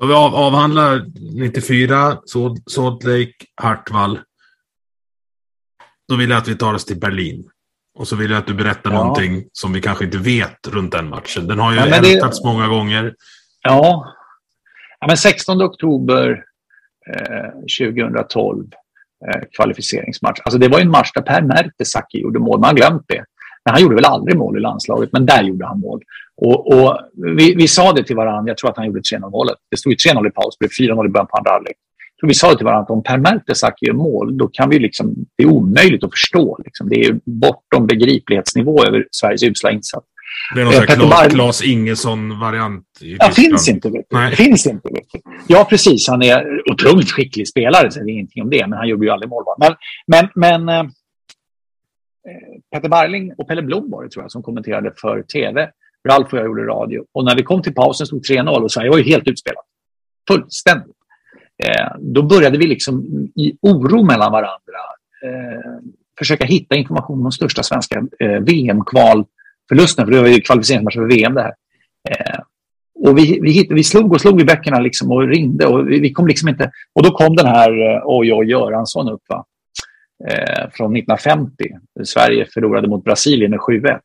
[0.00, 2.18] Och vi av, avhandlar 94,
[2.70, 4.20] Salt Lake, Hartwall.
[6.08, 7.50] Då vill jag att vi tar oss till Berlin.
[7.98, 8.98] Och så vill jag att du berättar ja.
[8.98, 11.46] någonting som vi kanske inte vet runt den matchen.
[11.46, 12.48] Den har ju ja, ältats det...
[12.48, 13.14] många gånger.
[13.62, 14.14] Ja.
[15.00, 16.44] ja, men 16 oktober
[17.06, 17.50] eh,
[17.88, 18.66] 2012,
[19.28, 20.40] eh, kvalificeringsmatch.
[20.44, 22.60] Alltså det var en match där Per Mertesacker gjorde mål.
[22.60, 23.24] Man har glömt det.
[23.64, 26.00] Men han gjorde väl aldrig mål i landslaget, men där gjorde han mål.
[26.36, 26.98] Och, och
[27.36, 29.56] vi, vi, sa det till varandra, jag tror att han gjorde 3-0-målet.
[29.70, 31.76] Det stod ju 3-0 i paus, det blev 4-0 i början på andra halvlek.
[32.20, 34.78] Så vi sa det till varandra att om Per Mertesacker gör mål, då kan vi
[34.78, 36.58] liksom, det är omöjligt att förstå.
[36.64, 36.88] Liksom.
[36.88, 40.06] Det är bortom begriplighetsnivå över Sveriges usla insats.
[40.54, 43.90] Det är någon eh, Klas, Klas Ingesson-variant Ja, finns inte.
[43.90, 44.36] Du.
[44.36, 44.88] Finns inte.
[45.46, 46.08] Ja, precis.
[46.08, 48.66] Han är otroligt skicklig spelare, så det är ingenting om det.
[48.66, 49.44] Men han gjorde ju aldrig mål.
[49.58, 49.74] Men,
[50.06, 50.90] men, men eh,
[52.28, 55.70] Eh, Peter Barling och Pelle Blom var det, tror jag, som kommenterade för tv.
[56.08, 57.04] Ralf och jag gjorde radio.
[57.12, 59.64] Och när vi kom till pausen stod 3-0 och Sverige var ju helt utspelat.
[60.28, 60.96] Fullständigt.
[61.64, 63.04] Eh, då började vi liksom
[63.36, 64.80] i oro mellan varandra
[65.24, 65.80] eh,
[66.18, 70.06] försöka hitta information om de största svenska eh, VM-kvalförlusterna.
[70.06, 71.54] För det var ju kvalificeringsmatch för VM det här.
[72.10, 72.40] Eh,
[72.94, 76.12] och vi, vi, vi slog och slog i böckerna liksom och ringde och vi, vi,
[76.12, 76.70] kom liksom inte...
[76.92, 79.22] Och då kom den här eh, Oj, oj, Göransson upp.
[79.28, 79.44] Va?
[80.28, 81.52] Eh, från 1950.
[82.04, 83.98] Sverige förlorade mot Brasilien med 7-1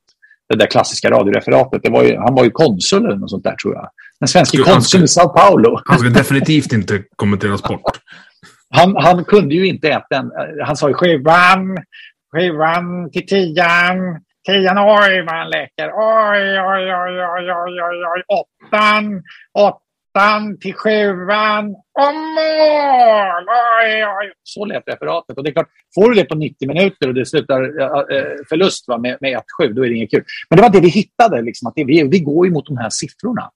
[0.50, 1.84] det där klassiska radioreferatet.
[1.84, 3.90] Det var ju, han var ju konsul eller något sånt där tror jag.
[4.20, 5.82] Den svenska konsul i Sao Paulo.
[5.86, 7.82] Han ska definitivt inte kommenteras bort.
[8.70, 10.32] Han, han kunde ju inte äta en...
[10.66, 11.78] Han sa ju sjuan,
[12.36, 13.98] sjuan till tian,
[14.46, 19.85] tian, oj vad han läker, oj, oj, oj, oj, oj, oj, oj, åttan, åttan
[20.16, 23.46] åttan till sjuan och mål!
[23.84, 24.32] Oj, oj.
[24.44, 25.38] Så lät referatet.
[25.38, 28.88] Och det är klart, får du det på 90 minuter och det slutar äh, förlust
[28.88, 30.24] va, med, med 1-7, då är det inget kul.
[30.50, 32.78] Men det var det vi hittade, liksom, att det, vi, vi går ju mot de
[32.78, 33.50] här siffrorna.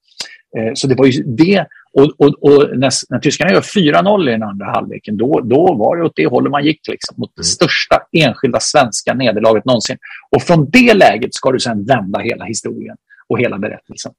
[0.58, 1.66] Eh, så det var ju det.
[1.92, 5.96] Och, och, och när, när tyskarna gör 4-0 i den andra halvleken, då, då var
[5.96, 6.88] det åt det hållet man gick.
[6.88, 7.44] Liksom, mot det mm.
[7.44, 9.96] största enskilda svenska nederlaget någonsin.
[10.36, 12.96] Och från det läget ska du sedan vända hela historien
[13.28, 14.12] och hela berättelsen.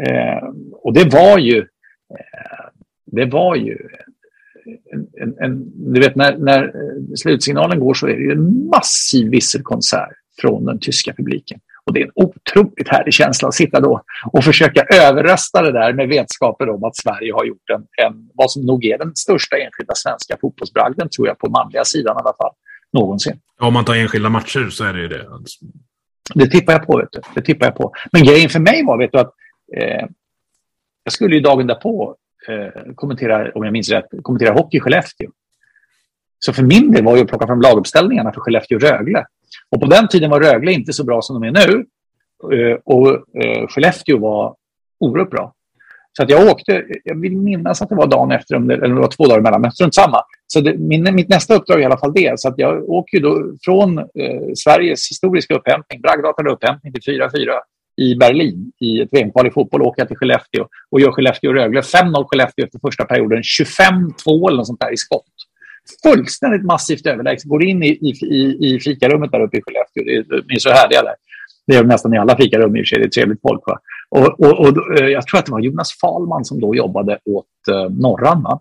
[0.00, 1.66] Eh, och det var ju
[3.06, 3.78] det var ju
[4.92, 6.72] en, en, en, du vet när, när
[7.16, 10.08] slutsignalen går så är det ju en massiv visselkonsert
[10.40, 11.60] från den tyska publiken.
[11.86, 14.02] Och det är en otroligt härlig känsla att sitta då
[14.32, 18.50] och försöka överrösta det där med vetskapen om att Sverige har gjort en, en vad
[18.50, 22.36] som nog är den största enskilda svenska fotbollsbragden, tror jag, på manliga sidan i alla
[22.36, 22.52] fall,
[22.92, 23.40] någonsin.
[23.60, 25.26] Om man tar enskilda matcher så är det ju det.
[26.34, 27.20] Det tippar jag på, vet du.
[27.34, 27.92] Det tippar jag på.
[28.12, 29.32] Men grejen för mig var, vet du, att
[29.76, 30.06] eh,
[31.04, 32.16] jag skulle ju dagen därpå
[32.48, 35.30] eh, kommentera, om jag minns rätt, kommentera hockey i Skellefteå.
[36.38, 39.24] Så för min del var ju att plocka fram laguppställningarna för Skellefteå-Rögle.
[39.70, 41.86] Och på den tiden var Rögle inte så bra som de är nu.
[42.56, 43.08] Eh, och
[43.44, 44.56] eh, Skellefteå var
[45.00, 45.54] oerhört bra.
[46.16, 49.08] Så att jag åkte, jag vill minnas att det var dagen efter, eller det var
[49.08, 50.18] två dagar emellan, men strunt samma.
[50.46, 52.40] Så det, min, mitt nästa uppdrag är i alla fall det.
[52.40, 54.04] Så att jag åker då från eh,
[54.56, 57.30] Sveriges historiska upphämtning, bragdartade upphämtning till 4-4
[57.96, 61.80] i Berlin i ett VM-kval i fotboll åker jag till Skellefteå och gör Skellefteå-Rögle.
[61.80, 65.32] 5-0 Skellefteå efter första perioden, 25-2 eller något sånt där i skott.
[66.02, 67.48] Fullständigt massivt överlägset.
[67.48, 70.04] Går in i, i, i fikarummet där uppe i Skellefteå.
[70.04, 71.14] Det är, de är så härliga där.
[71.66, 72.98] Det är nästan i alla fikarum i och för sig.
[72.98, 73.62] Det är trevligt folk.
[73.66, 73.78] Va?
[74.08, 77.46] Och, och, och, eh, jag tror att det var Jonas Falman som då jobbade åt
[77.70, 78.60] eh, Norran, va?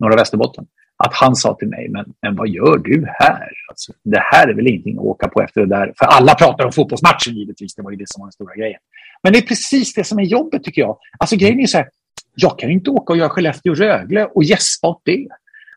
[0.00, 0.66] Norra Västerbotten
[1.04, 3.48] att han sa till mig, men, men vad gör du här?
[3.68, 5.92] Alltså, det här är väl ingenting att åka på efter det där.
[5.98, 8.80] För alla pratar om fotbollsmatchen givetvis, det var ju det som var den stora grejen.
[9.22, 10.96] Men det är precis det som är jobbet tycker jag.
[11.18, 11.88] Alltså grejen är så här,
[12.34, 15.28] jag kan ju inte åka och göra Skellefteå-Rögle och gäspa åt det.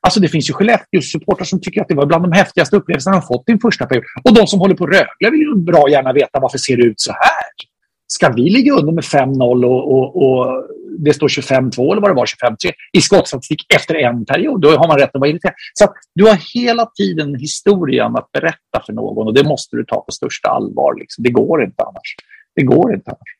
[0.01, 3.21] Alltså det finns ju Skellefteå-supportrar som tycker att det var bland de häftigaste upplevelserna de
[3.21, 4.05] fått i en första period.
[4.23, 6.99] Och de som håller på Rögle vill ju bra gärna veta varför ser det ut
[6.99, 7.69] så här.
[8.07, 10.63] Ska vi ligga under med 5-0 och, och, och
[10.97, 12.55] det står 25-2 eller vad det var, 25-3
[12.93, 14.61] i skottstatistik efter en period.
[14.61, 15.53] Då har man rätt att vara irriterad.
[15.73, 20.01] Så du har hela tiden historien att berätta för någon och det måste du ta
[20.01, 20.99] på största allvar.
[20.99, 21.23] Liksom.
[21.23, 22.15] Det går inte annars.
[22.55, 23.37] Det går inte annars.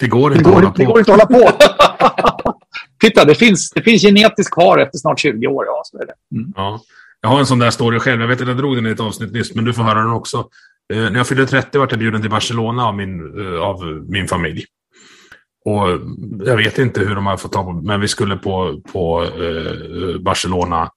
[0.00, 1.50] Det går inte, det går, att, det går inte att hålla på.
[3.00, 5.64] Titta, det finns, det finns genetiskt kvar efter snart 20 år.
[5.66, 6.36] Ja, så är det.
[6.36, 6.52] Mm.
[6.56, 6.80] Ja.
[7.20, 8.20] Jag har en sån där story själv.
[8.20, 10.10] Jag vet att jag drog den i ett avsnitt nyss, men du får höra den
[10.10, 10.48] också.
[10.92, 14.28] Eh, när jag fyllde 30 var jag bjuden till Barcelona av min, eh, av min
[14.28, 14.64] familj.
[15.64, 15.88] Och
[16.46, 20.20] jag vet inte hur de har fått tag på, men vi skulle på, på eh,
[20.20, 20.90] Barcelona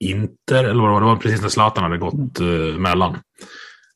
[0.00, 3.18] Inter, eller vad det var, det var precis när Zlatan hade gått eh, mellan.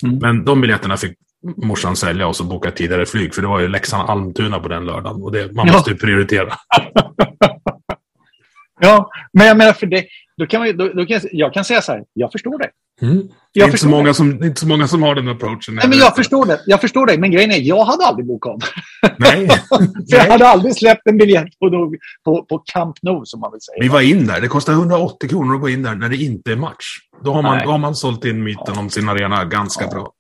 [0.03, 0.19] Mm.
[0.19, 1.19] Men de biljetterna fick
[1.57, 5.23] morsan sälja och så boka tidigare flyg, för det var ju Leksand-Almtuna på den lördagen.
[5.23, 5.73] Och det, man ja.
[5.73, 6.49] måste ju prioritera.
[8.81, 10.07] ja, men jag menar för det,
[10.37, 12.71] då kan man, då, då kan jag, jag, kan säga så här, jag förstår det.
[13.03, 13.29] Mm.
[13.55, 15.75] Det, är inte så många som, inte så många som har den approachen.
[15.75, 16.61] Nej, men jag förstår det.
[16.67, 17.19] Jag förstår det.
[17.19, 18.61] Men grejen är, jag hade aldrig bokat om.
[19.19, 19.49] Nej.
[20.07, 21.95] jag hade aldrig släppt en biljett på,
[22.25, 23.77] på, på Camp Nou, som man vill säga.
[23.81, 24.41] Vi var in där.
[24.41, 26.87] Det kostar 180 kronor att gå in där när det inte är match.
[27.25, 28.81] Då har man, då har man sålt in myten ja.
[28.81, 29.91] om sin arena ganska ja.
[29.91, 30.13] bra.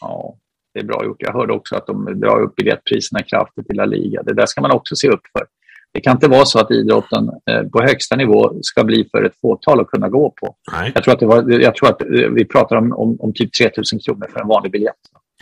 [0.00, 0.34] Ja,
[0.74, 1.22] det är bra gjort.
[1.22, 4.22] Jag hörde också att de drar upp biljettpriserna kraftigt i La Liga.
[4.22, 5.46] Det där ska man också se upp för.
[5.92, 9.40] Det kan inte vara så att idrotten eh, på högsta nivå ska bli för ett
[9.40, 10.56] fåtal att kunna gå på.
[10.72, 10.92] Nej.
[10.94, 13.52] Jag, tror att det var, jag tror att eh, vi pratar om, om, om typ
[13.52, 14.94] 3 000 kronor för en vanlig biljett.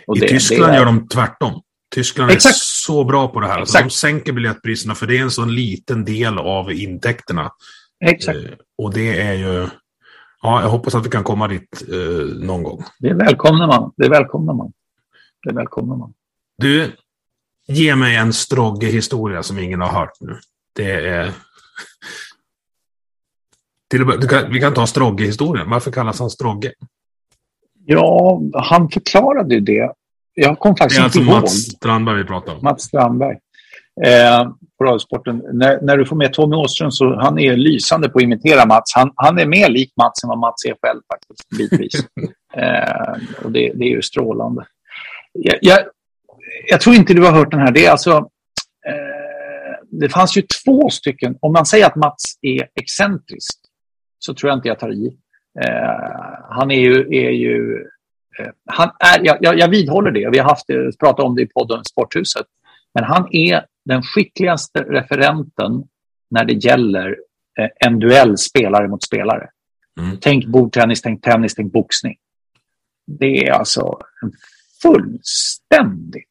[0.06, 0.78] Och I det, Tyskland det är...
[0.78, 1.60] gör de tvärtom.
[1.94, 2.54] Tyskland Exakt.
[2.54, 3.58] är så bra på det här.
[3.58, 7.52] Alltså, de sänker biljettpriserna för det är en så liten del av intäkterna.
[8.04, 8.38] Exakt.
[8.38, 9.68] Eh, och det är ju...
[10.42, 12.82] Ja, jag hoppas att vi kan komma dit eh, någon gång.
[12.98, 13.92] Det välkomnar man.
[13.96, 14.72] Det välkomnar man.
[15.46, 16.12] Det välkomnar man.
[16.58, 16.92] Du,
[17.70, 20.38] Ge mig en Strogge-historia som ingen har hört nu.
[20.76, 21.32] Det är...
[23.90, 25.70] Till kan, vi kan ta Strogge-historien.
[25.70, 26.72] Varför kallas han Strogge?
[27.86, 29.92] Ja, han förklarade ju det.
[30.34, 32.58] Jag kom faktiskt det är alltså Mats Strandberg vi pratar om.
[32.62, 33.38] Mats Strandberg.
[34.06, 35.42] Eh, på Radiosporten.
[35.52, 38.94] När, när, du får med Tommy Åström så han är lysande på att imitera Mats.
[38.94, 41.94] Han, han är mer lik Mats än vad Mats är själv faktiskt, bitvis.
[42.56, 44.66] eh, och det, det, är ju strålande.
[45.32, 45.78] Jag, jag,
[46.68, 47.72] jag tror inte du har hört den här.
[47.72, 48.30] Det är alltså...
[48.86, 51.36] Eh, det fanns ju två stycken.
[51.40, 53.60] Om man säger att Mats är excentrisk
[54.18, 55.06] så tror jag inte jag tar i.
[55.60, 57.00] Eh, han är ju...
[57.00, 57.86] Är ju
[58.38, 60.30] eh, han är, jag, jag, vidhåller det.
[60.30, 62.46] Vi har haft det, pratat om det i podden Sporthuset.
[62.94, 65.84] Men han är den skickligaste referenten
[66.30, 67.16] när det gäller
[67.58, 69.48] eh, en duell spelare mot spelare.
[70.00, 70.18] Mm.
[70.20, 72.16] Tänk bordtennis, tänk tennis, tänk boxning.
[73.06, 74.32] Det är alltså en
[74.82, 76.29] fullständigt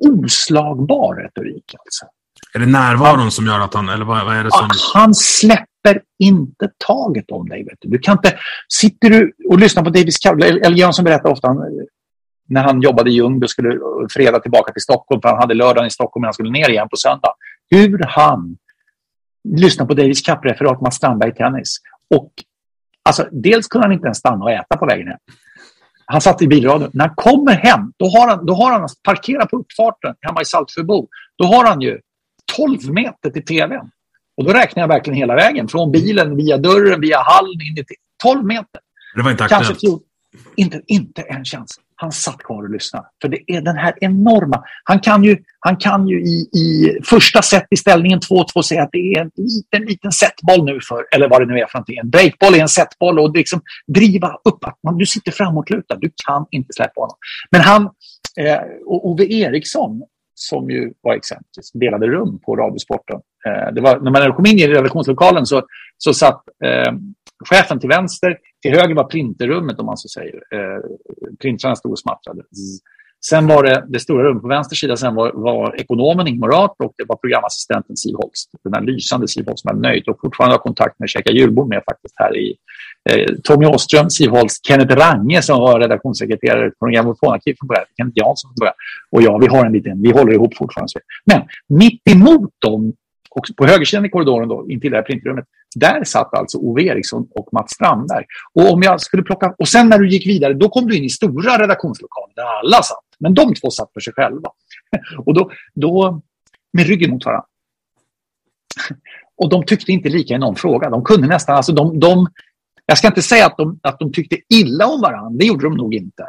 [0.00, 1.74] oslagbar retorik.
[1.78, 2.06] Alltså.
[2.54, 3.88] Är det närvaron han, som gör att han...
[3.88, 4.68] Eller vad, vad är det som...
[4.94, 7.64] Han släpper inte taget om dig.
[7.64, 7.88] Vet du.
[7.88, 8.38] du kan inte...
[8.68, 11.58] Sitter du och lyssnar på Davis Cowley, eller Jönsson berättar ofta han,
[12.48, 13.78] när han jobbade i Ljungby och skulle
[14.10, 16.88] fredag tillbaka till Stockholm, för han hade lördagen i Stockholm men han skulle ner igen
[16.88, 17.34] på söndag.
[17.70, 18.56] Hur han
[19.48, 21.76] lyssnar på Davis Cup-referat med Strandberg i tennis.
[22.14, 22.32] Och
[23.02, 25.18] alltså, dels kunde han inte ens stanna och äta på vägen hem.
[26.10, 26.90] Han satt i bilradion.
[26.92, 30.44] När han kommer hem, då har han, då har han parkerat på uppfarten hemma i
[30.44, 31.08] Saltsjöbo.
[31.38, 31.98] Då har han ju
[32.56, 33.90] 12 meter till tvn.
[34.36, 35.68] Och då räknar jag verkligen hela vägen.
[35.68, 37.84] Från bilen, via dörren, via hallen, in till
[38.22, 38.80] 12 meter.
[39.16, 39.66] Det var inte aktuellt?
[39.66, 39.86] Kanske
[40.56, 41.80] inte, inte en chans.
[42.00, 43.06] Han satt kvar och lyssnade.
[43.22, 44.64] För det är den här enorma...
[44.84, 48.92] Han kan ju, han kan ju i, i första set i ställningen 2-2 säga att
[48.92, 51.96] det är en liten, liten setboll nu för, eller vad det nu är för någonting.
[51.96, 55.96] En breakboll är en setboll och liksom driva upp att man, du sitter framåtlutad.
[55.96, 57.16] Du kan inte släppa honom.
[57.50, 57.82] Men han,
[58.36, 60.02] eh, och Ove Eriksson,
[60.34, 63.20] som ju var exempelvis delade rum på Radiosporten.
[63.46, 65.62] Eh, det var, när man kom in i redaktionslokalen så,
[65.98, 66.92] så satt eh,
[67.44, 70.34] chefen till vänster, till höger var printerrummet om man så säger.
[70.34, 70.80] Eh,
[71.40, 72.42] printrarna stod och smattrade.
[73.28, 76.74] Sen var det det stora rummet på vänster sida, sen var, var ekonomen Ingmar Rath
[76.78, 78.50] och det var programassistenten Siv Holst.
[78.64, 81.32] Den här lysande Siv Holst som jag nöjt och fortfarande har kontakt med och käkar
[81.32, 82.56] julbord med faktiskt här i
[83.10, 88.18] eh, Tommy Åström, Siv Holst, Kenneth Range som var redaktionssekreterare på Grammofonarkivet från början, Kenneth
[88.18, 88.74] Jansson från början
[89.10, 91.00] och jag, vi har en liten, vi håller ihop fortfarande.
[91.24, 92.92] Men mitt emot dem
[93.30, 97.28] och på högersidan i korridoren, då, intill det här printrummet, där satt alltså Ove Eriksson
[97.34, 98.24] och Mats Strandberg.
[98.54, 101.04] Och, om jag skulle plocka, och sen när du gick vidare, då kom du in
[101.04, 103.04] i stora redaktionslokalen där alla satt.
[103.18, 104.50] Men de två satt för sig själva.
[105.26, 106.20] Och då, då
[106.72, 107.46] med ryggen mot varandra.
[109.36, 110.90] Och de tyckte inte lika i någon fråga.
[110.90, 112.28] De kunde nästan, alltså de, de
[112.86, 115.76] jag ska inte säga att de, att de tyckte illa om varandra, det gjorde de
[115.76, 116.26] nog inte.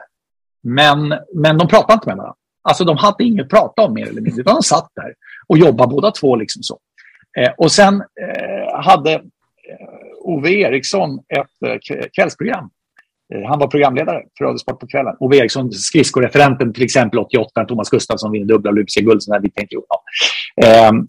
[0.64, 2.36] Men, men de pratade inte med varandra.
[2.64, 5.14] Alltså de hade inget att prata om mer eller mindre, utan de satt där
[5.48, 6.36] och jobbade båda två.
[6.36, 6.80] liksom så.
[7.40, 9.22] Eh, och sen eh, hade eh,
[10.22, 12.70] Ove Eriksson ett eh, kvällsprogram.
[13.34, 15.16] Eh, han var programledare för Radiosport på kvällen.
[15.20, 19.22] Ove Eriksson, skridskoreferenten till exempel 88 när Thomas Gustafsson vinner dubbla olympiska guld.
[19.41, 20.03] Vi tänkte, ja.
[20.66, 21.08] Ehm,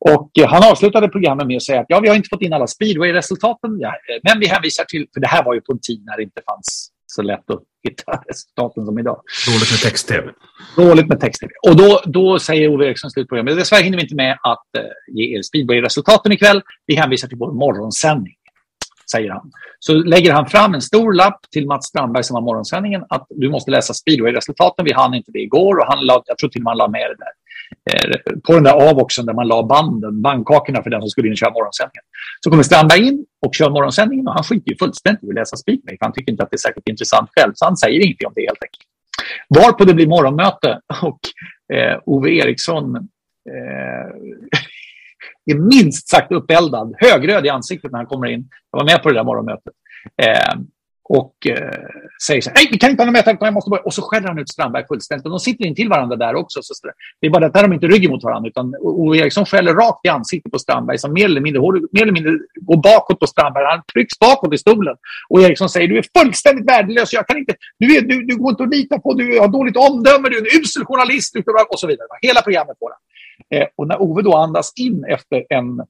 [0.14, 2.66] och han avslutade programmet med att säga att ja, vi har inte fått in alla
[2.66, 6.16] speedway-resultaten, ja, men vi hänvisar till, för det här var ju på en tid när
[6.16, 9.20] det inte fanns så lätt att hitta resultaten som idag.
[9.46, 10.32] Dåligt med text-tv.
[10.76, 11.52] Dåligt med text-tv.
[11.68, 14.84] Och då, då säger Ove Eriksson slutprogrammet, dessvärre hinner vi inte med att uh,
[15.16, 16.62] ge er speedway-resultaten ikväll.
[16.86, 18.34] Vi hänvisar till vår morgonsändning,
[19.10, 19.50] säger han.
[19.78, 23.50] Så lägger han fram en stor lapp till Mats Strandberg som har morgonsändningen att du
[23.50, 24.84] måste läsa speedway-resultaten.
[24.84, 26.88] Vi hann inte det igår och han la, jag tror till och med han la
[26.88, 27.32] med det där.
[27.90, 31.32] Eh, på den där avoxen där man la banden, bandkakorna för den som skulle in
[31.32, 32.04] och köra morgonsändningen.
[32.40, 35.56] Så kommer Strandberg in och kör morgonsändningen och han skiter ju fullständigt i att läsa
[35.56, 35.98] Speakmake.
[36.00, 38.40] Han tycker inte att det är särskilt intressant själv, så han säger ingenting om det
[38.40, 38.84] helt enkelt.
[39.48, 41.20] Varpå det blir morgonmöte och
[41.76, 44.08] eh, Ove Eriksson eh,
[45.54, 48.48] är minst sagt uppeldad, högröd i ansiktet när han kommer in.
[48.72, 49.74] Jag var med på det där morgonmötet.
[50.22, 50.54] Eh,
[51.08, 51.78] och eh,
[52.26, 53.82] säger så här, nej vi kan inte ha med, jag måste börja.
[53.82, 55.26] Och så skäller han ut Strandberg fullständigt.
[55.26, 56.62] Och de sitter in till varandra där också.
[56.62, 56.74] Så
[57.20, 60.06] det är bara att där de inte ryggen mot varandra, utan Ove Eriksson skäller rakt
[60.06, 61.62] i ansiktet på Strandberg som mer eller mindre,
[61.92, 63.64] mer eller mindre går bakåt på Strandberg.
[63.64, 64.96] Han trycks bakåt i stolen.
[65.28, 68.50] Och Eriksson säger, du är fullständigt värdelös, jag kan inte, du, är, du, du går
[68.50, 71.36] inte att lita på, du har dåligt omdöme, du är en usel journalist
[71.70, 72.08] och så vidare.
[72.22, 72.98] Hela programmet på det.
[73.56, 75.80] Eh, och när Ove då andas in efter en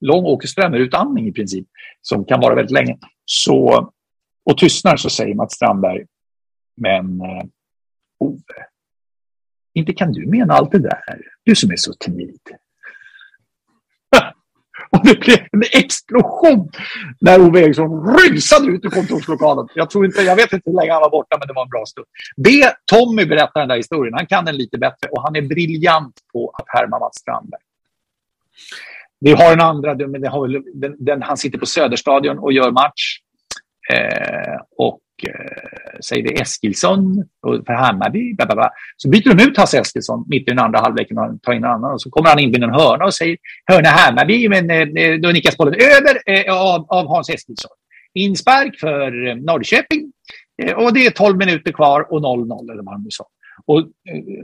[0.00, 1.66] lång Åke Strömmer-utandning i princip,
[2.02, 3.90] som kan vara väldigt länge, så
[4.44, 6.06] och tystnar så säger Mats Strandberg,
[6.76, 7.44] men eh,
[8.18, 8.66] Ove,
[9.74, 12.40] inte kan du mena allt det där, du som är så timid.
[14.90, 16.70] och det blev en explosion
[17.20, 19.68] när Ove Eriksson rusade ut ur kontorslokalen.
[19.74, 21.68] Jag, tror inte, jag vet inte hur länge han var borta, men det var en
[21.68, 22.06] bra stund.
[22.36, 24.14] Be Tommy berätta den där historien.
[24.14, 27.60] Han kan den lite bättre och han är briljant på att härma Mats Strandberg.
[29.20, 33.19] Vi har en andra, men har, den, den, han sitter på Söderstadion och gör match.
[33.92, 37.24] Eh, och eh, säger det Eskilsson
[37.66, 38.34] för Hammarby.
[38.34, 38.70] Blablabla.
[38.96, 41.70] Så byter de ut Hasse Eskilsson mitt i den andra halvleken och tar in en
[41.70, 41.92] annan.
[41.92, 43.36] Och så kommer han in vid en hörna och säger
[43.66, 47.70] hörna Hammarby, men eh, eh då nickas bollen över eh, av, av Hans Eskilsson.
[48.14, 50.12] Inspark för eh, Norrköping.
[50.62, 53.24] Eh, och det är 12 minuter kvar och 0-0 eller vad han nu sa.
[53.66, 53.88] Och,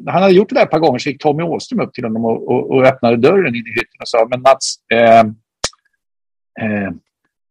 [0.00, 2.04] när han hade gjort det där ett par gånger så gick Tommy Åström upp till
[2.04, 5.20] honom och, och, och öppnade dörren in i hytten och sa, men Mats, eh,
[6.60, 6.90] eh,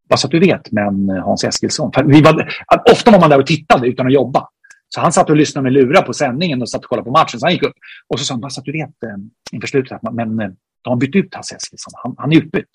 [0.09, 1.91] bara så att du vet, men eh, Hans Eskilsson.
[1.91, 2.49] För vi var,
[2.91, 4.49] ofta var man där och tittade utan att jobba.
[4.89, 7.39] Så han satt och lyssnade med lurar på sändningen och satt och kollade på matchen.
[7.39, 7.75] Så han gick upp
[8.07, 9.17] och så sa han, bara så att du vet eh,
[9.51, 10.49] inför slutet, men eh,
[10.81, 11.93] de har bytt ut Hans Eskilsson.
[11.95, 12.69] Han, han är utbytt.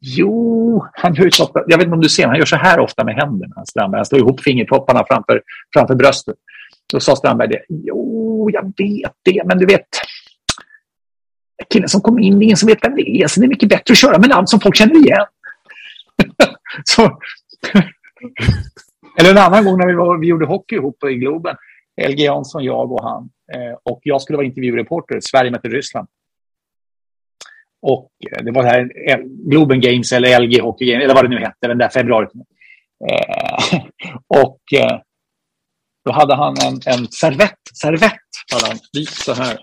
[0.00, 2.80] Jo, han gör så ofta, jag vet inte om du ser, han gör så här
[2.80, 3.98] ofta med händerna, Strandberg.
[3.98, 5.42] Han slår ihop fingertopparna framför,
[5.74, 6.36] framför bröstet.
[6.92, 7.64] Då sa Strandberg det.
[7.68, 9.86] Jo, jag vet det, men du vet,
[11.70, 13.48] killen som kom in, det är ingen som vet vem det är, så det är
[13.48, 15.26] mycket bättre att köra med namn som folk känner igen.
[16.84, 17.18] Så,
[19.20, 21.56] eller en annan gång när vi, var, vi gjorde hockey ihop i Globen.
[22.08, 23.30] LG Jansson, jag och han.
[23.54, 25.18] Eh, och jag skulle vara intervjureporter.
[25.20, 26.08] Sverige mötte Ryssland.
[27.82, 31.24] Och eh, det var det här eh, Globen Games eller LG Hockey Games, eller vad
[31.24, 32.26] det nu hette, den där februari.
[33.10, 33.80] Eh,
[34.42, 35.00] och eh,
[36.04, 38.12] då hade han en, en servett, servett
[38.52, 39.58] hade han, så här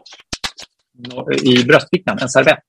[1.43, 2.63] i bröstfickan, en servett.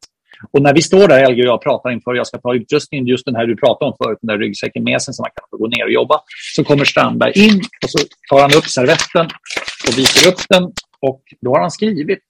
[0.51, 3.25] Och när vi står där, Helge och jag, pratar inför jag ska ta utrustningen, just
[3.25, 5.57] den här du pratade om förut, den där ryggsäcken med sig som man kan få
[5.57, 6.21] gå ner och jobba,
[6.57, 7.99] så kommer Strandberg in och så
[8.29, 9.27] tar han upp servetten
[9.89, 10.63] och visar upp den
[11.01, 12.25] och då har han skrivit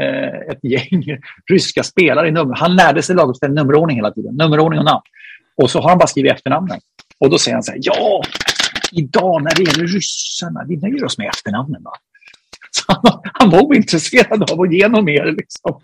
[0.00, 1.18] eh, ett gäng
[1.50, 2.54] ryska spelare i nummer.
[2.56, 5.02] Han lärde sig laguppställning nummerordning hela tiden, nummerordning och namn.
[5.62, 6.80] Och så har han bara skrivit efternamnen.
[7.18, 8.22] Och då säger han så här, ja,
[8.92, 11.82] idag när det gäller ryssarna, vi nöjer oss med efternamnen.
[11.82, 11.92] Va?
[12.70, 15.24] Så han, han var ointresserad av att ge något mer.
[15.24, 15.80] Liksom.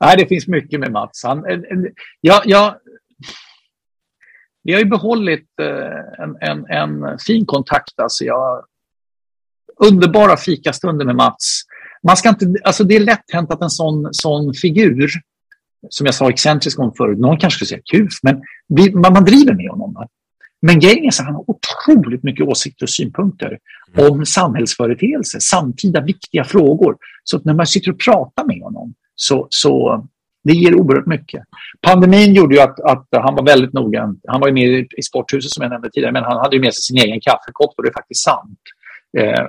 [0.00, 1.24] Nej, det finns mycket med Mats.
[1.24, 1.44] Han,
[2.20, 2.80] ja, ja,
[4.64, 8.00] vi har ju behållit eh, en, en, en fin kontakt.
[8.00, 8.64] Alltså jag,
[9.80, 11.62] underbara fikastunder med Mats.
[12.02, 15.10] Man ska inte, alltså det är lätt hänt att en sån, sån figur,
[15.88, 19.24] som jag sa excentrisk om förut, någon kanske skulle säga kuf, men vi, man, man
[19.24, 20.06] driver med honom.
[20.62, 23.58] Men grejen är att han har otroligt mycket åsikter och synpunkter
[23.94, 24.12] mm.
[24.12, 26.96] om samhällsföreteelser, samtida viktiga frågor.
[27.24, 30.04] Så när man sitter och pratar med honom så, så
[30.44, 31.42] det ger oerhört mycket.
[31.80, 34.14] Pandemin gjorde ju att, att han var väldigt noga.
[34.28, 36.74] Han var ju med i sporthuset som jag nämnde tidigare, men han hade ju med
[36.74, 38.60] sig sin egen kaffekopp och det är faktiskt sant.
[39.18, 39.44] Eh,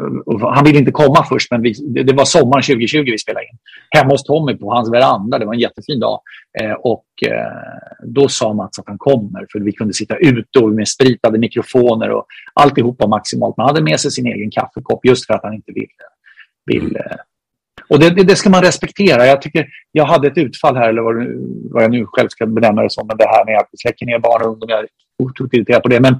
[0.53, 3.57] han ville inte komma först, men vi, det, det, var sommaren 2020 vi spelade in.
[3.89, 5.39] Hemma hos Tommy på hans veranda.
[5.39, 6.21] Det var en jättefin dag.
[6.61, 10.69] Eh, och eh, då sa Mats att han kommer, för vi kunde sitta ute och
[10.69, 13.57] med spritade mikrofoner och alltihopa maximalt.
[13.57, 16.05] Man hade med sig sin egen kaffekopp just för att han inte ville,
[16.65, 17.17] ville
[17.89, 19.25] och det, det, det, ska man respektera.
[19.25, 21.15] Jag tycker, jag hade ett utfall här, eller vad,
[21.73, 24.05] vad jag nu själv ska benämna det som, men det här med att vi släcker
[24.05, 24.89] ner barn och ungdomar, jag är
[25.23, 25.99] otroligt irriterad på det.
[25.99, 26.19] Men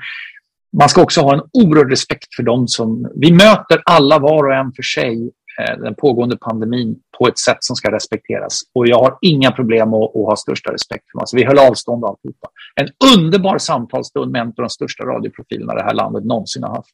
[0.78, 3.12] man ska också ha en oerhörd respekt för dem som...
[3.16, 7.58] Vi möter alla var och en för sig eh, den pågående pandemin på ett sätt
[7.60, 8.62] som ska respekteras.
[8.74, 11.22] Och jag har inga problem att, att ha största respekt för dem.
[11.22, 12.48] Alltså, vi höll avstånd och alltihopa.
[12.76, 16.90] En underbar samtalsstund med en av de största radioprofilerna det här landet någonsin har haft.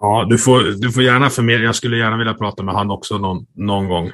[0.00, 1.64] Ja, du får, du får gärna förmedla.
[1.64, 4.06] Jag skulle gärna vilja prata med han också någon, någon gång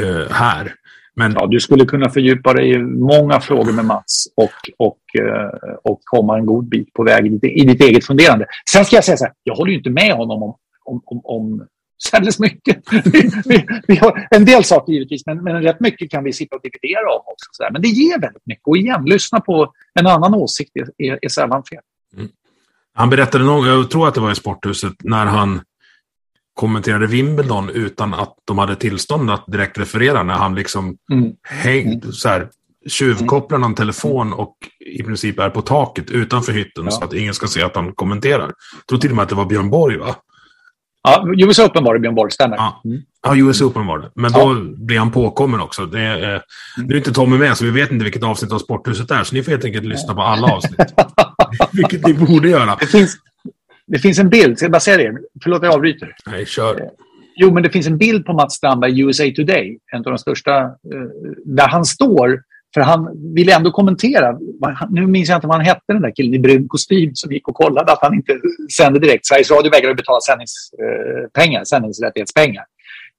[0.00, 0.74] eh, här.
[1.16, 1.32] Men...
[1.32, 6.00] Ja, du skulle kunna fördjupa dig i många frågor med Mats och, och, eh, och
[6.04, 8.46] komma en god bit på väg i ditt, i ditt eget funderande.
[8.72, 11.20] Sen ska jag säga så här, jag håller ju inte med honom om, om, om,
[11.24, 11.66] om
[12.10, 12.82] särdeles mycket.
[13.04, 16.56] vi, vi, vi, har en del saker givetvis, men, men rätt mycket kan vi sitta
[16.56, 17.48] och dividera om också.
[17.52, 18.66] Så Men det ger väldigt mycket.
[18.66, 21.80] Och igen, lyssna på en annan åsikt är, är, är sällan fel.
[22.16, 22.28] Mm.
[22.94, 25.60] Han berättade någon, jag tror att det var i Sporthuset, när han
[26.54, 31.32] kommenterade Wimbledon utan att de hade tillstånd att direkt referera när han liksom mm.
[31.42, 32.12] häng, mm.
[32.12, 32.48] så här,
[32.88, 34.56] tjuvkopplar någon telefon och
[34.86, 36.90] i princip är på taket utanför hytten ja.
[36.90, 38.52] så att ingen ska se att han kommenterar.
[38.76, 40.16] Jag tror till och med att det var Björn Borg va?
[41.02, 42.56] Ja, US Open var det Björn Borg, stämmer.
[42.56, 43.02] Ja, mm.
[43.22, 44.10] ja US Open var det.
[44.14, 44.56] Men då ja.
[44.76, 45.86] blir han påkommen också.
[45.86, 46.40] Det är, mm.
[46.76, 49.24] Nu är inte Tommy med, så vi vet inte vilket avsnitt av Sporthuset är.
[49.24, 50.80] Så ni får helt enkelt lyssna på alla avsnitt.
[51.72, 52.76] vilket ni borde göra.
[52.80, 53.16] Det finns,
[53.86, 55.18] det finns en bild, ska jag bara säga det?
[55.42, 56.14] Förlåt, jag avbryter.
[56.26, 56.80] Nej, kör.
[56.80, 56.86] Eh,
[57.36, 60.18] jo, men det finns en bild på Mats Strandberg i USA Today, en av de
[60.18, 60.70] största, eh,
[61.44, 62.42] där han står
[62.74, 64.38] för han ville ändå kommentera.
[64.90, 67.48] Nu minns jag inte vad han hette, den där killen i brun kostym som gick
[67.48, 68.40] och kollade att han inte
[68.76, 69.26] sände direkt.
[69.26, 72.64] Sveriges Radio vägrade betala sändningspengar, eh, sändningsrättighetspengar.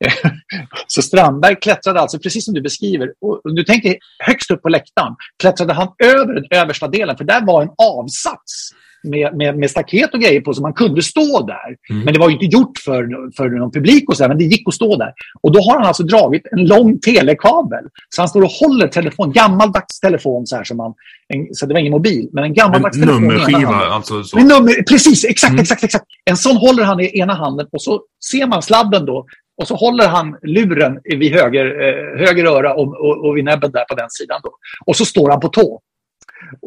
[0.88, 5.16] Så Strandberg klättrade alltså, precis som du beskriver, och du tänker högst upp på läktaren,
[5.42, 8.70] klättrade han över den översta delen, för där var en avsats
[9.04, 11.76] med, med, med staket och grejer på så man kunde stå där.
[11.90, 12.06] Mm.
[12.06, 14.74] Men det var inte gjort för, för någon publik och så, men det gick att
[14.74, 15.14] stå där.
[15.42, 17.84] Och då har han alltså dragit en lång telekabel.
[18.10, 20.94] Så han står och håller telefon, gammaldags telefon så här som man,
[21.28, 23.22] en, så det var ingen mobil, men en gammaldags en telefon.
[23.22, 24.24] Nummerskiva alltså?
[24.24, 24.38] Så.
[24.38, 25.62] Nummer, precis, exakt, mm.
[25.62, 26.06] exakt, exakt.
[26.26, 28.02] En sån håller han i ena handen och så
[28.32, 29.26] ser man sladden då
[29.62, 33.72] och så håller han luren vid höger, eh, höger öra och, och, och vid näbben
[33.72, 34.40] där på den sidan.
[34.44, 34.52] Då.
[34.86, 35.82] Och så står han på tå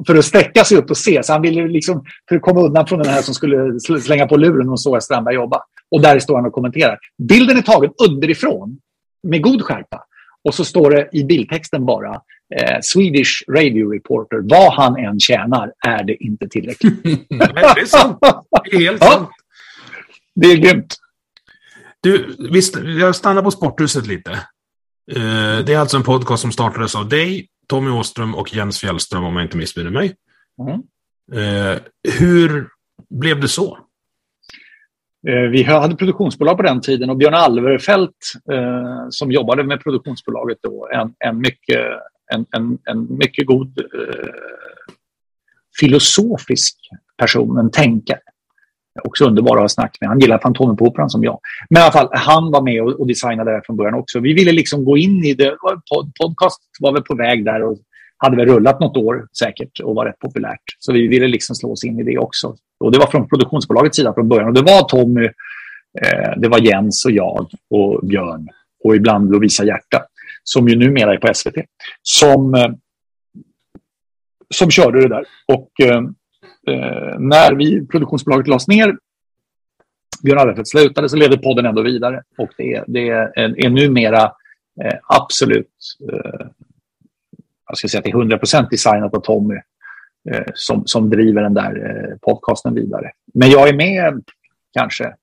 [0.07, 1.23] för att sträcka sig upp och se.
[1.23, 4.37] Så han ville liksom, för att komma undan från den här som skulle slänga på
[4.37, 5.63] luren och såg Strandberg jobba.
[5.91, 6.99] Och där står han och kommenterar.
[7.19, 8.79] Bilden är tagen underifrån
[9.23, 10.05] med god skärpa.
[10.45, 12.15] Och så står det i bildtexten bara
[12.57, 14.41] eh, Swedish Radio Reporter.
[14.43, 17.05] Vad han än tjänar är det inte tillräckligt.
[17.05, 18.19] Nej, det är sant.
[18.71, 19.11] Det är helt ja.
[19.11, 19.29] sant.
[20.35, 20.97] Det är grymt.
[22.01, 24.31] Du, visst, jag stannar på Sporthuset lite.
[25.13, 29.25] Eh, det är alltså en podcast som startades av dig Tommy Åström och Jens Fjällström
[29.25, 30.15] om jag inte missminner mig.
[30.61, 30.83] Mm.
[31.33, 31.79] Eh,
[32.19, 32.69] hur
[33.11, 33.79] blev det så?
[35.29, 40.59] Eh, vi hade produktionsbolag på den tiden och Björn Alverfelt eh, som jobbade med produktionsbolaget
[40.63, 41.81] då, en, en, mycket,
[42.35, 44.33] en, en, en mycket god eh,
[45.81, 46.77] filosofisk
[47.17, 48.21] person, en tänkare.
[49.05, 50.09] Också underbar att ha snack med.
[50.09, 51.39] Han gillar Fantomen på Operan som jag.
[51.71, 54.21] Men i alla fall, han var med och, och designade det från början också.
[54.21, 55.57] Vi ville liksom gå in i det.
[55.93, 57.79] Pod, podcast var väl på väg där och
[58.17, 60.63] hade väl rullat något år säkert och var rätt populärt.
[60.79, 62.57] Så vi ville liksom slå oss in i det också.
[62.81, 64.49] Och det var från produktionsbolagets sida från början.
[64.49, 65.25] Och det var Tommy,
[66.03, 68.49] eh, det var Jens och jag och Björn
[68.85, 70.03] och ibland Lovisa Hjärta
[70.49, 71.55] som ju numera är på SVT,
[72.03, 72.71] som, eh,
[74.55, 75.25] som körde det där.
[75.47, 76.03] Och eh,
[76.69, 78.97] eh, när vi, produktionsbolaget lades ner,
[80.23, 82.23] Björn Arvefelt slutade, så levde podden ändå vidare.
[82.39, 84.23] Och det, det är, är numera
[84.85, 85.71] eh, absolut,
[86.13, 86.47] eh,
[87.69, 89.55] jag ska säga till 100 procent designat av Tommy
[90.31, 93.13] eh, som, som driver den där eh, podcasten vidare.
[93.35, 94.25] Men jag är med
[94.73, 95.15] kanske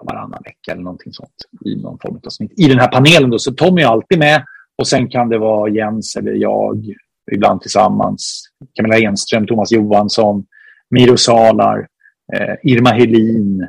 [0.00, 1.34] varannan vecka eller någonting sånt
[1.64, 2.52] i någon form av snitt.
[2.56, 4.44] I den här panelen då, så Tommy är alltid med
[4.76, 6.94] och sen kan det vara Jens eller jag
[7.32, 8.42] ibland tillsammans.
[8.74, 10.44] Camilla Enström, Thomas Johansson,
[10.90, 11.88] Miro Salar,
[12.32, 13.60] eh, Irma Helin.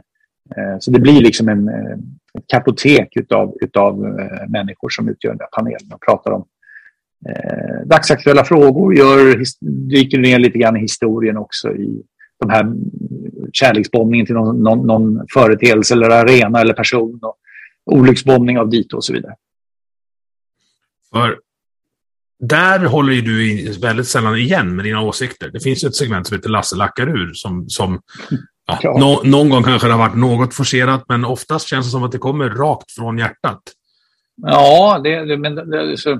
[0.58, 1.98] Eh, så det blir liksom en, eh,
[2.38, 6.46] ett kartotek utav, utav eh, människor som utgör den här panelen och pratar om
[7.30, 9.44] eh, dagsaktuella frågor, gör,
[9.90, 12.04] dyker ner lite grann i historien också i
[12.40, 12.78] de här mm,
[13.54, 17.38] kärleksbombningen till någon, någon, någon företeelse eller arena eller person och
[17.86, 19.36] olycksbombning av dito och så vidare.
[21.14, 21.40] För
[22.40, 25.50] där håller ju du väldigt sällan igen med dina åsikter.
[25.54, 28.02] Det finns ju ett segment som heter Lasse lackar ur som, som
[28.68, 28.98] ja, ja.
[28.98, 32.12] No, någon gång kanske det har varit något forcerat, men oftast känns det som att
[32.12, 33.62] det kommer rakt från hjärtat.
[34.42, 36.20] Ja, det, det men det, så,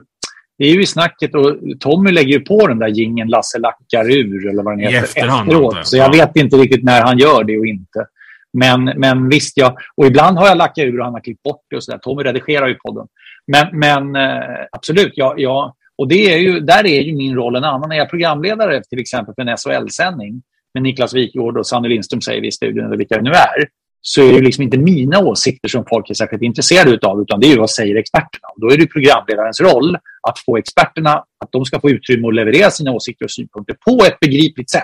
[0.58, 4.12] det är ju i snacket och Tommy lägger ju på den där gingen Lasse lackar
[4.12, 5.88] ur eller vad den heter I efterhand, efteråt.
[5.88, 6.26] Så jag ja.
[6.26, 8.06] vet inte riktigt när han gör det och inte.
[8.54, 9.76] Men, men visst, ja.
[9.96, 11.98] Och ibland har jag lackat ur och han har klippt bort det och så där.
[11.98, 13.08] Tommy redigerar ju podden.
[13.48, 17.56] Men, men eh, absolut, jag, jag, och det är ju, där är ju min roll
[17.56, 17.90] en annan.
[17.90, 20.42] När jag är programledare till exempel för en SHL-sändning
[20.74, 23.68] med Niklas Wikgård och Sanny Lindström säger vi i studion, eller vilka det nu är,
[24.02, 27.48] så är det liksom inte mina åsikter som folk är särskilt intresserade av, utan det
[27.48, 28.48] är ju vad säger experterna.
[28.56, 29.98] Och då är det programledarens roll
[30.28, 34.06] att få experterna, att de ska få utrymme att leverera sina åsikter och synpunkter på
[34.06, 34.84] ett begripligt sätt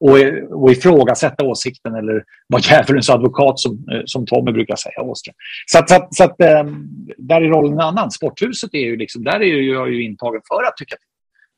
[0.00, 0.18] och,
[0.62, 5.34] och ifrågasätta åsikten eller vara djävulens advokat som, eh, som Tommy brukar säga, Åström.
[5.66, 6.88] Så, att, så, att, så att, ehm,
[7.18, 8.10] där är rollen en annan.
[8.10, 11.06] Sporthuset är ju liksom, där är jag ju intagen för att tycka till.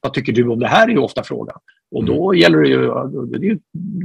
[0.01, 1.59] Vad tycker du om det här är ju ofta frågan.
[1.91, 2.41] Och då mm.
[2.41, 2.81] gäller det ju,
[3.27, 3.59] det är ju,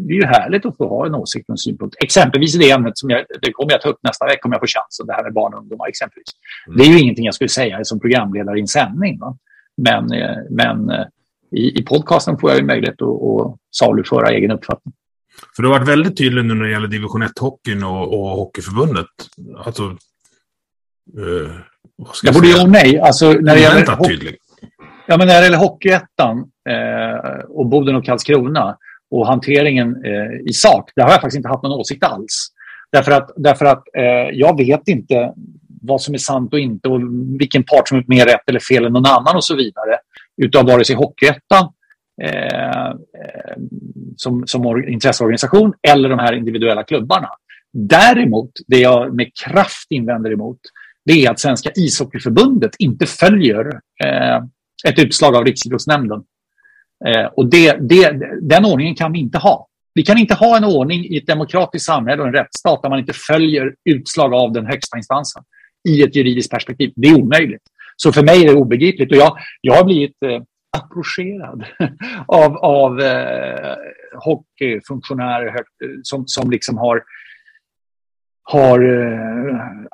[0.07, 1.95] det är ju härligt att få ha en åsikt och en synpunkt.
[2.03, 4.61] Exempelvis i det ämnet som jag, det kommer jag ta upp nästa vecka om jag
[4.61, 6.27] får chansen, det här med barn och ungdomar exempelvis.
[6.67, 6.77] Mm.
[6.77, 9.19] Det är ju ingenting jag skulle säga som programledare i en sändning.
[9.19, 9.37] Va?
[9.77, 11.05] Men, eh, men eh,
[11.55, 14.93] i, i podcasten får jag ju möjlighet att, att saluföra egen uppfattning.
[15.55, 19.07] För du har varit väldigt tydlig nu när det gäller division 1-hockeyn och, och Hockeyförbundet.
[19.65, 19.83] Alltså,
[21.17, 21.51] eh,
[21.97, 22.67] vad ska jag, jag borde säga?
[22.67, 22.99] nej.
[22.99, 24.37] Alltså, när det gäller, tydlig.
[25.07, 26.37] Ja, men när det gäller Hockeyettan
[26.69, 28.77] eh, och Boden och Karlskrona
[29.11, 32.47] och hanteringen eh, i sak, där har jag faktiskt inte haft någon åsikt alls.
[32.91, 35.33] Därför att, därför att eh, jag vet inte
[35.81, 36.99] vad som är sant och inte och
[37.39, 39.97] vilken part som är mer rätt eller fel än någon annan och så vidare.
[40.41, 41.73] Utav vare sig Hockeyettan
[42.23, 43.55] eh, eh
[44.17, 47.29] som, som intresseorganisation eller de här individuella klubbarna.
[47.73, 50.59] Däremot, det jag med kraft invänder emot,
[51.05, 53.65] det är att Svenska ishockeyförbundet inte följer
[54.03, 54.37] eh,
[54.87, 56.23] ett utslag av Riksidrottsnämnden.
[57.05, 59.67] Eh, och det, det, den ordningen kan vi inte ha.
[59.93, 62.99] Vi kan inte ha en ordning i ett demokratiskt samhälle och en rättsstat där man
[62.99, 65.43] inte följer utslag av den högsta instansen
[65.89, 66.93] i ett juridiskt perspektiv.
[66.95, 67.63] Det är omöjligt.
[68.03, 69.11] Så för mig är det obegripligt.
[69.11, 70.41] Och jag, jag har blivit eh,
[70.77, 71.65] approcherad
[72.27, 73.75] av, av eh,
[74.13, 75.63] hockeyfunktionärer
[76.03, 77.03] som, som liksom har
[78.43, 78.79] har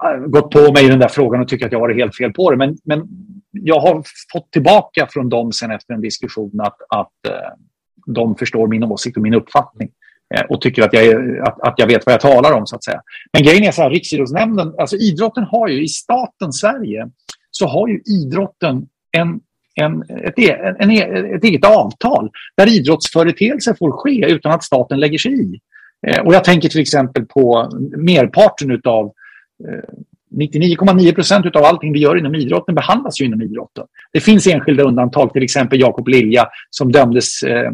[0.05, 2.33] eh, gått på mig i den där frågan och tycker att jag har helt fel
[2.33, 2.57] på det.
[2.57, 3.07] Men, men
[3.51, 4.03] jag har
[4.33, 7.53] fått tillbaka från dem sen efter en diskussion att, att eh,
[8.05, 9.89] de förstår min åsikt och min uppfattning
[10.35, 12.67] eh, och tycker att jag, att, att jag vet vad jag talar om.
[12.67, 13.01] så att säga.
[13.33, 17.09] Men grejen är så här, Riksidrottsnämnden, alltså idrotten har ju i staten Sverige
[17.57, 19.39] så har ju idrotten en
[19.79, 20.91] en, ett, e-, en,
[21.35, 25.59] ett eget avtal där idrottsföreteelser får ske utan att staten lägger sig i.
[26.07, 29.11] Eh, och jag tänker till exempel på merparten av
[30.35, 33.85] 99,9 eh, procent av allting vi gör inom idrotten behandlas ju inom idrotten.
[34.13, 37.71] Det finns enskilda undantag, till exempel Jakob Lilja som dömdes, eh,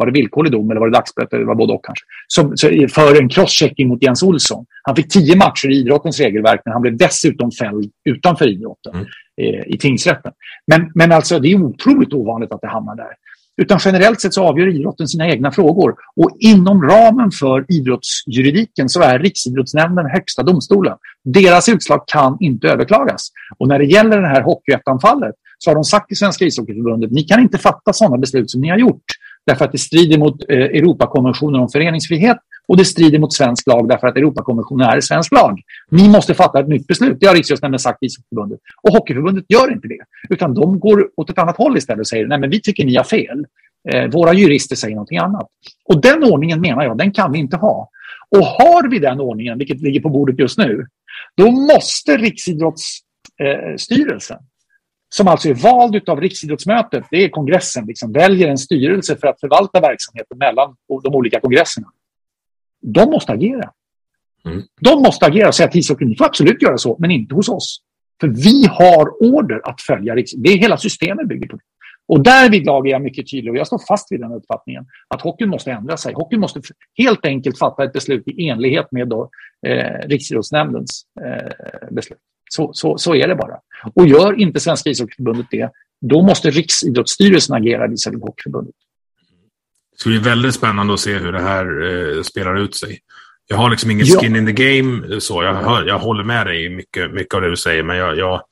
[0.00, 2.44] var det villkorlig dom eller var det dagsböter, det var både och kanske, som,
[2.94, 4.64] för en crosschecking mot Jens Olsson.
[4.82, 9.06] Han fick tio matcher i idrottens regelverk men han blev dessutom fälld utanför idrotten mm.
[9.42, 10.32] eh, i tingsrätten.
[10.66, 13.12] Men, men alltså det är otroligt ovanligt att det hamnar där.
[13.62, 15.94] Utan generellt sett så avgör idrotten sina egna frågor.
[16.16, 20.96] Och inom ramen för idrottsjuridiken så är Riksidrottsnämnden högsta domstolen.
[21.24, 23.28] Deras utslag kan inte överklagas.
[23.58, 27.22] Och när det gäller det här Hockeyettan-fallet så har de sagt till Svenska ishockeyförbundet, ni
[27.22, 29.04] kan inte fatta sådana beslut som ni har gjort.
[29.46, 32.36] Därför att det strider mot eh, Europakonventionen om föreningsfrihet
[32.68, 35.60] och det strider mot svensk lag därför att Europakonventionen är svensk lag.
[35.90, 37.16] Ni måste fatta ett nytt beslut.
[37.20, 38.60] Det har Riksidrottsnämnden sagt till ishockeyförbundet.
[38.82, 40.00] Och Hockeyförbundet gör inte det.
[40.28, 42.96] Utan de går åt ett annat håll istället och säger nej men vi tycker ni
[42.96, 43.46] har fel.
[43.88, 45.46] Eh, våra jurister säger någonting annat.
[45.84, 47.90] Och den ordningen menar jag, den kan vi inte ha.
[48.36, 50.86] Och har vi den ordningen, vilket ligger på bordet just nu,
[51.36, 54.42] då måste Riksidrottsstyrelsen eh,
[55.14, 59.40] som alltså är vald av Riksidrottsmötet, det är kongressen, liksom, väljer en styrelse för att
[59.40, 61.86] förvalta verksamheten mellan de olika kongresserna.
[62.82, 63.70] De måste agera.
[64.44, 64.62] Mm.
[64.80, 67.48] De måste agera och säga till ishockeyn, ni får absolut göra så, men inte hos
[67.48, 67.80] oss.
[68.20, 71.62] För vi har order att följa Det är hela systemet bygger på det.
[72.10, 75.48] Och därvidlag är jag mycket tydlig och jag står fast vid den uppfattningen att hockeyn
[75.48, 76.14] måste ändra sig.
[76.14, 76.60] Hockeyn måste
[76.98, 79.30] helt enkelt fatta ett beslut i enlighet med då,
[79.66, 82.18] eh, Riksidrottsnämndens eh, beslut.
[82.50, 83.58] Så, så, så är det bara.
[83.94, 85.70] Och gör inte Svenska ishockeyförbundet det,
[86.00, 88.74] då måste Riksidrottsstyrelsen agera visavi Hockeyförbundet.
[89.92, 91.66] Det ska bli väldigt spännande att se hur det här
[92.16, 92.98] eh, spelar ut sig.
[93.46, 95.20] Jag har liksom ingen skin in the game.
[95.20, 97.96] Så jag, hör, jag håller med dig i mycket, mycket av det du säger, men
[97.96, 98.42] jag, jag,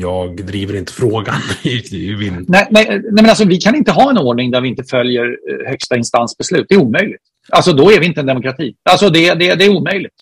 [0.00, 2.44] jag driver inte frågan i, i min...
[2.48, 5.24] Nej, nej, nej, men alltså, vi kan inte ha en ordning där vi inte följer
[5.24, 6.66] eh, högsta instans beslut.
[6.68, 7.22] Det är omöjligt.
[7.48, 8.74] Alltså, då är vi inte en demokrati.
[8.90, 10.14] Alltså, det, det, det är omöjligt.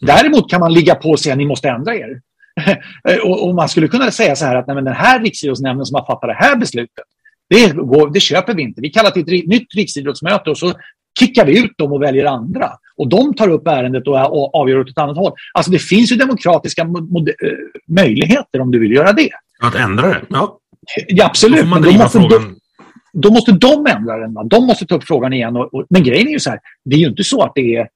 [0.00, 2.20] Däremot kan man ligga på och säga att ni måste ändra er.
[3.24, 5.94] och, och, man skulle kunna säga så här att nej, men den här riksidrottsnämnden som
[5.94, 7.04] har fattat det här beslutet,
[7.48, 7.74] det,
[8.14, 8.80] det köper vi inte.
[8.80, 10.72] Vi kallar till ett nytt riksidrottsmöte och så
[11.18, 12.70] kickar vi ut dem och väljer andra.
[12.96, 15.32] Och de tar upp ärendet och avgör åt ett annat håll.
[15.54, 16.88] Alltså det finns ju demokratiska eh,
[17.88, 19.30] möjligheter om du vill göra det.
[19.60, 20.20] Att ändra det?
[20.28, 20.58] Ja,
[21.08, 21.64] ja absolut.
[21.64, 22.40] Då måste, då,
[23.12, 24.48] då måste de ändra den.
[24.48, 25.56] De måste ta upp frågan igen.
[25.56, 27.76] Och, och, men grejen är ju så här, det är ju inte så att det
[27.76, 27.88] är,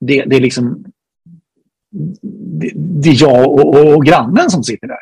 [0.00, 0.84] det, det är liksom
[2.60, 4.98] det, det är jag och, och, och grannen som sitter där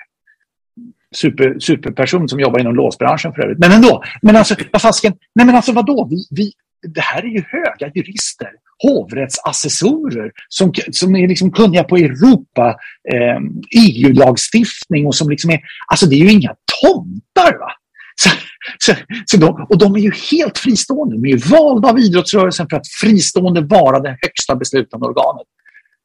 [1.14, 3.58] super, superperson som jobbar inom låsbranschen för övrigt.
[3.58, 4.02] Men ändå.
[4.22, 6.08] Men alltså, vad fasken, nej men alltså vadå?
[6.10, 6.52] Vi, vi,
[6.82, 8.50] det här är ju höga jurister,
[8.82, 12.76] hovrättsassessorer som, som är liksom kunniga på Europa,
[13.12, 13.38] eh,
[13.76, 17.72] EU-lagstiftning och som liksom är, alltså det är ju inga tomtar va?
[18.16, 18.30] Så,
[18.78, 18.92] så,
[19.26, 21.16] så de, och de är ju helt fristående.
[21.16, 25.46] De är ju valda av idrottsrörelsen för att fristående vara det högsta beslutande organet.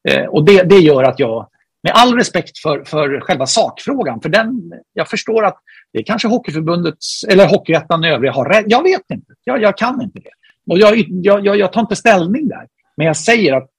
[0.10, 1.48] Eh, och det, det gör att jag
[1.84, 5.58] med all respekt för, för själva sakfrågan, för den, jag förstår att
[5.94, 8.66] Det är kanske Hockeyförbundets, eller Hockeyettan övriga har rätt.
[8.68, 9.34] Jag vet inte.
[9.44, 10.30] Jag, jag kan inte det.
[10.68, 12.68] Och jag, jag, jag, jag tar inte ställning där.
[12.98, 13.70] Men jag säger att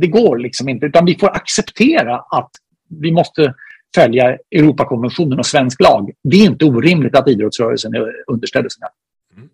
[0.00, 0.86] det går liksom inte.
[0.86, 2.50] Utan vi får acceptera att
[2.88, 3.54] vi måste
[3.94, 6.10] följa Europakonventionen och svensk lag.
[6.22, 8.66] Det är inte orimligt att idrottsrörelsen är underställd
[9.36, 9.48] mm.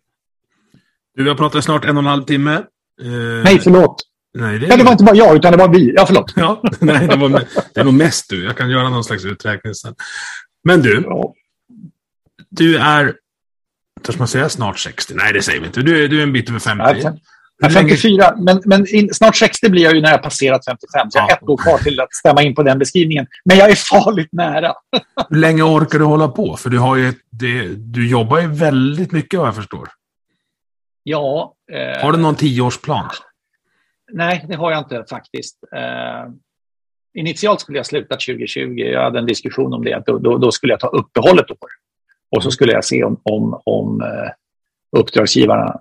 [1.14, 2.54] Du, vi har pratat snart en och en halv timme.
[3.02, 3.42] Eh...
[3.44, 4.02] Nej, förlåt.
[4.34, 4.66] Nej, det...
[4.66, 5.92] Ja, det var inte bara jag, utan det var vi.
[5.96, 6.32] Ja, förlåt.
[6.36, 7.28] Ja, nej, det, var,
[7.74, 8.44] det är nog mest du.
[8.44, 9.94] Jag kan göra någon slags uträkning sen.
[10.64, 11.34] Men du, ja.
[12.48, 13.14] du är,
[14.02, 15.14] törs man säga snart 60?
[15.16, 15.82] Nej, det säger vi inte.
[15.82, 16.84] Du är, du är en bit över 50.
[16.86, 17.12] Ja,
[17.58, 21.10] jag är 54, men, men in, snart 60 blir jag ju när jag passerat 55.
[21.10, 23.26] Så jag har ett år kvar till att stämma in på den beskrivningen.
[23.44, 24.74] Men jag är farligt nära.
[25.30, 26.56] Hur länge orkar du hålla på?
[26.56, 29.88] För du, har ju, det, du jobbar ju väldigt mycket vad jag förstår.
[31.02, 31.54] Ja.
[31.72, 33.10] Eh, har du någon tioårsplan?
[34.12, 35.58] Nej, det har jag inte faktiskt.
[35.76, 36.32] Eh,
[37.14, 38.58] initialt skulle jag sluta 2020.
[38.76, 40.02] Jag hade en diskussion om det.
[40.06, 41.70] Då, då, då skulle jag ta uppehåll ett år.
[42.30, 44.30] Och så skulle jag se om, om, om eh,
[44.98, 45.80] uppdragsgivarna,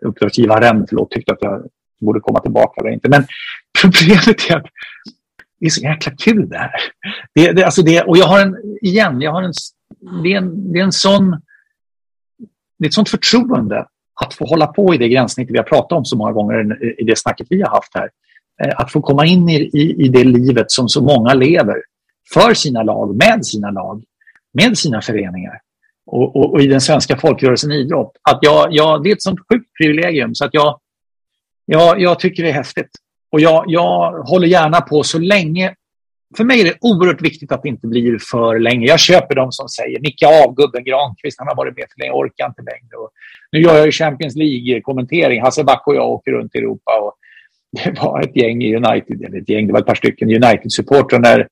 [0.00, 1.62] uppdragsgivaren förlåt, tyckte att jag
[2.00, 3.08] borde komma tillbaka eller inte.
[3.08, 3.26] Men
[3.82, 4.66] problemet är att
[5.60, 6.72] det är så jäkla kul det här.
[7.34, 9.52] Det, det, alltså det, och jag har en, igen, jag har en,
[10.22, 11.30] det, är en, det är en sån,
[12.78, 13.86] det är ett sånt förtroende
[14.20, 17.04] att få hålla på i det gränssnitt vi har pratat om så många gånger i
[17.04, 18.10] det snacket vi har haft här.
[18.62, 21.82] Eh, att få komma in i, i, i det livet som så många lever
[22.34, 24.04] för sina lag, med sina lag,
[24.52, 25.60] med sina föreningar
[26.06, 28.12] och, och, och i den svenska folkrörelsen idrott.
[28.30, 30.80] Att jag, jag, det är ett sånt sjukt privilegium så att jag,
[31.66, 32.90] jag, jag tycker det är häftigt.
[33.30, 35.74] Och jag, jag håller gärna på så länge
[36.36, 38.86] för mig är det oerhört viktigt att det inte blir för länge.
[38.86, 42.10] Jag köper de som säger nicka av gubben Granqvist, han har varit med för länge,
[42.10, 42.96] jag orkar inte längre.
[42.96, 43.10] Och
[43.52, 45.42] nu gör jag ju Champions League-kommentering.
[45.42, 47.00] Hasse Back och jag åker runt i Europa.
[47.00, 47.14] Och
[47.84, 51.18] det var ett gäng i United, eller ett gäng, det var ett par stycken United-supportrar
[51.18, 51.48] när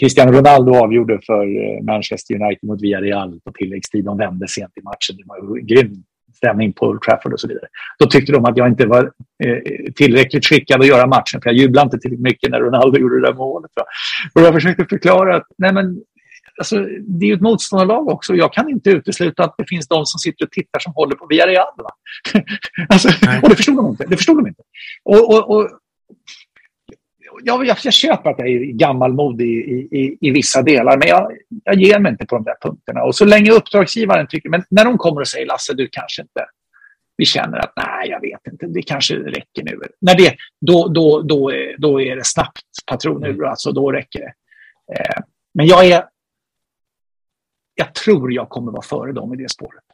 [0.00, 4.04] Cristiano Ronaldo avgjorde för eh, Manchester United mot Villarreal på tilläggstid.
[4.04, 5.16] De vände sent i matchen.
[5.16, 6.04] Det var grym
[6.36, 7.66] stämning på Old Trafford och så vidare.
[7.98, 9.12] Då tyckte de att jag inte var
[9.44, 13.20] eh, tillräckligt skickad att göra matchen, för jag jublade inte tillräckligt mycket när Ronaldo gjorde
[13.20, 13.70] det där målet.
[14.34, 16.02] Och jag försökte förklara att nej men,
[16.58, 18.34] alltså, det är ju ett motståndarlag också.
[18.34, 21.26] Jag kan inte utesluta att det finns de som sitter och tittar som håller på
[21.26, 21.66] Villarreal.
[22.88, 23.08] alltså,
[23.42, 24.04] och det förstod de inte.
[24.08, 24.62] Det förstod de inte.
[25.04, 25.70] Och, och, och
[27.42, 31.32] jag, jag, jag, köper att jag är gammalmodig i, i, i, vissa delar, men jag,
[31.64, 33.02] jag ger mig inte på de där punkterna.
[33.02, 36.46] Och så länge uppdragsgivaren tycker, men när de kommer och säger Lasse, du kanske inte,
[37.16, 39.80] vi känner att nej, jag vet inte, det kanske räcker nu.
[40.00, 44.20] När det, då, då, då, är, då är det snabbt patron ur, alltså då räcker
[44.20, 44.32] det.
[44.94, 45.22] Eh,
[45.54, 46.04] men jag är,
[47.74, 49.84] jag tror jag kommer vara före dem i det spåret.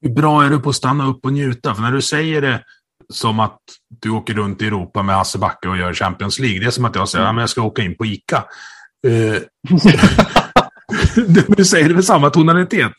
[0.00, 1.74] Hur bra är du på att stanna upp och njuta?
[1.74, 2.64] För när du säger det
[3.12, 3.58] som att
[3.88, 6.60] du åker runt i Europa med Hasse Backe och gör Champions League.
[6.60, 7.40] Det är som att jag säger att mm.
[7.40, 8.44] jag ska åka in på ICA.
[9.06, 9.38] Uh,
[11.48, 12.92] du säger det med samma tonalitet.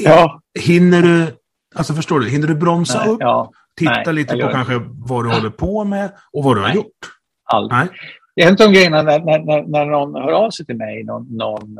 [0.00, 0.40] Ja.
[0.60, 1.26] Hinner du,
[1.74, 3.20] alltså förstår du, hinner du bromsa Nej, upp?
[3.20, 3.52] Ja.
[3.76, 6.70] Titta Nej, lite på kanske vad du håller på med och vad du Nej.
[6.70, 6.98] har gjort?
[7.44, 7.78] Aldrig.
[7.78, 7.88] Nej.
[8.36, 11.04] Det är en av de grejerna när, när, när någon hör av sig till mig,
[11.04, 11.78] någon, någon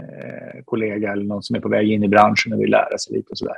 [0.00, 3.16] eh, kollega eller någon som är på väg in i branschen och vill lära sig
[3.16, 3.56] lite och sådär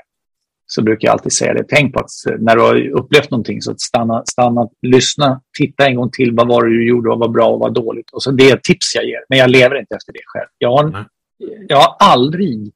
[0.66, 1.64] så brukar jag alltid säga det.
[1.68, 6.10] Tänk på att när du har upplevt någonting så stanna, stanna, lyssna, titta en gång
[6.10, 6.34] till.
[6.34, 7.08] Vad var det du gjorde?
[7.08, 8.10] Vad var bra och vad dåligt?
[8.10, 9.24] Och så det är ett tips jag ger.
[9.28, 10.48] Men jag lever inte efter det själv.
[10.58, 11.04] Jag har, mm.
[11.68, 12.72] jag har aldrig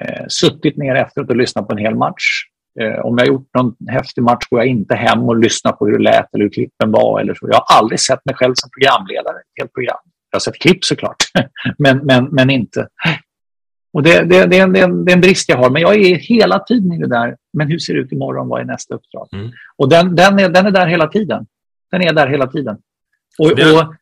[0.00, 2.24] eh, suttit ner efteråt och lyssnat på en hel match.
[2.80, 5.98] Eh, om jag gjort någon häftig match går jag inte hem och lyssnar på hur
[5.98, 7.20] det lät eller hur klippen var.
[7.20, 7.48] Eller så.
[7.48, 9.36] Jag har aldrig sett mig själv som programledare.
[9.60, 9.98] Helt program.
[10.30, 11.16] Jag har sett klipp såklart,
[11.78, 12.88] men, men, men inte.
[13.92, 16.14] Och det, det, det, är en, det, är en, brist jag har, men jag är
[16.16, 17.36] hela tiden i det där.
[17.52, 18.48] Men hur ser det ut imorgon?
[18.48, 19.28] Vad är nästa uppdrag?
[19.32, 19.50] Mm.
[19.76, 21.46] Och den, den, är, den är där hela tiden.
[21.90, 22.76] Den är där hela tiden.
[23.38, 23.94] Och, och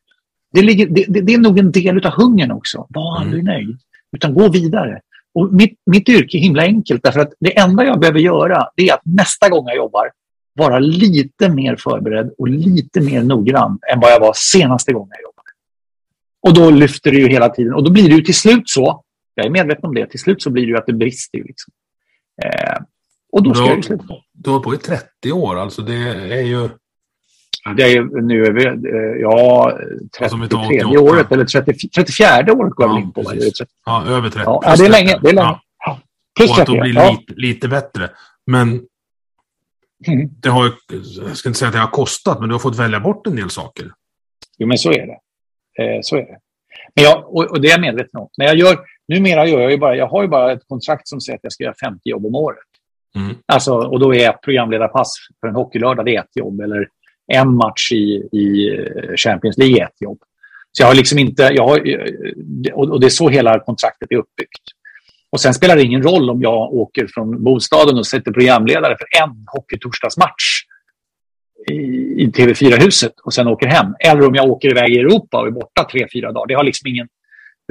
[0.53, 2.87] det, ligger, det, det, är nog en del av hungern också.
[2.89, 3.23] Var mm.
[3.23, 3.55] aldrig mm.
[3.55, 3.79] nöjd,
[4.17, 5.01] utan gå vidare.
[5.35, 8.89] Och mitt, mitt yrke är himla enkelt, därför att det enda jag behöver göra det
[8.89, 10.11] är att nästa gång jag jobbar
[10.55, 15.23] vara lite mer förberedd och lite mer noggrann än vad jag var senaste gången jag
[15.23, 15.49] jobbade.
[16.41, 17.75] Och då lyfter det ju hela tiden.
[17.75, 19.03] Och då blir det ju till slut så
[19.39, 20.07] jag är medveten om det.
[20.07, 21.39] Till slut så blir det ju att det brister.
[21.39, 21.73] Liksom.
[22.43, 22.77] Eh,
[23.33, 24.05] och då ska du, jag ju sluta.
[24.33, 25.95] Du har på i 30 år, alltså det
[26.35, 26.69] är ju...
[27.77, 29.79] Det är, nu är vi, eh, ja,
[30.19, 33.23] 33 alltså året eller 30, 34 året går jag ja, in på.
[33.85, 34.43] Ja, över 30.
[34.45, 35.19] Ja, det är länge.
[35.23, 35.61] Det är länge.
[35.79, 36.01] Ja.
[36.37, 37.11] Plus och att då blir ja.
[37.11, 38.11] lite, lite bättre.
[38.47, 38.69] Men
[40.07, 40.29] mm.
[40.41, 40.73] det har,
[41.27, 43.37] jag ska inte säga att det har kostat, men du har fått välja bort en
[43.37, 43.93] del saker.
[44.59, 45.19] Jo, men så är det.
[45.83, 46.39] Eh, så är det.
[46.95, 48.29] Men jag, och, och det är jag medveten om.
[48.37, 48.79] Men jag gör,
[49.09, 51.53] Numera gör jag ju bara, jag har ju bara ett kontrakt som säger att jag
[51.53, 52.59] ska göra 50 jobb om året.
[53.17, 53.37] Mm.
[53.47, 56.89] Alltså, och då är ett programledarpass för en hockeylördag det är ett jobb eller
[57.33, 58.71] en match i, i
[59.17, 60.19] Champions League ett jobb.
[60.73, 61.79] Så jag har liksom inte, jag har,
[62.73, 64.63] och det är så hela kontraktet är uppbyggt.
[65.31, 69.23] Och sen spelar det ingen roll om jag åker från bostaden och sätter programledare för
[69.23, 70.63] en hockeytorsdagsmatch
[71.71, 71.75] i,
[72.23, 73.87] i TV4-huset och sen åker hem.
[74.01, 76.47] Eller om jag åker iväg i Europa och är borta tre, fyra dagar.
[76.47, 77.09] Det har liksom ingen...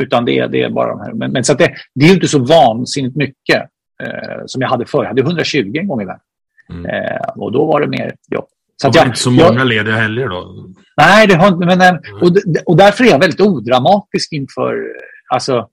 [0.02, 1.14] Utan det, det är bara de här.
[1.14, 3.62] Men, men så det, det är inte så vansinnigt mycket
[4.04, 5.04] eh, som jag hade förr.
[5.04, 6.22] Jag hade 120 en gång i världen.
[6.70, 6.86] Mm.
[6.86, 8.48] Eh, och då var det mer jobb.
[8.82, 10.66] Så det var inte så många jag, lediga helger då?
[10.98, 11.66] Nej, det har inte.
[11.66, 12.02] Men, mm.
[12.22, 12.32] och,
[12.66, 14.88] och därför är jag väldigt odramatisk inför
[15.28, 15.70] alltså,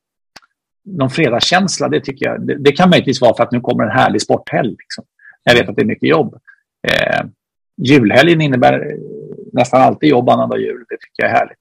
[0.84, 1.88] någon fredagskänsla.
[1.88, 4.70] Det, tycker jag, det, det kan möjligtvis vara för att nu kommer en härlig sporthelg.
[4.70, 5.04] Liksom.
[5.44, 6.34] Jag vet att det är mycket jobb.
[6.88, 7.24] Eh,
[7.76, 8.96] julhelgen innebär
[9.52, 10.84] nästan alltid jobb annandag jul.
[10.88, 11.58] Det tycker jag är härligt.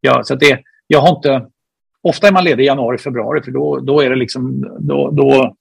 [0.00, 1.46] Ja, så det, jag har inte...
[2.02, 4.76] Ofta är man ledig i januari, februari för då, då är det liksom...
[4.80, 5.56] Då, då,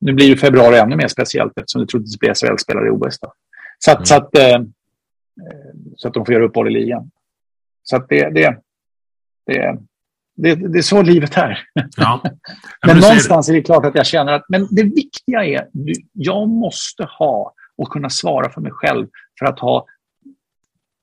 [0.00, 3.18] nu blir ju februari ännu mer speciellt eftersom det troligtvis blir SHL-spelare i OS.
[3.20, 3.32] Då.
[3.78, 4.06] Så, att, mm.
[4.06, 4.60] så, att, eh,
[5.96, 7.10] så att de får göra uppehåll i ligan.
[7.82, 8.58] Så att det, det,
[9.46, 9.78] det,
[10.36, 11.58] det, det är så livet är.
[11.96, 12.22] Ja.
[12.86, 15.68] men någonstans är det klart att jag känner att men det viktiga är
[16.12, 19.08] jag måste ha och kunna svara för mig själv
[19.38, 19.86] för att ha,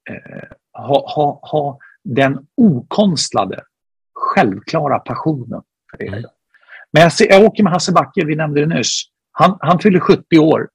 [0.10, 3.64] eh, ha, ha, ha den okonstlade,
[4.30, 5.62] självklara passionen
[5.92, 6.08] för det.
[6.08, 6.24] Mm.
[6.94, 9.04] Men jag, ser, jag åker med Hasse Backe, vi nämnde det nyss.
[9.32, 10.70] Han, han fyller 70 år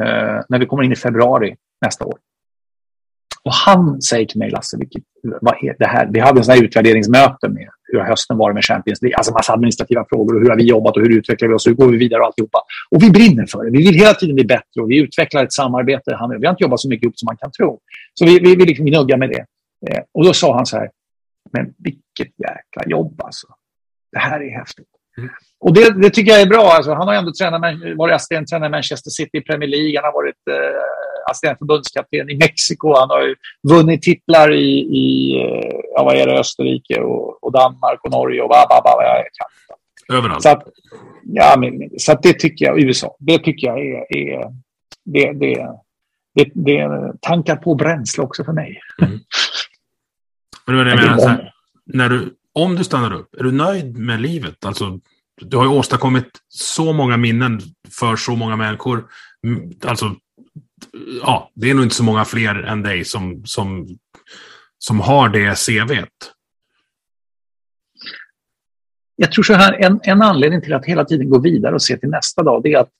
[0.00, 2.18] eh, när vi kommer in i februari nästa år.
[3.44, 5.02] Och han säger till mig, Lasse, vilket,
[5.40, 6.08] vad är det här?
[6.12, 10.04] Vi hade en sån utvärderingsmöte med hur hösten varit med Champions League, alltså massa administrativa
[10.08, 11.98] frågor och hur har vi jobbat och hur utvecklar vi oss och hur går vi
[11.98, 12.58] vidare och alltihopa.
[12.90, 13.70] Och vi brinner för det.
[13.70, 16.18] Vi vill hela tiden bli bättre och vi utvecklar ett samarbete.
[16.40, 17.80] Vi har inte jobbat så mycket ihop som man kan tro.
[18.14, 19.44] Så vi, vi, vi liksom gnuggar med det.
[19.90, 20.90] Eh, och då sa han så här,
[21.52, 23.46] men vilket jäkla jobb alltså.
[24.12, 24.86] Det här är häftigt.
[25.18, 25.30] Mm.
[25.60, 26.70] Och det, det, tycker jag är bra.
[26.70, 27.62] Alltså, han har ändå tränat,
[27.96, 29.96] varit assisterande tränare i Manchester City i Premier League.
[29.96, 32.94] Han har varit eh, assisterande förbundskapten i Mexiko.
[32.94, 33.34] Han har
[33.68, 38.42] vunnit titlar i, i eh, ja, vad är det, Österrike och, och Danmark och Norge
[38.42, 40.16] och vad, vad, vad jag kan.
[40.16, 40.42] Överallt.
[40.42, 40.62] Så, att,
[41.22, 44.52] ja, men, så det tycker jag, USA, det tycker jag är, är
[45.04, 45.68] det, det,
[46.34, 48.80] det, det tankar på bränsle också för mig.
[49.02, 49.18] Mm.
[50.66, 51.52] Men det menar, så här,
[51.84, 54.64] när du, om du stannar upp, är du nöjd med livet?
[54.64, 55.00] Alltså,
[55.40, 57.60] du har ju åstadkommit så många minnen
[57.90, 59.04] för så många människor.
[59.84, 60.14] Alltså,
[61.22, 63.86] ja, det är nog inte så många fler än dig som, som,
[64.78, 66.32] som har det CVt.
[69.16, 71.96] Jag tror så här, en, en anledning till att hela tiden gå vidare och se
[71.96, 72.90] till nästa dag, det är att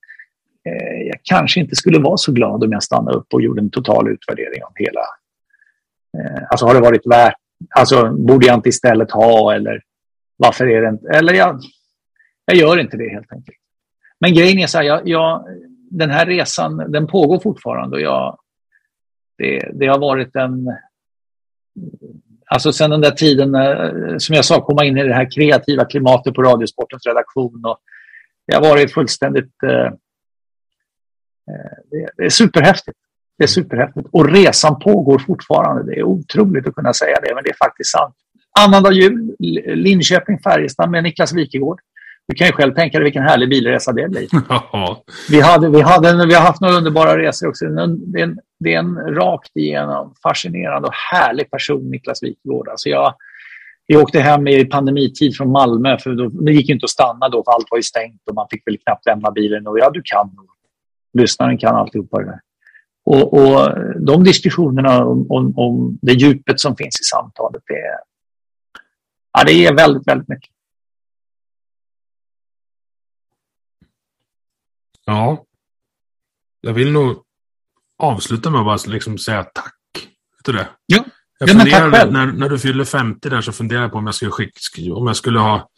[0.65, 3.71] eh, jag kanske inte skulle vara så glad om jag stannade upp och gjorde en
[3.71, 5.01] total utvärdering av hela...
[6.19, 7.37] Eh, alltså har det varit värt...
[7.71, 9.83] Alltså borde jag inte istället ha eller
[10.37, 11.09] varför är det inte...
[11.09, 11.61] Eller jag,
[12.45, 13.59] jag gör inte det helt enkelt.
[14.21, 15.47] Men grejen är så här, jag, jag,
[15.91, 18.39] den här resan den pågår fortfarande och jag,
[19.39, 20.77] det, det har varit en...
[22.47, 25.85] Alltså sen den där tiden, eh, som jag sa, komma in i det här kreativa
[25.85, 27.65] klimatet på Radiosportens redaktion.
[27.65, 27.79] Och
[28.47, 29.63] det har varit fullständigt...
[29.63, 29.87] Eh,
[31.51, 32.99] eh det är superhäftigt.
[33.39, 34.09] Det är superhäftigt.
[34.13, 35.83] Och resan pågår fortfarande.
[35.83, 38.15] Det är otroligt att kunna säga det, men det är faktiskt sant.
[38.61, 39.37] Annandag jul,
[39.67, 41.81] Linköping, Färjestad med Niklas Wikegård.
[42.29, 44.29] Du kan ju själv tänka dig vilken härlig bilresa det blir.
[45.31, 47.65] vi, hade, vi, hade, vi har haft några underbara resor också.
[47.65, 52.69] Det är en, det är en rakt igenom fascinerande och härlig person, Niklas Wikgård.
[52.69, 53.15] Alltså jag,
[53.87, 57.45] vi åkte hem i pandemitid från Malmö, för då, det gick inte att stanna då,
[57.45, 59.67] för allt var ju stängt och man fick väl knappt lämna bilen.
[59.67, 60.49] Och ja, du kan nog.
[61.19, 62.41] Lyssnaren kan alltihopa det där.
[63.07, 63.71] Och, och
[64.01, 67.99] de diskussionerna om, om, om, det djupet som finns i samtalet, det är,
[69.33, 70.51] ja, det är väldigt, väldigt mycket.
[75.05, 75.45] Ja.
[76.61, 77.23] Jag vill nog
[77.99, 79.75] avsluta med att bara liksom säga tack.
[80.37, 80.69] Vet du det?
[80.87, 81.05] Ja.
[81.39, 84.15] Jag ja, funderade, när, när du fyllde 50 där så funderade jag på om jag
[84.15, 85.69] skulle, skicka, om jag skulle ha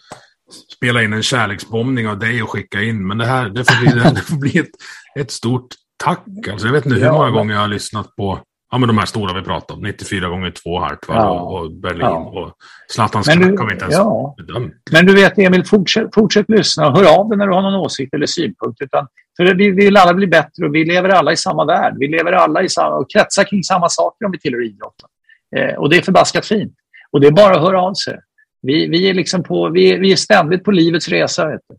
[0.76, 3.06] spela in en kärleksbombning av dig och skicka in.
[3.06, 4.70] Men det här det får bli, det får bli ett,
[5.18, 6.48] ett stort tack.
[6.52, 8.98] Alltså, jag vet inte hur ja, många gånger jag har lyssnat på Ja, men de
[8.98, 9.84] här stora vi pratade om.
[9.84, 11.40] 94 gånger 2 Hartwall ja.
[11.40, 12.00] och, Berlin.
[12.00, 12.16] Ja.
[12.16, 12.52] Och
[12.88, 14.34] Zlatans klack har vi inte ens ja.
[14.36, 14.74] bedömt.
[14.90, 17.74] Men du vet Emil, fortsätt, fortsätt lyssna och hör av dig när du har någon
[17.74, 18.82] åsikt eller synpunkt.
[18.82, 19.06] Utan,
[19.36, 21.94] för vi vill alla bli bättre och vi lever alla i samma värld.
[21.98, 25.08] Vi lever alla i samma, och kretsar kring samma saker om vi tillhör idrotten.
[25.56, 26.74] Eh, och det är förbaskat fint.
[27.10, 28.18] Och det är bara att höra av sig.
[28.62, 31.46] Vi, vi, är, liksom på, vi, vi är ständigt på livets resa.
[31.48, 31.76] Vet du.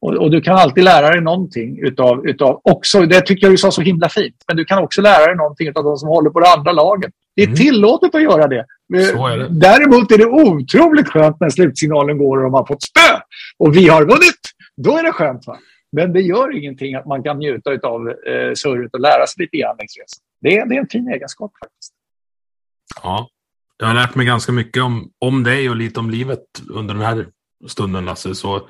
[0.00, 3.58] Och, och, du kan alltid lära dig någonting utav, utav också, det tycker jag du
[3.58, 6.30] sa så himla fint, men du kan också lära dig någonting av de som håller
[6.30, 7.12] på det andra laget.
[7.36, 7.56] Det är mm.
[7.56, 8.66] tillåtet att göra det.
[9.28, 9.48] är det.
[9.50, 13.20] Däremot är det otroligt skönt när slutsignalen går och de har fått spö
[13.58, 14.40] och vi har vunnit.
[14.76, 15.46] Då är det skönt.
[15.46, 15.58] Va?
[15.92, 19.56] Men det gör ingenting att man kan njuta av eh, surret och lära sig lite
[19.56, 20.24] grann längs resan.
[20.40, 21.92] Det, det är en fin egenskap faktiskt.
[23.02, 23.28] Ja,
[23.78, 27.02] Jag har lärt mig ganska mycket om, om dig och lite om livet under den
[27.02, 27.26] här
[27.66, 28.34] stunden Lasse.
[28.34, 28.68] Så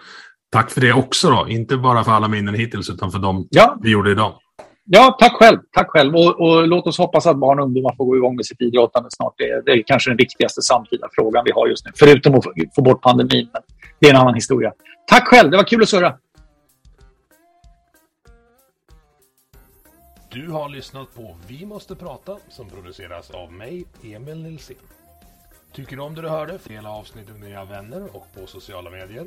[0.51, 1.49] tack för det också då.
[1.49, 3.79] Inte bara för alla minnen hittills utan för dem ja.
[3.83, 4.35] vi gjorde idag.
[4.91, 5.59] Ja, tack själv.
[5.73, 6.15] Tack själv.
[6.15, 9.09] Och, och, låt oss hoppas att barn och ungdomar får gå igång med sitt idrottande
[9.13, 9.35] snart.
[9.37, 11.93] Det är, det är kanske den viktigaste samtida frågan vi har just nu.
[11.95, 13.49] Förutom att få, få bort pandemin.
[13.53, 13.63] Men
[14.01, 14.73] det är en annan historia.
[15.07, 15.51] Tack själv.
[15.51, 16.15] Det var kul att surra.
[20.31, 24.77] Du har lyssnat på Vi måste prata som produceras av mig, Emil Nilsson.
[25.73, 26.59] Tycker du om det du hörde?
[26.69, 29.27] Dela avsnittet med dina vänner och på sociala medier.